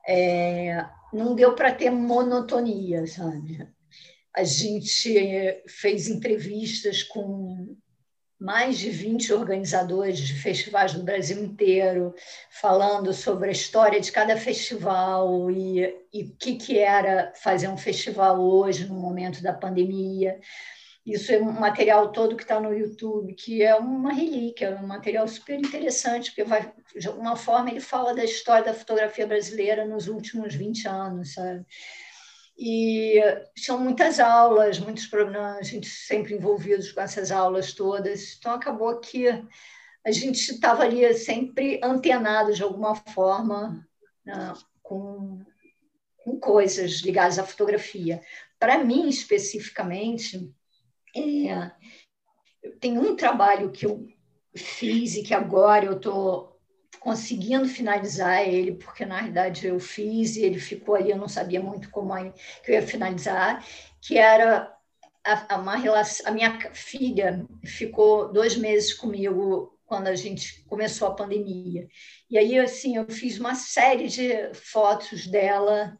é, 0.08 0.86
não 1.14 1.36
deu 1.36 1.54
para 1.54 1.74
ter 1.74 1.89
monotonia, 1.89 3.06
sabe? 3.08 3.68
A 4.36 4.43
gente 4.43 5.64
fez 5.68 6.08
entrevistas 6.08 7.04
com 7.04 7.76
mais 8.40 8.78
de 8.80 8.90
20 8.90 9.34
organizadores 9.34 10.18
de 10.20 10.34
festivais 10.34 10.94
do 10.94 11.04
Brasil 11.04 11.44
inteiro, 11.44 12.16
falando 12.50 13.14
sobre 13.14 13.50
a 13.50 13.52
história 13.52 14.00
de 14.00 14.12
cada 14.12 14.38
festival 14.38 15.52
e, 15.52 15.86
o 16.14 16.36
que, 16.38 16.56
que 16.56 16.80
era 16.80 17.34
fazer 17.36 17.68
um 17.68 17.78
festival 17.78 18.40
hoje, 18.40 18.88
no 18.88 18.96
momento 18.96 19.44
da 19.44 19.52
pandemia. 19.52 20.40
Isso 21.06 21.32
é 21.34 21.40
um 21.40 21.52
material 21.52 22.12
todo 22.12 22.38
que 22.38 22.44
está 22.44 22.60
no 22.60 22.74
YouTube, 22.74 23.34
que 23.34 23.62
é 23.62 23.76
uma 23.76 24.14
relíquia, 24.14 24.68
é 24.68 24.76
um 24.76 24.88
material 24.88 25.28
super 25.28 25.60
interessante, 25.60 26.32
porque 26.32 26.44
vai, 26.44 26.72
de 26.98 27.08
alguma 27.08 27.36
forma 27.36 27.70
ele 27.70 27.82
fala 27.82 28.14
da 28.14 28.24
história 28.24 28.66
da 28.66 28.74
fotografia 28.74 29.28
brasileira 29.28 29.86
nos 29.86 30.08
últimos 30.08 30.56
20 30.56 30.88
anos, 30.88 31.34
sabe? 31.34 31.66
E 32.62 33.22
são 33.55 33.80
muitas 33.80 34.20
aulas, 34.20 34.80
muitos 34.80 35.07
problemas, 35.07 35.60
a 35.60 35.62
gente 35.62 35.88
sempre 35.88 36.34
envolvidos 36.34 36.91
com 36.91 36.99
essas 36.99 37.32
aulas 37.32 37.72
todas. 37.72 38.36
Então, 38.38 38.51
acabou 38.51 38.99
que 38.99 39.28
a 40.05 40.12
gente 40.12 40.51
estava 40.51 40.84
ali 40.84 41.14
sempre 41.14 41.80
antenado 41.82 42.53
de 42.53 42.62
alguma 42.62 42.95
forma 42.95 43.88
né, 44.26 44.53
com, 44.84 45.41
com 46.18 46.38
coisas 46.38 46.99
ligadas 46.99 47.39
à 47.39 47.45
fotografia. 47.45 48.22
Para 48.60 48.84
mim, 48.84 49.07
especificamente, 49.07 50.53
é, 51.16 51.72
tem 52.82 52.97
um 52.97 53.16
trabalho 53.16 53.72
que 53.72 53.86
eu 53.86 54.05
fiz 54.53 55.16
e 55.16 55.24
que 55.24 55.34
agora 55.34 55.86
eu 55.86 55.93
estou 55.93 56.49
conseguindo 57.00 57.68
finalizar 57.68 58.47
ele, 58.47 58.74
porque 58.74 59.06
na 59.06 59.22
verdade 59.22 59.68
eu 59.68 59.80
fiz 59.80 60.36
e 60.36 60.43
ele 60.43 60.60
ficou 60.60 60.95
ali, 60.95 61.12
eu 61.12 61.18
não 61.18 61.30
sabia 61.30 61.62
muito 61.62 61.89
como 61.89 62.14
que 62.64 62.72
eu 62.72 62.76
ia 62.76 62.86
finalizar, 62.86 63.66
que 64.02 64.18
era 64.18 64.74
a, 65.24 65.76
relação, 65.76 66.28
a 66.28 66.32
minha 66.32 66.60
filha 66.74 67.45
ficou 67.64 68.32
dois 68.32 68.56
meses 68.56 68.93
comigo 68.93 69.78
quando 69.86 70.08
a 70.08 70.16
gente 70.16 70.64
começou 70.66 71.08
a 71.08 71.16
pandemia. 71.16 71.88
E 72.30 72.38
aí, 72.38 72.60
assim, 72.60 72.95
eu 72.95 73.10
fiz 73.10 73.39
uma 73.39 73.56
série 73.56 74.08
de 74.08 74.54
fotos 74.54 75.26
dela 75.26 75.97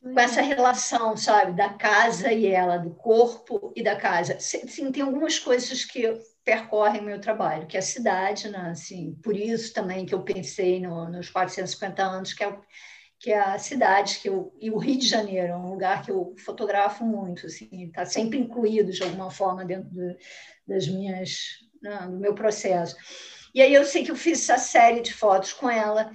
com 0.00 0.18
essa 0.18 0.40
relação, 0.40 1.16
sabe, 1.16 1.56
da 1.56 1.70
casa 1.70 2.32
e 2.32 2.46
ela, 2.46 2.78
do 2.78 2.90
corpo 2.90 3.72
e 3.74 3.82
da 3.82 3.96
casa. 3.96 4.38
Sim, 4.38 4.92
tem 4.92 5.02
algumas 5.02 5.40
coisas 5.40 5.84
que 5.84 6.06
percorrem 6.48 7.02
o 7.02 7.04
meu 7.04 7.20
trabalho, 7.20 7.66
que 7.66 7.76
é 7.76 7.80
a 7.80 7.82
cidade, 7.82 8.48
né? 8.48 8.70
assim, 8.70 9.14
por 9.22 9.36
isso 9.36 9.74
também 9.74 10.06
que 10.06 10.14
eu 10.14 10.22
pensei 10.22 10.80
no, 10.80 11.06
nos 11.06 11.28
450 11.28 12.02
anos, 12.02 12.32
que 12.32 12.42
é, 12.42 12.58
que 13.20 13.30
é 13.30 13.38
a 13.38 13.58
cidade 13.58 14.18
que 14.18 14.30
eu, 14.30 14.56
e 14.58 14.70
o 14.70 14.78
Rio 14.78 14.98
de 14.98 15.06
Janeiro, 15.06 15.52
é 15.52 15.56
um 15.56 15.68
lugar 15.68 16.02
que 16.02 16.10
eu 16.10 16.34
fotografo 16.42 17.04
muito, 17.04 17.44
assim, 17.44 17.68
está 17.84 18.06
sempre 18.06 18.38
incluído 18.38 18.90
de 18.90 19.02
alguma 19.02 19.30
forma 19.30 19.62
dentro 19.62 19.90
do, 19.90 20.16
das 20.66 20.88
minhas, 20.88 21.36
né, 21.82 22.06
do 22.10 22.16
meu 22.16 22.34
processo. 22.34 22.96
E 23.54 23.60
aí 23.60 23.74
eu 23.74 23.84
sei 23.84 24.02
que 24.02 24.10
eu 24.10 24.16
fiz 24.16 24.48
essa 24.48 24.56
série 24.56 25.02
de 25.02 25.12
fotos 25.12 25.52
com 25.52 25.68
ela, 25.68 26.10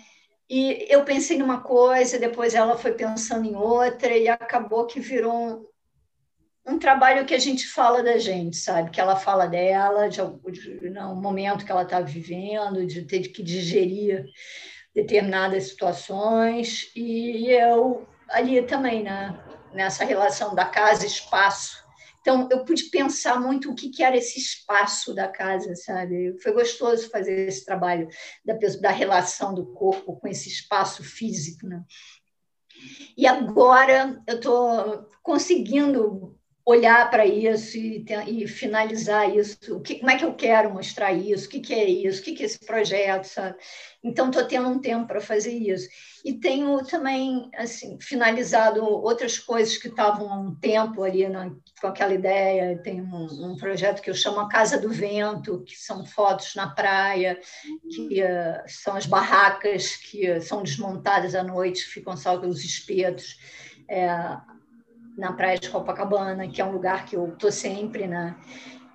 e 0.49 0.87
eu 0.89 1.05
pensei 1.05 1.37
numa 1.37 1.61
coisa, 1.61 2.17
depois 2.17 2.55
ela 2.55 2.75
foi 2.75 2.93
pensando 2.93 3.45
em 3.45 3.55
outra, 3.55 4.17
e 4.17 4.27
acabou 4.27 4.87
que 4.87 4.99
virou 4.99 5.71
um 6.65 6.79
trabalho 6.79 7.25
que 7.25 7.33
a 7.33 7.39
gente 7.39 7.67
fala 7.67 8.01
da 8.01 8.17
gente, 8.17 8.55
sabe? 8.55 8.89
Que 8.89 9.01
ela 9.01 9.15
fala 9.15 9.47
dela, 9.47 10.07
de, 10.07 10.21
de 10.21 10.89
momento 11.15 11.65
que 11.65 11.71
ela 11.71 11.83
está 11.83 11.99
vivendo, 11.99 12.85
de 12.85 13.03
ter 13.03 13.27
que 13.27 13.43
digerir 13.43 14.25
determinadas 14.95 15.65
situações, 15.65 16.91
e 16.95 17.49
eu 17.49 18.07
ali 18.29 18.61
também, 18.61 19.03
né? 19.03 19.37
nessa 19.73 20.05
relação 20.05 20.55
da 20.55 20.65
casa-espaço. 20.65 21.83
Então, 22.21 22.47
eu 22.49 22.63
pude 22.63 22.83
pensar 22.85 23.39
muito 23.39 23.69
o 23.69 23.75
que, 23.75 23.89
que 23.89 24.01
era 24.01 24.15
esse 24.15 24.39
espaço 24.39 25.13
da 25.13 25.27
casa, 25.27 25.75
sabe? 25.75 26.39
Foi 26.41 26.53
gostoso 26.53 27.09
fazer 27.09 27.47
esse 27.47 27.65
trabalho 27.65 28.07
da, 28.45 28.53
da 28.79 28.91
relação 28.91 29.53
do 29.53 29.73
corpo 29.73 30.15
com 30.15 30.27
esse 30.27 30.47
espaço 30.47 31.03
físico, 31.03 31.67
né? 31.67 31.83
E 33.17 33.27
agora 33.27 34.21
eu 34.25 34.35
estou 34.35 35.09
conseguindo 35.21 36.39
olhar 36.65 37.09
para 37.09 37.25
isso 37.25 37.77
e, 37.77 38.05
e, 38.27 38.47
finalizar 38.47 39.35
isso. 39.35 39.75
O 39.75 39.81
que, 39.81 39.95
como 39.95 40.09
é 40.09 40.17
que 40.17 40.23
eu 40.23 40.33
quero 40.33 40.73
mostrar 40.73 41.11
isso? 41.11 41.47
O 41.47 41.49
que, 41.49 41.59
que 41.59 41.73
é 41.73 41.83
isso? 41.83 42.21
O 42.21 42.23
que, 42.23 42.33
que 42.33 42.43
é 42.43 42.45
esse 42.45 42.59
projeto? 42.59 43.25
Sabe? 43.25 43.57
Então, 44.01 44.27
estou 44.27 44.45
tendo 44.45 44.69
um 44.69 44.79
tempo 44.79 45.05
para 45.05 45.19
fazer 45.19 45.51
isso. 45.51 45.89
E 46.23 46.33
tenho 46.33 46.81
também 46.85 47.49
assim 47.57 47.97
finalizado 47.99 48.81
outras 48.81 49.37
coisas 49.37 49.77
que 49.77 49.89
estavam 49.89 50.31
há 50.31 50.39
um 50.39 50.55
tempo 50.55 51.03
ali 51.03 51.27
na, 51.27 51.51
com 51.81 51.87
aquela 51.87 52.13
ideia. 52.13 52.77
Tem 52.81 53.01
um, 53.01 53.51
um, 53.51 53.57
projeto 53.57 54.01
que 54.01 54.09
eu 54.09 54.15
chamo 54.15 54.39
a 54.39 54.47
Casa 54.47 54.77
do 54.77 54.89
Vento, 54.89 55.65
que 55.65 55.75
são 55.75 56.05
fotos 56.05 56.55
na 56.55 56.69
praia, 56.69 57.37
que 57.89 58.23
uh, 58.23 58.63
são 58.67 58.95
as 58.95 59.05
barracas 59.05 59.97
que 59.97 60.39
são 60.39 60.63
desmontadas 60.63 61.35
à 61.35 61.43
noite, 61.43 61.83
ficam 61.83 62.15
só 62.15 62.39
os 62.39 62.63
espetos. 62.63 63.37
É, 63.89 64.07
na 65.17 65.33
praia 65.33 65.57
de 65.57 65.69
Copacabana, 65.69 66.47
que 66.47 66.61
é 66.61 66.65
um 66.65 66.71
lugar 66.71 67.05
que 67.05 67.15
eu 67.15 67.35
tô 67.37 67.51
sempre, 67.51 68.07
né? 68.07 68.35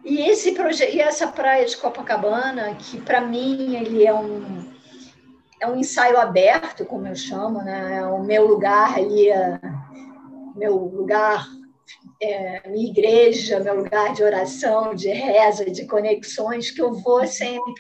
E 0.05 0.21
esse 0.21 0.53
projeto 0.53 0.95
e 0.95 1.01
essa 1.01 1.29
praia 1.29 1.65
de 1.65 1.77
Copacabana, 1.77 2.75
que 2.77 3.01
para 3.01 3.21
mim 3.21 3.77
ele 3.77 4.05
é 4.05 4.15
um 4.15 4.69
é 5.61 5.67
um 5.67 5.77
ensaio 5.77 6.19
aberto, 6.19 6.85
como 6.85 7.09
eu 7.09 7.17
chamo, 7.17 7.63
né? 7.63 7.99
É 7.99 8.07
o 8.07 8.23
meu 8.23 8.47
lugar 8.47 8.97
ali, 8.97 9.29
é, 9.29 9.61
meu 10.55 10.77
lugar, 10.77 11.49
é, 12.23 12.69
minha 12.69 12.89
igreja, 12.89 13.59
meu 13.59 13.77
lugar 13.77 14.15
de 14.15 14.23
oração, 14.23 14.95
de 14.95 15.09
reza, 15.09 15.65
de 15.69 15.85
conexões 15.87 16.71
que 16.71 16.81
eu 16.81 16.95
vou 16.95 17.27
sempre. 17.27 17.75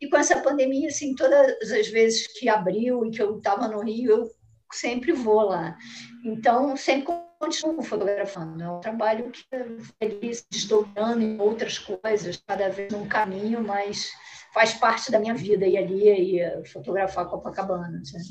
E 0.00 0.08
com 0.08 0.16
essa 0.16 0.40
pandemia, 0.40 0.88
assim, 0.88 1.14
todas 1.14 1.72
as 1.72 1.88
vezes 1.88 2.26
que 2.38 2.48
abriu 2.48 3.04
e 3.04 3.10
que 3.10 3.20
eu 3.20 3.38
estava 3.38 3.66
no 3.66 3.80
Rio, 3.80 4.10
eu 4.10 4.30
sempre 4.72 5.12
vou 5.12 5.40
lá. 5.40 5.76
Então, 6.24 6.76
sempre 6.76 7.12
continuo 7.38 7.82
fotografando. 7.82 8.62
É 8.62 8.70
um 8.70 8.80
trabalho 8.80 9.30
que 9.30 9.44
ele 10.00 10.34
se 10.34 10.44
desdobrando 10.50 11.22
em 11.22 11.40
outras 11.40 11.78
coisas, 11.78 12.42
cada 12.46 12.68
vez 12.68 12.92
num 12.92 13.08
caminho, 13.08 13.62
mas 13.62 14.10
faz 14.52 14.74
parte 14.74 15.10
da 15.10 15.18
minha 15.18 15.34
vida 15.34 15.66
e 15.66 15.76
ali 15.76 16.38
e 16.38 16.66
fotografar 16.66 17.28
Copacabana. 17.28 18.02
Sabe? 18.04 18.24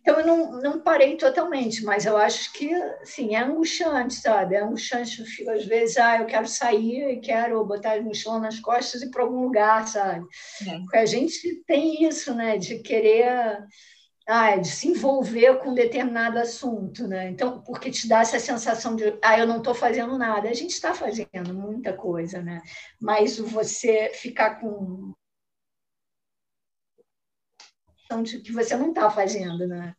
Então, 0.00 0.18
eu 0.18 0.26
não, 0.26 0.52
não 0.62 0.80
parei 0.80 1.16
totalmente, 1.16 1.84
mas 1.84 2.06
eu 2.06 2.16
acho 2.16 2.52
que, 2.54 2.70
sim, 3.04 3.34
é 3.34 3.42
angustiante, 3.42 4.14
sabe? 4.14 4.54
É 4.54 4.62
angustiante, 4.62 5.22
às 5.50 5.66
vezes, 5.66 5.98
ah, 5.98 6.18
eu 6.18 6.26
quero 6.26 6.46
sair 6.46 7.10
e 7.10 7.20
quero 7.20 7.62
botar 7.66 7.92
a 7.92 8.02
mochila 8.02 8.38
nas 8.38 8.58
costas 8.60 9.02
e 9.02 9.06
ir 9.06 9.10
para 9.10 9.22
algum 9.22 9.42
lugar, 9.42 9.86
sabe? 9.86 10.24
É. 10.66 10.78
Porque 10.78 10.96
a 10.96 11.04
gente 11.04 11.62
tem 11.66 12.02
isso, 12.04 12.34
né, 12.34 12.56
de 12.56 12.78
querer 12.78 13.58
ah, 14.26 14.56
de 14.56 14.68
se 14.68 14.88
envolver 14.88 15.58
com 15.58 15.74
determinado 15.74 16.38
assunto, 16.38 17.06
né? 17.08 17.30
Então, 17.30 17.60
porque 17.62 17.90
te 17.90 18.08
dá 18.08 18.20
essa 18.20 18.38
sensação 18.38 18.94
de, 18.94 19.18
ah, 19.22 19.38
eu 19.38 19.46
não 19.46 19.58
estou 19.58 19.74
fazendo 19.74 20.16
nada. 20.16 20.48
A 20.48 20.54
gente 20.54 20.70
está 20.70 20.94
fazendo 20.94 21.54
muita 21.54 21.92
coisa, 21.92 22.40
né? 22.40 22.60
Mas 23.00 23.38
você 23.38 24.10
ficar 24.14 24.60
com 24.60 25.12
de 28.24 28.40
que 28.40 28.50
você 28.50 28.76
não 28.76 28.88
está 28.88 29.08
fazendo, 29.08 29.68
né? 29.68 29.94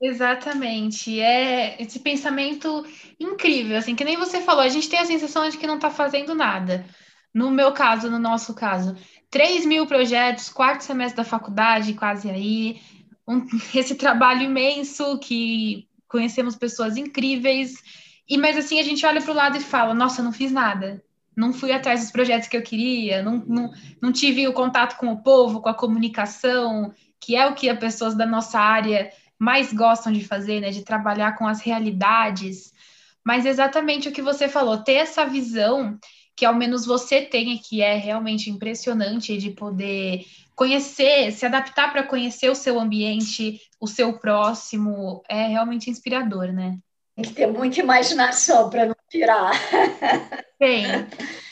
Exatamente. 0.00 1.20
É 1.20 1.80
esse 1.80 2.00
pensamento 2.00 2.84
incrível, 3.18 3.76
assim, 3.76 3.94
que 3.94 4.04
nem 4.04 4.16
você 4.16 4.40
falou, 4.40 4.62
a 4.62 4.68
gente 4.68 4.88
tem 4.88 4.98
a 4.98 5.04
sensação 5.04 5.46
de 5.48 5.58
que 5.58 5.66
não 5.66 5.74
está 5.74 5.90
fazendo 5.90 6.34
nada. 6.34 6.86
No 7.34 7.50
meu 7.50 7.72
caso, 7.72 8.10
no 8.10 8.18
nosso 8.18 8.54
caso, 8.54 8.96
3 9.30 9.64
mil 9.64 9.86
projetos, 9.86 10.48
quarto 10.48 10.82
semestre 10.82 11.16
da 11.16 11.24
faculdade, 11.24 11.94
quase 11.94 12.28
aí, 12.28 12.80
um, 13.26 13.46
esse 13.74 13.94
trabalho 13.94 14.42
imenso 14.42 15.18
que 15.18 15.88
conhecemos 16.08 16.56
pessoas 16.56 16.96
incríveis, 16.96 17.74
e 18.28 18.36
mas 18.36 18.56
assim 18.56 18.80
a 18.80 18.82
gente 18.82 19.06
olha 19.06 19.22
para 19.22 19.30
o 19.30 19.34
lado 19.34 19.56
e 19.56 19.60
fala, 19.60 19.94
nossa, 19.94 20.22
não 20.22 20.32
fiz 20.32 20.50
nada, 20.50 21.02
não 21.36 21.52
fui 21.52 21.72
atrás 21.72 22.00
dos 22.00 22.10
projetos 22.10 22.48
que 22.48 22.56
eu 22.56 22.62
queria, 22.62 23.22
não, 23.22 23.36
não, 23.46 23.70
não 24.02 24.12
tive 24.12 24.46
o 24.48 24.52
contato 24.52 24.96
com 24.98 25.12
o 25.12 25.22
povo, 25.22 25.60
com 25.60 25.68
a 25.68 25.74
comunicação, 25.74 26.92
que 27.20 27.36
é 27.36 27.46
o 27.46 27.54
que 27.54 27.68
as 27.68 27.78
pessoas 27.78 28.16
da 28.16 28.26
nossa 28.26 28.58
área 28.58 29.10
mais 29.38 29.72
gostam 29.72 30.12
de 30.12 30.24
fazer, 30.24 30.60
né, 30.60 30.70
de 30.70 30.84
trabalhar 30.84 31.36
com 31.36 31.46
as 31.46 31.60
realidades. 31.60 32.74
Mas 33.24 33.46
exatamente 33.46 34.08
o 34.08 34.12
que 34.12 34.20
você 34.20 34.48
falou, 34.48 34.78
ter 34.78 34.94
essa 34.94 35.24
visão 35.24 35.98
que 36.40 36.46
ao 36.46 36.54
menos 36.54 36.86
você 36.86 37.20
tem, 37.20 37.58
que 37.58 37.82
é 37.82 37.96
realmente 37.96 38.48
impressionante 38.48 39.36
de 39.36 39.50
poder 39.50 40.24
conhecer, 40.56 41.30
se 41.32 41.44
adaptar 41.44 41.92
para 41.92 42.02
conhecer 42.02 42.48
o 42.48 42.54
seu 42.54 42.80
ambiente, 42.80 43.60
o 43.78 43.86
seu 43.86 44.18
próximo, 44.18 45.22
é 45.28 45.48
realmente 45.48 45.90
inspirador, 45.90 46.50
né? 46.50 46.78
Tem 47.14 47.26
que 47.26 47.34
ter 47.34 47.46
muita 47.46 47.80
imaginação 47.80 48.70
para 48.70 48.86
não 48.86 48.94
pirar. 49.10 49.52
Tem, 50.58 50.84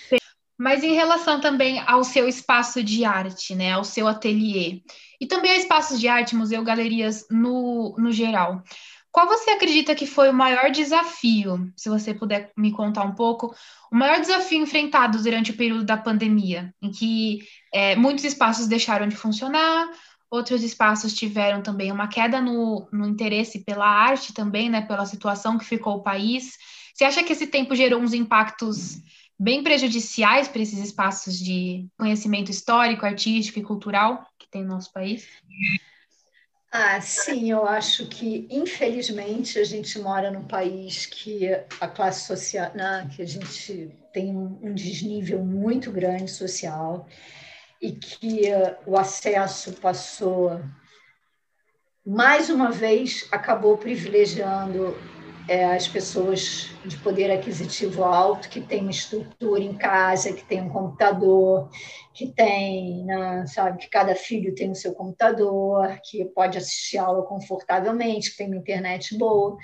tem. 0.08 0.18
Mas 0.56 0.82
em 0.82 0.94
relação 0.94 1.38
também 1.38 1.82
ao 1.86 2.02
seu 2.02 2.26
espaço 2.26 2.82
de 2.82 3.04
arte, 3.04 3.54
né, 3.54 3.72
ao 3.72 3.84
seu 3.84 4.08
ateliê, 4.08 4.80
e 5.20 5.26
também 5.26 5.50
a 5.50 5.56
espaços 5.56 6.00
de 6.00 6.08
arte, 6.08 6.34
museu, 6.34 6.64
galerias 6.64 7.26
no, 7.30 7.94
no 7.98 8.10
geral. 8.10 8.62
Qual 9.10 9.26
você 9.26 9.50
acredita 9.50 9.94
que 9.94 10.06
foi 10.06 10.28
o 10.28 10.34
maior 10.34 10.70
desafio, 10.70 11.72
se 11.76 11.88
você 11.88 12.12
puder 12.12 12.52
me 12.56 12.70
contar 12.70 13.04
um 13.04 13.14
pouco, 13.14 13.54
o 13.90 13.96
maior 13.96 14.20
desafio 14.20 14.62
enfrentado 14.62 15.22
durante 15.22 15.50
o 15.50 15.56
período 15.56 15.84
da 15.84 15.96
pandemia, 15.96 16.72
em 16.80 16.90
que 16.90 17.40
é, 17.72 17.96
muitos 17.96 18.24
espaços 18.24 18.66
deixaram 18.66 19.08
de 19.08 19.16
funcionar, 19.16 19.88
outros 20.30 20.62
espaços 20.62 21.14
tiveram 21.14 21.62
também 21.62 21.90
uma 21.90 22.06
queda 22.06 22.40
no, 22.40 22.86
no 22.92 23.06
interesse 23.06 23.64
pela 23.64 23.86
arte 23.86 24.34
também, 24.34 24.68
né, 24.68 24.82
pela 24.82 25.06
situação 25.06 25.56
que 25.56 25.64
ficou 25.64 25.96
o 25.96 26.02
país. 26.02 26.56
Você 26.94 27.04
acha 27.04 27.22
que 27.22 27.32
esse 27.32 27.46
tempo 27.46 27.74
gerou 27.74 28.00
uns 28.00 28.12
impactos 28.12 29.00
bem 29.38 29.62
prejudiciais 29.62 30.48
para 30.48 30.60
esses 30.60 30.78
espaços 30.80 31.38
de 31.38 31.86
conhecimento 31.96 32.50
histórico, 32.50 33.06
artístico 33.06 33.58
e 33.58 33.62
cultural 33.62 34.26
que 34.38 34.50
tem 34.50 34.62
no 34.62 34.74
nosso 34.74 34.92
país? 34.92 35.26
Ah, 36.70 37.00
sim, 37.00 37.50
eu 37.50 37.66
acho 37.66 38.06
que, 38.06 38.46
infelizmente, 38.50 39.58
a 39.58 39.64
gente 39.64 39.98
mora 39.98 40.30
num 40.30 40.44
país 40.44 41.06
que 41.06 41.48
a 41.80 41.88
classe 41.88 42.26
social, 42.26 42.70
né, 42.74 43.08
que 43.16 43.22
a 43.22 43.26
gente 43.26 43.90
tem 44.12 44.36
um 44.36 44.74
desnível 44.74 45.42
muito 45.42 45.90
grande 45.90 46.30
social 46.30 47.08
e 47.80 47.92
que 47.92 48.42
o 48.84 48.98
acesso 48.98 49.72
passou, 49.74 50.60
mais 52.04 52.50
uma 52.50 52.70
vez, 52.70 53.26
acabou 53.32 53.78
privilegiando 53.78 54.94
é, 55.48 55.64
as 55.64 55.88
pessoas 55.88 56.68
de 56.84 56.96
poder 56.98 57.30
aquisitivo 57.30 58.04
alto, 58.04 58.50
que 58.50 58.60
têm 58.60 58.90
estrutura 58.90 59.60
em 59.60 59.74
casa, 59.74 60.32
que 60.32 60.44
tem 60.44 60.60
um 60.60 60.68
computador, 60.68 61.70
que 62.12 62.26
tem, 62.26 63.04
né, 63.06 63.46
sabe, 63.46 63.78
que 63.78 63.88
cada 63.88 64.14
filho 64.14 64.54
tem 64.54 64.70
o 64.70 64.74
seu 64.74 64.92
computador, 64.92 65.98
que 66.04 66.24
pode 66.26 66.58
assistir 66.58 66.98
aula 66.98 67.24
confortavelmente, 67.24 68.30
que 68.30 68.36
tem 68.36 68.48
uma 68.48 68.56
internet 68.56 69.16
boa, 69.16 69.56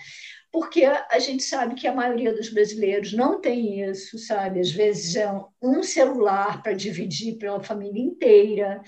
porque 0.51 0.85
a 0.85 1.18
gente 1.18 1.43
sabe 1.43 1.74
que 1.74 1.87
a 1.87 1.95
maioria 1.95 2.32
dos 2.32 2.49
brasileiros 2.49 3.12
não 3.12 3.41
tem 3.41 3.82
isso, 3.82 4.16
sabe? 4.18 4.61
Às 4.61 4.70
vezes 4.70 5.16
é 5.16 5.28
um 5.61 5.82
celular 5.82 6.62
para 6.62 6.72
dividir 6.72 7.37
pela 7.37 7.62
família 7.62 8.01
inteira, 8.01 8.80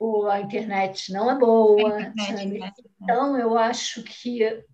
ou 0.00 0.28
a 0.28 0.40
internet 0.40 1.12
não 1.12 1.30
é 1.30 1.36
boa, 1.36 2.00
internet, 2.00 2.62
sabe? 2.62 2.84
Então, 3.02 3.36
eu 3.36 3.58
acho 3.58 4.02
que 4.02 4.64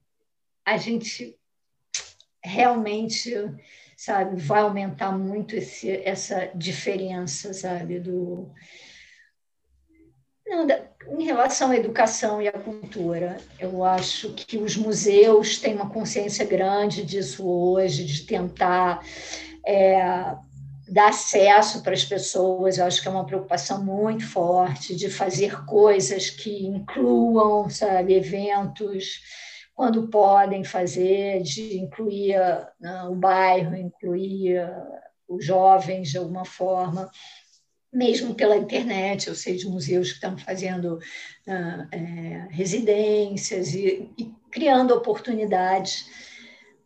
a 0.66 0.76
gente 0.76 1.36
realmente, 2.44 3.34
sabe, 3.96 4.40
vai 4.40 4.60
aumentar 4.60 5.12
muito 5.12 5.56
esse, 5.56 5.90
essa 6.04 6.50
diferença, 6.54 7.54
sabe, 7.54 7.98
do 7.98 8.52
não, 10.46 10.66
da, 10.66 10.78
em 11.08 11.24
relação 11.24 11.70
à 11.70 11.76
educação 11.76 12.40
e 12.40 12.48
à 12.48 12.52
cultura, 12.52 13.38
eu 13.58 13.82
acho 13.82 14.34
que 14.34 14.58
os 14.58 14.76
museus 14.76 15.58
têm 15.58 15.74
uma 15.74 15.88
consciência 15.88 16.44
grande 16.44 17.02
disso 17.02 17.46
hoje, 17.48 18.04
de 18.04 18.22
tentar 18.22 19.02
é, 19.66 20.34
dar 20.88 21.08
acesso 21.08 21.82
para 21.82 21.94
as 21.94 22.04
pessoas. 22.04 22.78
Eu 22.78 22.86
acho 22.86 23.00
que 23.00 23.08
é 23.08 23.10
uma 23.10 23.26
preocupação 23.26 23.82
muito 23.82 24.26
forte 24.26 24.94
de 24.94 25.08
fazer 25.08 25.64
coisas 25.64 26.30
que 26.30 26.66
incluam, 26.66 27.68
sabe, 27.70 28.14
eventos 28.14 29.20
quando 29.74 30.08
podem 30.08 30.62
fazer, 30.62 31.42
de 31.42 31.78
incluir 31.78 32.36
né, 32.80 33.04
o 33.04 33.14
bairro, 33.14 33.76
incluir 33.76 34.60
os 35.28 35.44
jovens 35.44 36.10
de 36.10 36.18
alguma 36.18 36.44
forma, 36.44 37.10
mesmo 37.92 38.34
pela 38.34 38.56
internet. 38.56 39.28
Eu 39.28 39.34
sei 39.34 39.56
de 39.56 39.66
museus 39.66 40.08
que 40.08 40.14
estão 40.14 40.38
fazendo 40.38 40.96
uh, 40.96 41.88
é, 41.90 42.48
residências 42.50 43.74
e, 43.74 44.10
e 44.16 44.32
criando 44.50 44.94
oportunidades, 44.94 46.06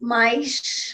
mas 0.01 0.93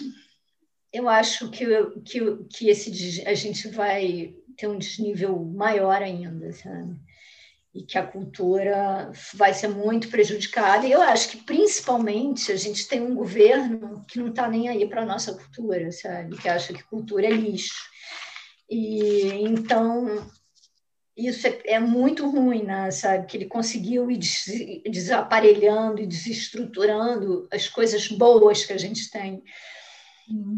eu 0.92 1.08
acho 1.08 1.50
que, 1.50 1.66
que, 2.04 2.36
que 2.50 2.68
esse, 2.68 3.22
a 3.26 3.34
gente 3.34 3.68
vai 3.68 4.34
ter 4.56 4.68
um 4.68 4.78
desnível 4.78 5.38
maior 5.44 6.02
ainda, 6.02 6.52
sabe? 6.52 6.96
E 7.74 7.82
que 7.82 7.98
a 7.98 8.06
cultura 8.06 9.10
vai 9.34 9.52
ser 9.52 9.68
muito 9.68 10.08
prejudicada. 10.08 10.86
E 10.86 10.92
eu 10.92 11.02
acho 11.02 11.30
que, 11.30 11.38
principalmente, 11.38 12.52
a 12.52 12.56
gente 12.56 12.86
tem 12.86 13.00
um 13.00 13.14
governo 13.14 14.04
que 14.06 14.18
não 14.18 14.28
está 14.28 14.48
nem 14.48 14.68
aí 14.68 14.88
para 14.88 15.02
a 15.02 15.06
nossa 15.06 15.34
cultura, 15.34 15.90
sabe? 15.90 16.36
Que 16.36 16.48
acha 16.48 16.72
que 16.72 16.84
cultura 16.84 17.26
é 17.26 17.30
lixo. 17.30 17.74
E 18.70 19.24
então 19.42 20.24
isso 21.16 21.46
é, 21.46 21.60
é 21.66 21.80
muito 21.80 22.28
ruim, 22.28 22.62
né? 22.62 22.90
sabe? 22.92 23.26
Que 23.26 23.36
ele 23.36 23.46
conseguiu 23.46 24.10
ir 24.10 24.18
des 24.18 24.44
desaparelhando 24.84 26.00
e 26.00 26.06
desestruturando 26.06 27.48
as 27.52 27.68
coisas 27.68 28.06
boas 28.08 28.64
que 28.64 28.72
a 28.72 28.78
gente 28.78 29.10
tem. 29.10 29.42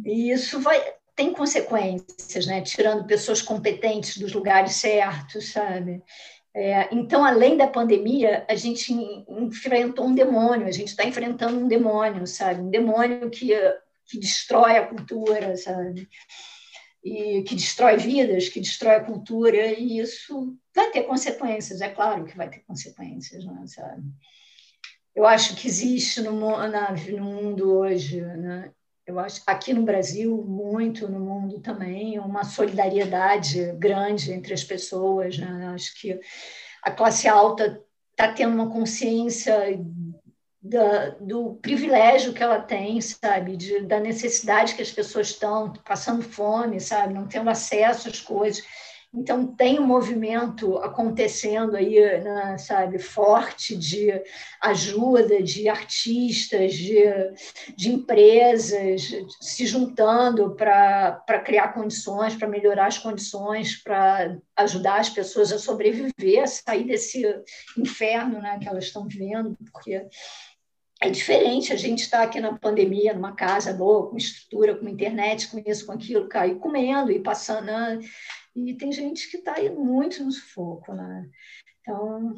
E 0.05 0.31
isso 0.31 0.61
vai 0.61 0.83
tem 1.17 1.33
consequências, 1.33 2.47
né? 2.47 2.61
Tirando 2.61 3.07
pessoas 3.07 3.41
competentes 3.41 4.19
dos 4.19 4.35
lugares 4.35 4.77
certos, 4.77 5.51
sabe? 5.51 6.05
É, 6.55 6.95
então, 6.95 7.25
além 7.25 7.57
da 7.57 7.67
pandemia, 7.67 8.45
a 8.49 8.55
gente 8.55 8.93
enfrentou 9.29 10.07
um 10.07 10.15
demônio, 10.15 10.67
a 10.67 10.71
gente 10.71 10.89
está 10.89 11.05
enfrentando 11.05 11.59
um 11.59 11.69
demônio, 11.69 12.27
sabe? 12.27 12.61
Um 12.61 12.71
demônio 12.71 13.31
que, 13.31 13.49
que 14.07 14.19
destrói 14.19 14.77
a 14.77 14.87
cultura, 14.87 15.57
sabe? 15.57 16.09
E 17.03 17.43
que 17.43 17.55
destrói 17.55 17.97
vidas, 17.97 18.49
que 18.49 18.61
destrói 18.61 18.97
a 18.97 19.05
cultura, 19.05 19.67
e 19.79 19.99
isso 19.99 20.57
vai 20.75 20.91
ter 20.91 21.05
consequências, 21.05 21.81
é 21.81 21.89
claro 21.89 22.25
que 22.25 22.37
vai 22.37 22.49
ter 22.51 22.61
consequências, 22.61 23.45
né, 23.45 23.65
sabe? 23.67 24.03
Eu 25.15 25.27
acho 25.27 25.57
que 25.57 25.67
existe 25.67 26.21
no, 26.21 26.33
na, 26.69 26.93
no 26.93 27.25
mundo 27.25 27.71
hoje, 27.73 28.21
né? 28.21 28.71
Eu 29.07 29.21
acho 29.21 29.41
aqui 29.47 29.73
no 29.73 29.83
Brasil, 29.83 30.45
muito 30.45 31.09
no 31.09 31.21
mundo 31.21 31.61
também, 31.61 32.19
uma 32.19 32.43
solidariedade 32.45 33.73
grande 33.79 34.33
entre 34.33 34.53
as 34.53 34.65
pessoas. 34.65 35.39
Né? 35.39 35.71
Acho 35.73 35.95
que 36.01 36.19
a 36.83 36.91
classe 36.91 37.29
alta 37.29 37.81
está 38.11 38.33
tendo 38.33 38.55
uma 38.55 38.69
consciência 38.69 39.79
da, 40.61 41.11
do 41.21 41.55
privilégio 41.63 42.33
que 42.33 42.43
ela 42.43 42.61
tem, 42.61 43.01
sabe, 43.01 43.57
de, 43.57 43.83
da 43.83 44.01
necessidade 44.01 44.75
que 44.75 44.83
as 44.83 44.91
pessoas 44.91 45.29
estão 45.29 45.73
passando 45.85 46.23
fome, 46.23 46.81
sabe, 46.81 47.15
não 47.15 47.29
tendo 47.29 47.49
acesso 47.49 48.09
às 48.09 48.21
coisas. 48.21 48.65
Então, 49.17 49.47
tem 49.47 49.81
um 49.81 49.87
movimento 49.87 50.77
acontecendo 50.77 51.75
aí, 51.75 51.99
né, 52.21 52.59
sabe, 52.59 52.99
forte 52.99 53.75
de 53.75 54.13
ajuda 54.61 55.43
de 55.43 55.71
artistas, 55.71 56.75
de, 56.75 57.03
de 57.75 57.93
empresas 57.93 59.11
se 59.41 59.65
juntando 59.67 60.55
para 60.55 61.43
criar 61.43 61.69
condições, 61.69 62.35
para 62.35 62.47
melhorar 62.47 62.89
as 62.89 62.99
condições, 62.99 63.83
para 63.83 64.37
ajudar 64.55 65.01
as 65.01 65.09
pessoas 65.09 65.51
a 65.51 65.59
sobreviver, 65.59 66.43
a 66.43 66.47
sair 66.47 66.85
desse 66.85 67.23
inferno 67.79 68.39
né, 68.43 68.59
que 68.61 68.69
elas 68.69 68.85
estão 68.85 69.09
vivendo, 69.09 69.57
porque 69.73 70.07
é 71.01 71.11
diferente 71.11 71.73
a 71.73 71.77
gente 71.77 72.03
estar 72.03 72.19
tá 72.19 72.25
aqui 72.25 72.41
na 72.41 72.59
pandemia, 72.59 73.15
numa 73.15 73.33
casa 73.33 73.73
boa, 73.73 74.11
com 74.11 74.17
estrutura, 74.17 74.75
com 74.77 74.89
internet, 74.89 75.49
com 75.49 75.63
isso, 75.65 75.87
com 75.87 75.93
aquilo, 75.93 76.29
cair 76.29 76.57
comendo 76.57 77.11
e 77.11 77.19
passando. 77.19 77.67
Né? 77.67 78.01
E 78.57 78.75
tem 78.75 78.91
gente 78.91 79.31
que 79.31 79.37
está 79.37 79.57
aí 79.57 79.71
muito 79.71 80.25
no 80.25 80.33
sufoco, 80.33 80.95
né? 80.95 81.29
Então, 81.81 82.35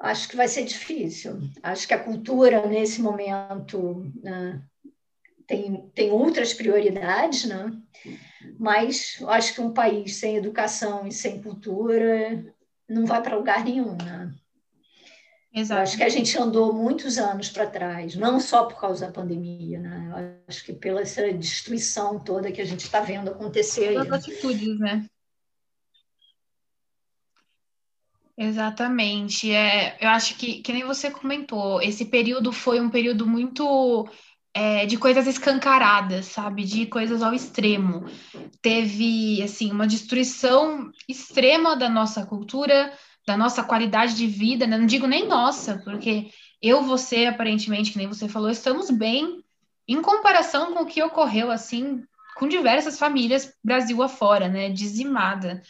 acho 0.00 0.28
que 0.28 0.36
vai 0.36 0.48
ser 0.48 0.64
difícil. 0.64 1.38
Acho 1.62 1.86
que 1.86 1.94
a 1.94 2.02
cultura, 2.02 2.66
nesse 2.66 3.00
momento, 3.00 4.12
né, 4.20 4.60
tem, 5.46 5.88
tem 5.94 6.10
outras 6.10 6.52
prioridades, 6.52 7.44
né? 7.44 7.70
mas 8.58 9.22
acho 9.28 9.54
que 9.54 9.60
um 9.60 9.72
país 9.72 10.16
sem 10.16 10.36
educação 10.36 11.06
e 11.06 11.12
sem 11.12 11.40
cultura 11.42 12.44
não 12.88 13.06
vai 13.06 13.22
para 13.22 13.36
lugar 13.36 13.64
nenhum. 13.64 13.96
Né? 13.96 14.34
Exato. 15.54 15.78
Eu 15.78 15.82
acho 15.84 15.96
que 15.96 16.02
a 16.02 16.08
gente 16.08 16.36
andou 16.36 16.72
muitos 16.72 17.16
anos 17.16 17.48
para 17.48 17.70
trás, 17.70 18.16
não 18.16 18.40
só 18.40 18.64
por 18.64 18.80
causa 18.80 19.06
da 19.06 19.12
pandemia, 19.12 19.78
né? 19.78 20.08
Eu 20.10 20.44
acho 20.48 20.64
que 20.64 20.72
pela 20.72 21.02
essa 21.02 21.32
destruição 21.32 22.18
toda 22.18 22.50
que 22.50 22.60
a 22.60 22.64
gente 22.64 22.80
está 22.80 23.00
vendo 23.00 23.30
acontecer. 23.30 23.96
As 23.96 24.10
atitudes, 24.10 24.76
né? 24.80 25.06
Exatamente. 28.36 29.52
É, 29.52 29.96
eu 30.00 30.08
acho 30.08 30.36
que, 30.36 30.60
que 30.60 30.72
nem 30.72 30.84
você 30.84 31.08
comentou, 31.08 31.80
esse 31.80 32.04
período 32.06 32.50
foi 32.50 32.80
um 32.80 32.90
período 32.90 33.24
muito 33.24 34.08
é, 34.52 34.86
de 34.86 34.96
coisas 34.96 35.28
escancaradas, 35.28 36.26
sabe? 36.26 36.64
De 36.64 36.86
coisas 36.86 37.22
ao 37.22 37.32
extremo. 37.32 38.06
Teve, 38.60 39.40
assim, 39.40 39.70
uma 39.70 39.86
destruição 39.86 40.90
extrema 41.08 41.76
da 41.76 41.88
nossa 41.88 42.26
cultura, 42.26 42.92
da 43.26 43.36
nossa 43.36 43.62
qualidade 43.62 44.14
de 44.14 44.26
vida, 44.26 44.66
né? 44.66 44.76
não 44.76 44.86
digo 44.86 45.06
nem 45.06 45.26
nossa, 45.26 45.78
porque 45.84 46.30
eu, 46.60 46.82
você, 46.82 47.26
aparentemente, 47.26 47.92
que 47.92 47.98
nem 47.98 48.06
você 48.06 48.28
falou, 48.28 48.50
estamos 48.50 48.90
bem 48.90 49.42
em 49.86 50.00
comparação 50.00 50.72
com 50.72 50.82
o 50.82 50.86
que 50.86 51.02
ocorreu, 51.02 51.50
assim, 51.50 52.02
com 52.36 52.48
diversas 52.48 52.98
famílias 52.98 53.52
Brasil 53.62 54.02
afora, 54.02 54.48
né? 54.48 54.70
Dizimada. 54.70 55.62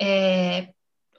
É, 0.00 0.68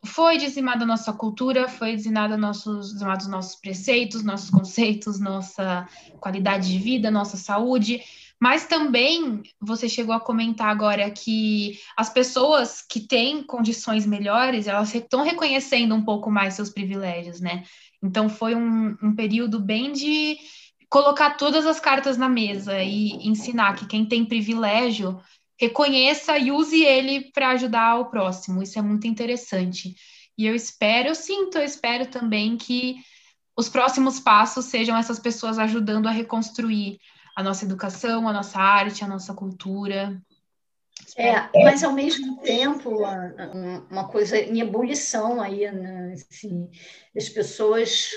foi 0.05 0.37
dizimada 0.37 0.83
a 0.83 0.87
nossa 0.87 1.11
cultura, 1.11 1.67
foi 1.67 1.95
dizimada 1.95 2.37
nossos, 2.37 2.93
dizimados 2.93 3.27
nossos 3.27 3.55
preceitos, 3.55 4.23
nossos 4.23 4.49
conceitos, 4.49 5.19
nossa 5.19 5.87
qualidade 6.19 6.69
de 6.69 6.79
vida, 6.79 7.11
nossa 7.11 7.35
saúde. 7.35 8.01
Mas 8.39 8.65
também 8.65 9.43
você 9.59 9.89
chegou 9.89 10.15
a 10.15 10.19
comentar 10.19 10.69
agora 10.69 11.11
que 11.11 11.77
as 11.97 12.09
pessoas 12.09 12.81
que 12.81 13.01
têm 13.01 13.43
condições 13.43 14.05
melhores, 14.05 14.65
elas 14.65 14.95
estão 14.95 15.23
reconhecendo 15.23 15.93
um 15.93 16.03
pouco 16.03 16.31
mais 16.31 16.53
seus 16.53 16.69
privilégios, 16.69 17.41
né? 17.41 17.63
Então 18.01 18.29
foi 18.29 18.55
um, 18.55 18.95
um 19.03 19.13
período 19.13 19.59
bem 19.59 19.91
de 19.91 20.37
colocar 20.89 21.31
todas 21.31 21.65
as 21.65 21.79
cartas 21.79 22.17
na 22.17 22.29
mesa 22.29 22.81
e 22.81 23.11
ensinar 23.27 23.75
que 23.75 23.85
quem 23.85 24.05
tem 24.05 24.25
privilégio 24.25 25.19
reconheça 25.59 26.37
e 26.37 26.51
use 26.51 26.81
ele 26.81 27.31
para 27.31 27.49
ajudar 27.49 27.99
o 27.99 28.09
próximo. 28.09 28.63
Isso 28.63 28.79
é 28.79 28.81
muito 28.81 29.05
interessante. 29.05 29.93
E 30.37 30.45
eu 30.45 30.55
espero, 30.55 31.09
eu 31.09 31.15
sinto, 31.15 31.57
eu 31.57 31.65
espero 31.65 32.05
também 32.05 32.55
que 32.55 32.95
os 33.57 33.67
próximos 33.67 34.21
passos 34.21 34.65
sejam 34.65 34.97
essas 34.97 35.19
pessoas 35.19 35.59
ajudando 35.59 36.07
a 36.07 36.11
reconstruir 36.11 36.97
a 37.39 37.43
nossa 37.43 37.63
educação, 37.63 38.27
a 38.27 38.33
nossa 38.33 38.59
arte, 38.59 39.01
a 39.01 39.07
nossa 39.07 39.33
cultura. 39.33 40.21
É, 41.15 41.49
mas 41.63 41.85
ao 41.85 41.93
mesmo 41.93 42.41
tempo, 42.41 42.89
uma 43.89 44.09
coisa 44.09 44.37
em 44.37 44.59
ebulição 44.59 45.41
aí, 45.41 45.71
né? 45.71 46.13
assim, 46.29 46.69
as 47.15 47.29
pessoas 47.29 48.09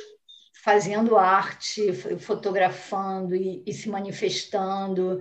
fazendo 0.64 1.16
arte, 1.16 1.92
fotografando 2.18 3.36
e, 3.36 3.62
e 3.64 3.72
se 3.72 3.88
manifestando, 3.88 5.20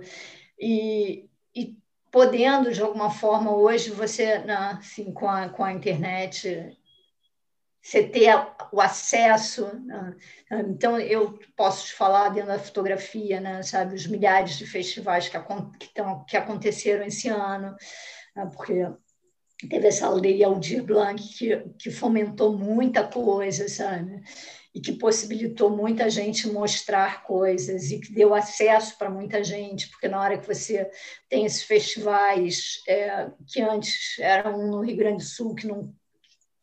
e, 0.58 1.28
e, 1.54 1.76
podendo, 2.10 2.72
de 2.72 2.82
alguma 2.82 3.10
forma, 3.10 3.54
hoje, 3.54 3.90
você, 3.90 4.40
né, 4.40 4.78
assim, 4.78 5.12
com 5.12 5.28
a, 5.28 5.48
com 5.48 5.62
a 5.62 5.72
internet, 5.72 6.76
você 7.82 8.04
ter 8.04 8.32
o 8.70 8.80
acesso. 8.80 9.66
Né? 9.84 10.16
Então, 10.68 10.98
eu 10.98 11.38
posso 11.56 11.86
te 11.86 11.94
falar 11.94 12.28
dentro 12.28 12.50
da 12.50 12.58
fotografia, 12.58 13.40
né, 13.40 13.62
sabe, 13.62 13.94
os 13.94 14.06
milhares 14.06 14.56
de 14.56 14.66
festivais 14.66 15.28
que, 15.28 15.38
que, 15.78 15.92
tão, 15.92 16.24
que 16.24 16.36
aconteceram 16.36 17.04
esse 17.04 17.28
ano, 17.28 17.74
né, 18.36 18.50
porque 18.54 18.86
teve 19.68 19.88
essa 19.88 20.08
lei 20.08 20.42
Aldir 20.44 20.84
Blanc 20.84 21.20
que, 21.36 21.56
que 21.78 21.90
fomentou 21.90 22.56
muita 22.56 23.06
coisa, 23.06 23.68
sabe? 23.68 24.22
e 24.74 24.80
que 24.80 24.92
possibilitou 24.92 25.68
muita 25.68 26.08
gente 26.08 26.48
mostrar 26.48 27.24
coisas 27.24 27.90
e 27.90 28.00
que 28.00 28.12
deu 28.12 28.34
acesso 28.34 28.96
para 28.96 29.10
muita 29.10 29.44
gente, 29.44 29.88
porque 29.90 30.08
na 30.08 30.18
hora 30.18 30.38
que 30.38 30.46
você 30.46 30.90
tem 31.28 31.44
esses 31.44 31.62
festivais 31.62 32.80
é, 32.88 33.30
que 33.46 33.60
antes 33.60 34.18
eram 34.18 34.66
no 34.66 34.80
Rio 34.80 34.96
Grande 34.96 35.18
do 35.18 35.28
Sul, 35.28 35.54
que 35.54 35.66
não 35.66 35.94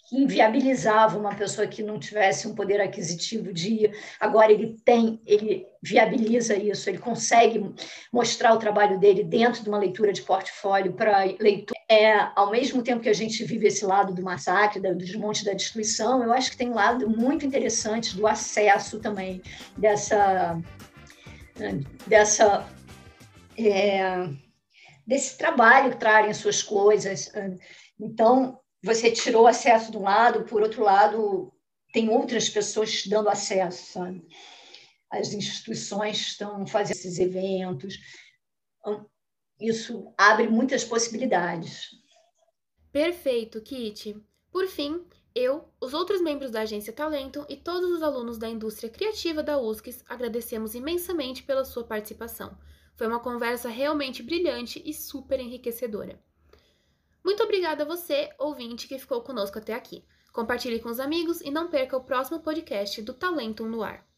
que 0.09 0.17
inviabilizava 0.17 1.19
uma 1.19 1.35
pessoa 1.35 1.67
que 1.67 1.83
não 1.83 1.99
tivesse 1.99 2.47
um 2.47 2.55
poder 2.55 2.81
aquisitivo 2.81 3.53
de 3.53 3.85
ir. 3.85 3.97
Agora 4.19 4.51
ele 4.51 4.75
tem, 4.83 5.21
ele 5.23 5.67
viabiliza 5.83 6.55
isso, 6.55 6.89
ele 6.89 6.97
consegue 6.97 7.63
mostrar 8.11 8.55
o 8.55 8.57
trabalho 8.57 8.99
dele 8.99 9.23
dentro 9.23 9.61
de 9.61 9.69
uma 9.69 9.77
leitura 9.77 10.11
de 10.11 10.23
portfólio 10.23 10.93
para 10.93 11.25
leitor. 11.39 11.77
É, 11.87 12.27
ao 12.35 12.49
mesmo 12.49 12.81
tempo 12.81 13.03
que 13.03 13.09
a 13.09 13.13
gente 13.13 13.43
vive 13.43 13.67
esse 13.67 13.85
lado 13.85 14.11
do 14.11 14.23
massacre, 14.23 14.81
do 14.81 14.95
desmonte 14.95 15.45
da 15.45 15.53
destruição, 15.53 16.23
eu 16.23 16.33
acho 16.33 16.49
que 16.49 16.57
tem 16.57 16.71
um 16.71 16.75
lado 16.75 17.07
muito 17.07 17.45
interessante 17.45 18.17
do 18.17 18.25
acesso 18.25 18.99
também 18.99 19.43
dessa 19.77 20.59
dessa 22.07 22.67
é, 23.55 24.27
desse 25.05 25.37
trabalho 25.37 25.97
trarem 25.97 26.33
suas 26.33 26.63
coisas. 26.63 27.31
Então, 27.99 28.59
você 28.83 29.11
tirou 29.11 29.47
acesso 29.47 29.91
de 29.91 29.97
um 29.97 30.03
lado, 30.03 30.45
por 30.45 30.61
outro 30.61 30.83
lado, 30.83 31.53
tem 31.91 32.09
outras 32.09 32.49
pessoas 32.49 33.05
dando 33.05 33.29
acesso, 33.29 33.93
sabe? 33.93 34.25
As 35.11 35.33
instituições 35.33 36.17
estão 36.17 36.65
fazendo 36.65 36.95
esses 36.95 37.19
eventos. 37.19 37.97
Então, 38.79 39.09
isso 39.59 40.13
abre 40.17 40.47
muitas 40.47 40.83
possibilidades. 40.83 41.89
Perfeito, 42.91 43.61
Kit. 43.61 44.15
Por 44.51 44.67
fim, 44.67 45.05
eu, 45.35 45.69
os 45.79 45.93
outros 45.93 46.21
membros 46.21 46.51
da 46.51 46.61
Agência 46.61 46.93
Talento 46.93 47.45
e 47.49 47.57
todos 47.57 47.91
os 47.91 48.01
alunos 48.01 48.37
da 48.37 48.49
indústria 48.49 48.89
criativa 48.89 49.43
da 49.43 49.59
USCS 49.59 50.03
agradecemos 50.07 50.73
imensamente 50.73 51.43
pela 51.43 51.65
sua 51.65 51.83
participação. 51.83 52.57
Foi 52.95 53.07
uma 53.07 53.19
conversa 53.19 53.69
realmente 53.69 54.23
brilhante 54.23 54.81
e 54.83 54.93
super 54.93 55.39
enriquecedora. 55.39 56.19
Muito 57.23 57.43
obrigada 57.43 57.83
a 57.83 57.87
você, 57.87 58.29
ouvinte, 58.37 58.87
que 58.87 58.97
ficou 58.97 59.21
conosco 59.21 59.57
até 59.57 59.73
aqui. 59.73 60.03
Compartilhe 60.31 60.79
com 60.79 60.89
os 60.89 60.99
amigos 60.99 61.41
e 61.41 61.51
não 61.51 61.69
perca 61.69 61.97
o 61.97 62.03
próximo 62.03 62.39
podcast 62.39 63.01
do 63.01 63.13
Talento 63.13 63.65
no 63.65 63.83
Ar. 63.83 64.08